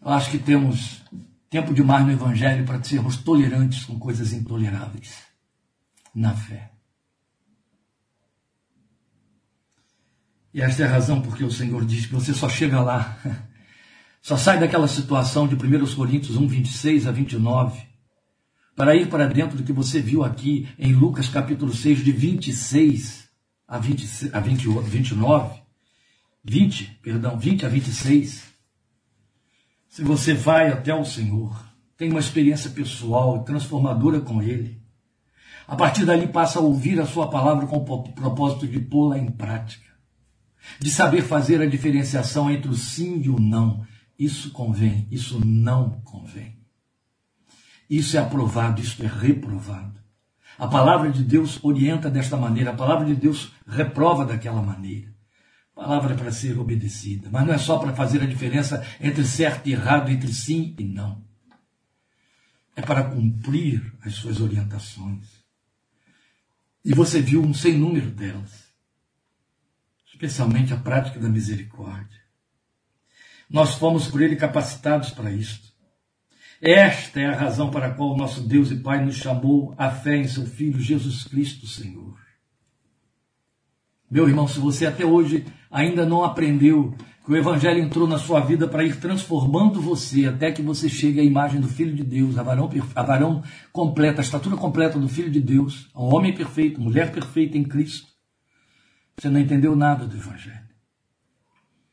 Eu 0.00 0.10
acho 0.10 0.30
que 0.30 0.38
temos 0.38 1.02
tempo 1.50 1.74
demais 1.74 2.04
no 2.06 2.12
Evangelho 2.12 2.64
para 2.64 2.82
sermos 2.82 3.16
tolerantes 3.16 3.84
com 3.84 3.98
coisas 3.98 4.32
intoleráveis 4.32 5.22
na 6.14 6.34
fé. 6.34 6.72
E 10.52 10.62
esta 10.62 10.82
é 10.82 10.86
a 10.86 10.90
razão 10.90 11.20
porque 11.20 11.44
o 11.44 11.50
Senhor 11.50 11.84
diz 11.84 12.06
que 12.06 12.14
você 12.14 12.32
só 12.32 12.48
chega 12.48 12.80
lá, 12.80 13.18
só 14.22 14.36
sai 14.36 14.58
daquela 14.58 14.88
situação 14.88 15.46
de 15.46 15.54
1 15.54 15.94
Coríntios 15.94 16.36
1, 16.36 16.46
26 16.46 17.06
a 17.06 17.12
29, 17.12 17.86
para 18.74 18.96
ir 18.96 19.08
para 19.08 19.26
dentro 19.26 19.56
do 19.56 19.64
que 19.64 19.72
você 19.72 20.00
viu 20.00 20.24
aqui 20.24 20.68
em 20.78 20.94
Lucas 20.94 21.28
capítulo 21.28 21.74
6, 21.74 22.02
de 22.04 22.12
26 22.12 23.28
a, 23.66 23.78
20, 23.78 24.30
a 24.32 24.40
20, 24.40 24.68
29, 24.68 25.67
20, 26.44 27.00
perdão, 27.02 27.38
20 27.38 27.66
a 27.66 27.68
26, 27.68 28.44
se 29.88 30.02
você 30.02 30.34
vai 30.34 30.68
até 30.68 30.94
o 30.94 31.04
Senhor, 31.04 31.68
tem 31.96 32.10
uma 32.10 32.20
experiência 32.20 32.70
pessoal 32.70 33.38
e 33.38 33.44
transformadora 33.44 34.20
com 34.20 34.42
Ele, 34.42 34.80
a 35.66 35.74
partir 35.74 36.04
dali 36.04 36.28
passa 36.28 36.58
a 36.58 36.62
ouvir 36.62 37.00
a 37.00 37.06
Sua 37.06 37.28
palavra 37.28 37.66
com 37.66 37.78
o 37.78 38.12
propósito 38.12 38.66
de 38.66 38.78
pô-la 38.78 39.18
em 39.18 39.30
prática, 39.30 39.88
de 40.78 40.90
saber 40.90 41.22
fazer 41.22 41.60
a 41.60 41.66
diferenciação 41.66 42.50
entre 42.50 42.70
o 42.70 42.74
sim 42.74 43.20
e 43.22 43.28
o 43.28 43.40
não. 43.40 43.86
Isso 44.18 44.50
convém, 44.50 45.06
isso 45.10 45.44
não 45.44 46.00
convém. 46.02 46.56
Isso 47.88 48.16
é 48.16 48.20
aprovado, 48.20 48.80
isso 48.80 49.02
é 49.02 49.06
reprovado. 49.06 49.98
A 50.58 50.66
palavra 50.66 51.10
de 51.10 51.22
Deus 51.22 51.62
orienta 51.62 52.10
desta 52.10 52.36
maneira, 52.36 52.70
a 52.70 52.76
palavra 52.76 53.06
de 53.06 53.14
Deus 53.14 53.52
reprova 53.66 54.24
daquela 54.24 54.60
maneira. 54.60 55.17
Palavra 55.78 56.14
é 56.14 56.16
para 56.16 56.32
ser 56.32 56.58
obedecida, 56.58 57.28
mas 57.30 57.46
não 57.46 57.54
é 57.54 57.56
só 57.56 57.78
para 57.78 57.94
fazer 57.94 58.20
a 58.20 58.26
diferença 58.26 58.84
entre 59.00 59.24
certo 59.24 59.68
e 59.68 59.72
errado, 59.74 60.10
entre 60.10 60.34
sim 60.34 60.74
e 60.76 60.82
não. 60.82 61.24
É 62.74 62.82
para 62.82 63.04
cumprir 63.04 63.94
as 64.02 64.14
suas 64.14 64.40
orientações. 64.40 65.24
E 66.84 66.92
você 66.92 67.22
viu 67.22 67.40
um 67.40 67.54
sem 67.54 67.78
número 67.78 68.10
delas, 68.10 68.72
especialmente 70.04 70.74
a 70.74 70.76
prática 70.76 71.20
da 71.20 71.28
misericórdia. 71.28 72.22
Nós 73.48 73.74
fomos 73.74 74.08
por 74.08 74.20
ele 74.20 74.34
capacitados 74.34 75.10
para 75.10 75.30
isto. 75.30 75.72
Esta 76.60 77.20
é 77.20 77.26
a 77.26 77.36
razão 77.36 77.70
para 77.70 77.86
a 77.86 77.94
qual 77.94 78.16
nosso 78.16 78.40
Deus 78.40 78.72
e 78.72 78.80
Pai 78.80 79.04
nos 79.04 79.14
chamou 79.14 79.76
à 79.78 79.92
fé 79.92 80.16
em 80.16 80.26
seu 80.26 80.44
Filho 80.44 80.80
Jesus 80.80 81.22
Cristo, 81.22 81.68
Senhor. 81.68 82.27
Meu 84.10 84.26
irmão, 84.26 84.48
se 84.48 84.58
você 84.58 84.86
até 84.86 85.04
hoje 85.04 85.44
ainda 85.70 86.06
não 86.06 86.24
aprendeu 86.24 86.94
que 87.24 87.32
o 87.32 87.36
Evangelho 87.36 87.78
entrou 87.78 88.08
na 88.08 88.16
sua 88.16 88.40
vida 88.40 88.66
para 88.66 88.82
ir 88.82 88.98
transformando 88.98 89.82
você 89.82 90.24
até 90.24 90.50
que 90.50 90.62
você 90.62 90.88
chegue 90.88 91.20
à 91.20 91.22
imagem 91.22 91.60
do 91.60 91.68
Filho 91.68 91.94
de 91.94 92.02
Deus, 92.02 92.38
a 92.38 92.42
varão, 92.42 92.70
a 92.94 93.02
varão 93.02 93.42
completa, 93.70 94.22
a 94.22 94.24
estatura 94.24 94.56
completa 94.56 94.98
do 94.98 95.08
Filho 95.08 95.30
de 95.30 95.40
Deus, 95.40 95.90
um 95.94 96.14
homem 96.14 96.34
perfeito, 96.34 96.80
mulher 96.80 97.12
perfeita 97.12 97.58
em 97.58 97.64
Cristo. 97.64 98.08
Você 99.18 99.28
não 99.28 99.40
entendeu 99.40 99.76
nada 99.76 100.06
do 100.06 100.16
Evangelho. 100.16 100.68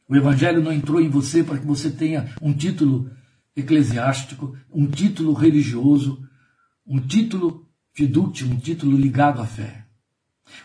O 0.08 0.16
Evangelho 0.16 0.64
não 0.64 0.72
entrou 0.72 1.02
em 1.02 1.10
você 1.10 1.44
para 1.44 1.58
que 1.58 1.66
você 1.66 1.90
tenha 1.92 2.34
um 2.42 2.54
título 2.54 3.12
eclesiástico, 3.58 4.56
um 4.72 4.88
título 4.88 5.34
religioso, 5.34 6.26
um 6.88 7.00
título 7.00 7.68
fidúcio, 7.92 8.48
um 8.48 8.56
título 8.56 8.96
ligado 8.96 9.42
à 9.42 9.46
fé. 9.46 9.85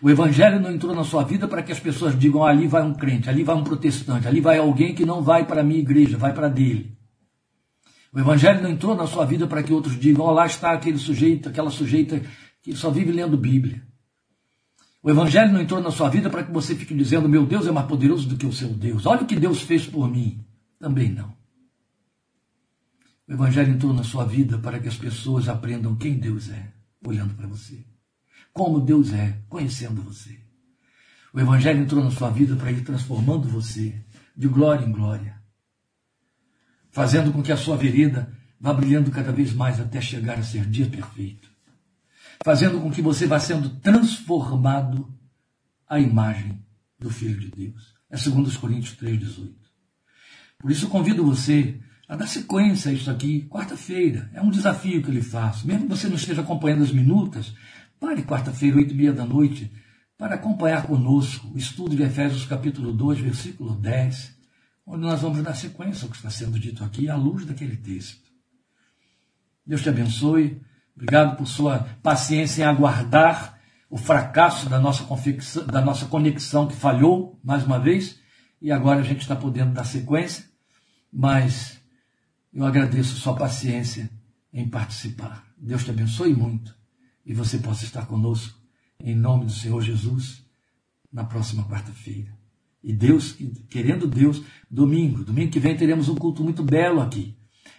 O 0.02 0.10
evangelho 0.10 0.60
não 0.60 0.70
entrou 0.70 0.94
na 0.94 1.04
sua 1.04 1.22
vida 1.24 1.46
para 1.46 1.62
que 1.62 1.72
as 1.72 1.80
pessoas 1.80 2.18
digam: 2.18 2.44
ah, 2.44 2.50
ali 2.50 2.66
vai 2.66 2.82
um 2.82 2.94
crente, 2.94 3.28
ali 3.28 3.42
vai 3.42 3.54
um 3.54 3.64
protestante, 3.64 4.26
ali 4.26 4.40
vai 4.40 4.58
alguém 4.58 4.94
que 4.94 5.04
não 5.04 5.22
vai 5.22 5.46
para 5.46 5.60
a 5.60 5.64
minha 5.64 5.80
igreja, 5.80 6.16
vai 6.16 6.32
para 6.32 6.48
dele. 6.48 6.96
O 8.12 8.18
evangelho 8.18 8.62
não 8.62 8.70
entrou 8.70 8.94
na 8.96 9.06
sua 9.06 9.24
vida 9.24 9.46
para 9.46 9.62
que 9.62 9.72
outros 9.72 9.98
digam: 9.98 10.24
oh, 10.24 10.32
lá 10.32 10.46
está 10.46 10.72
aquele 10.72 10.98
sujeito, 10.98 11.48
aquela 11.48 11.70
sujeita 11.70 12.22
que 12.62 12.74
só 12.74 12.90
vive 12.90 13.12
lendo 13.12 13.36
Bíblia. 13.36 13.82
O 15.02 15.10
evangelho 15.10 15.52
não 15.52 15.60
entrou 15.60 15.80
na 15.80 15.90
sua 15.90 16.08
vida 16.10 16.28
para 16.28 16.42
que 16.42 16.52
você 16.52 16.74
fique 16.74 16.94
dizendo: 16.94 17.28
meu 17.28 17.46
Deus 17.46 17.66
é 17.66 17.72
mais 17.72 17.86
poderoso 17.86 18.28
do 18.28 18.36
que 18.36 18.46
o 18.46 18.52
seu 18.52 18.68
Deus. 18.68 19.06
Olha 19.06 19.22
o 19.22 19.26
que 19.26 19.36
Deus 19.36 19.62
fez 19.62 19.86
por 19.86 20.10
mim. 20.10 20.44
Também 20.78 21.10
não. 21.10 21.34
O 23.28 23.32
evangelho 23.32 23.72
entrou 23.72 23.92
na 23.92 24.02
sua 24.02 24.24
vida 24.24 24.58
para 24.58 24.80
que 24.80 24.88
as 24.88 24.96
pessoas 24.96 25.48
aprendam 25.48 25.94
quem 25.94 26.18
Deus 26.18 26.50
é, 26.50 26.72
olhando 27.06 27.34
para 27.34 27.46
você. 27.46 27.84
Como 28.52 28.80
Deus 28.80 29.12
é, 29.12 29.38
conhecendo 29.48 30.02
você. 30.02 30.38
O 31.32 31.40
evangelho 31.40 31.80
entrou 31.80 32.02
na 32.02 32.10
sua 32.10 32.30
vida 32.30 32.56
para 32.56 32.72
ir 32.72 32.82
transformando 32.82 33.48
você 33.48 33.94
de 34.36 34.48
glória 34.48 34.84
em 34.84 34.92
glória 34.92 35.40
fazendo 36.90 37.32
com 37.32 37.42
que 37.42 37.52
a 37.52 37.56
sua 37.56 37.76
vereda 37.76 38.32
vá 38.60 38.72
brilhando 38.72 39.10
cada 39.10 39.32
vez 39.32 39.52
mais 39.52 39.80
até 39.80 40.00
chegar 40.00 40.38
a 40.38 40.42
ser 40.42 40.66
dia 40.66 40.86
perfeito, 40.86 41.48
fazendo 42.44 42.80
com 42.80 42.90
que 42.90 43.00
você 43.00 43.26
vá 43.26 43.38
sendo 43.38 43.70
transformado 43.70 45.12
à 45.88 45.98
imagem 45.98 46.62
do 46.98 47.10
Filho 47.10 47.38
de 47.38 47.50
Deus. 47.50 47.94
É 48.10 48.16
segundo 48.16 48.46
os 48.46 48.56
Coríntios 48.56 48.96
3,18. 48.96 49.54
Por 50.58 50.70
isso 50.70 50.88
convido 50.88 51.24
você 51.24 51.80
a 52.08 52.16
dar 52.16 52.26
sequência 52.26 52.90
a 52.90 52.94
isso 52.94 53.10
aqui, 53.10 53.46
quarta-feira. 53.48 54.28
É 54.34 54.42
um 54.42 54.50
desafio 54.50 55.00
que 55.00 55.08
eu 55.08 55.14
lhe 55.14 55.22
faço. 55.22 55.66
Mesmo 55.66 55.84
que 55.84 55.96
você 55.96 56.08
não 56.08 56.16
esteja 56.16 56.42
acompanhando 56.42 56.82
as 56.82 56.90
minutas, 56.90 57.54
pare 58.00 58.22
quarta-feira, 58.22 58.78
oito 58.78 58.94
e 58.94 58.96
meia 58.96 59.12
da 59.12 59.26
noite, 59.26 59.70
para 60.16 60.34
acompanhar 60.34 60.86
conosco 60.86 61.48
o 61.54 61.58
estudo 61.58 61.94
de 61.94 62.02
Efésios 62.02 62.46
capítulo 62.46 62.92
2, 62.92 63.20
versículo 63.20 63.74
10 63.74 64.40
onde 64.86 65.02
nós 65.02 65.20
vamos 65.20 65.40
dar 65.42 65.54
sequência 65.54 66.04
ao 66.04 66.10
que 66.10 66.16
está 66.16 66.30
sendo 66.30 66.58
dito 66.58 66.82
aqui, 66.82 67.08
à 67.08 67.14
luz 67.14 67.44
daquele 67.44 67.76
texto. 67.76 68.28
Deus 69.64 69.82
te 69.82 69.88
abençoe. 69.88 70.60
Obrigado 70.96 71.36
por 71.36 71.46
sua 71.46 71.86
paciência 72.02 72.64
em 72.64 72.66
aguardar 72.66 73.60
o 73.88 73.96
fracasso 73.96 74.68
da 74.68 74.80
nossa, 74.80 75.04
da 75.64 75.80
nossa 75.80 76.06
conexão 76.06 76.66
que 76.66 76.74
falhou 76.74 77.38
mais 77.44 77.64
uma 77.64 77.78
vez. 77.78 78.18
E 78.60 78.72
agora 78.72 78.98
a 78.98 79.04
gente 79.04 79.20
está 79.20 79.36
podendo 79.36 79.72
dar 79.72 79.84
sequência. 79.84 80.44
Mas 81.12 81.80
eu 82.52 82.64
agradeço 82.64 83.14
sua 83.14 83.36
paciência 83.36 84.10
em 84.52 84.68
participar. 84.68 85.46
Deus 85.56 85.84
te 85.84 85.90
abençoe 85.90 86.34
muito 86.34 86.79
e 87.30 87.32
você 87.32 87.58
possa 87.58 87.84
estar 87.84 88.06
conosco, 88.06 88.58
em 88.98 89.14
nome 89.14 89.44
do 89.44 89.52
Senhor 89.52 89.80
Jesus, 89.80 90.42
na 91.12 91.22
próxima 91.22 91.62
quarta-feira. 91.62 92.36
E 92.82 92.92
Deus, 92.92 93.36
querendo 93.68 94.08
Deus, 94.08 94.42
domingo, 94.68 95.22
domingo 95.22 95.52
que 95.52 95.60
vem 95.60 95.76
teremos 95.76 96.08
um 96.08 96.16
culto 96.16 96.42
muito 96.42 96.64
belo 96.64 97.00
aqui. 97.00 97.36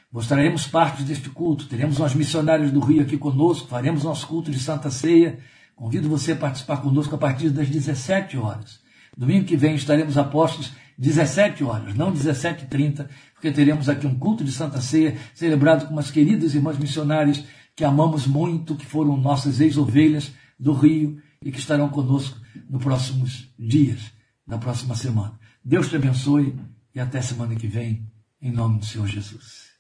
Mostraremos 0.10 0.68
partes 0.68 1.04
deste 1.04 1.30
culto, 1.30 1.68
teremos 1.68 1.99
umas 1.99 2.16
missionárias 2.16 2.72
do 2.72 2.80
Rio 2.80 3.02
aqui 3.02 3.18
conosco, 3.18 3.68
faremos 3.68 4.06
nosso 4.06 4.26
culto 4.26 4.49
de 4.49 4.58
Santa 4.58 4.89
Ceia. 4.89 5.39
Convido 5.76 6.08
você 6.08 6.32
a 6.32 6.38
participar 6.38 6.78
conosco 6.78 7.14
a 7.16 7.18
partir 7.18 7.49
das 7.49 7.68
17 7.68 8.38
horas. 8.38 8.80
Domingo 9.18 9.43
que 9.43 9.58
vem 9.58 9.76
estaremos 9.76 10.18
apostos 10.18 10.72
17 10.97 11.62
horas, 11.66 11.93
não 11.93 12.14
17h30, 12.14 13.06
porque 13.34 13.52
teremos 13.52 13.89
aqui 13.89 14.08
um 14.08 14.18
culto 14.18 14.45
de 14.45 14.52
Santa 14.54 14.80
Ceia 14.80 15.18
celebrado 15.34 15.88
com 15.88 15.91
umas 15.91 16.10
queridas 16.10 16.56
irmãs 16.56 16.78
missionárias 16.78 17.43
que 17.76 17.84
amamos 17.84 18.28
muito, 18.28 18.76
que 18.76 18.86
foram 18.86 19.18
nossas 19.18 19.60
ex-ovelhas 19.60 20.32
do 20.60 20.74
Rio 20.74 21.22
e 21.44 21.52
que 21.52 21.60
estarão 21.60 21.90
conosco 21.90 22.40
nos 22.70 22.84
próximos 22.84 23.50
dias 23.58 24.12
na 24.46 24.58
próxima 24.58 24.96
semana. 24.96 25.40
Deus 25.64 25.90
te 25.90 25.96
abençoe 25.96 26.56
e 26.94 27.00
até 27.00 27.22
semana 27.22 27.56
que 27.56 27.68
vem, 27.68 28.06
em 28.42 28.52
nome 28.52 28.80
do 28.80 28.86
Senhor 28.86 29.08
Jesus. 29.08 29.71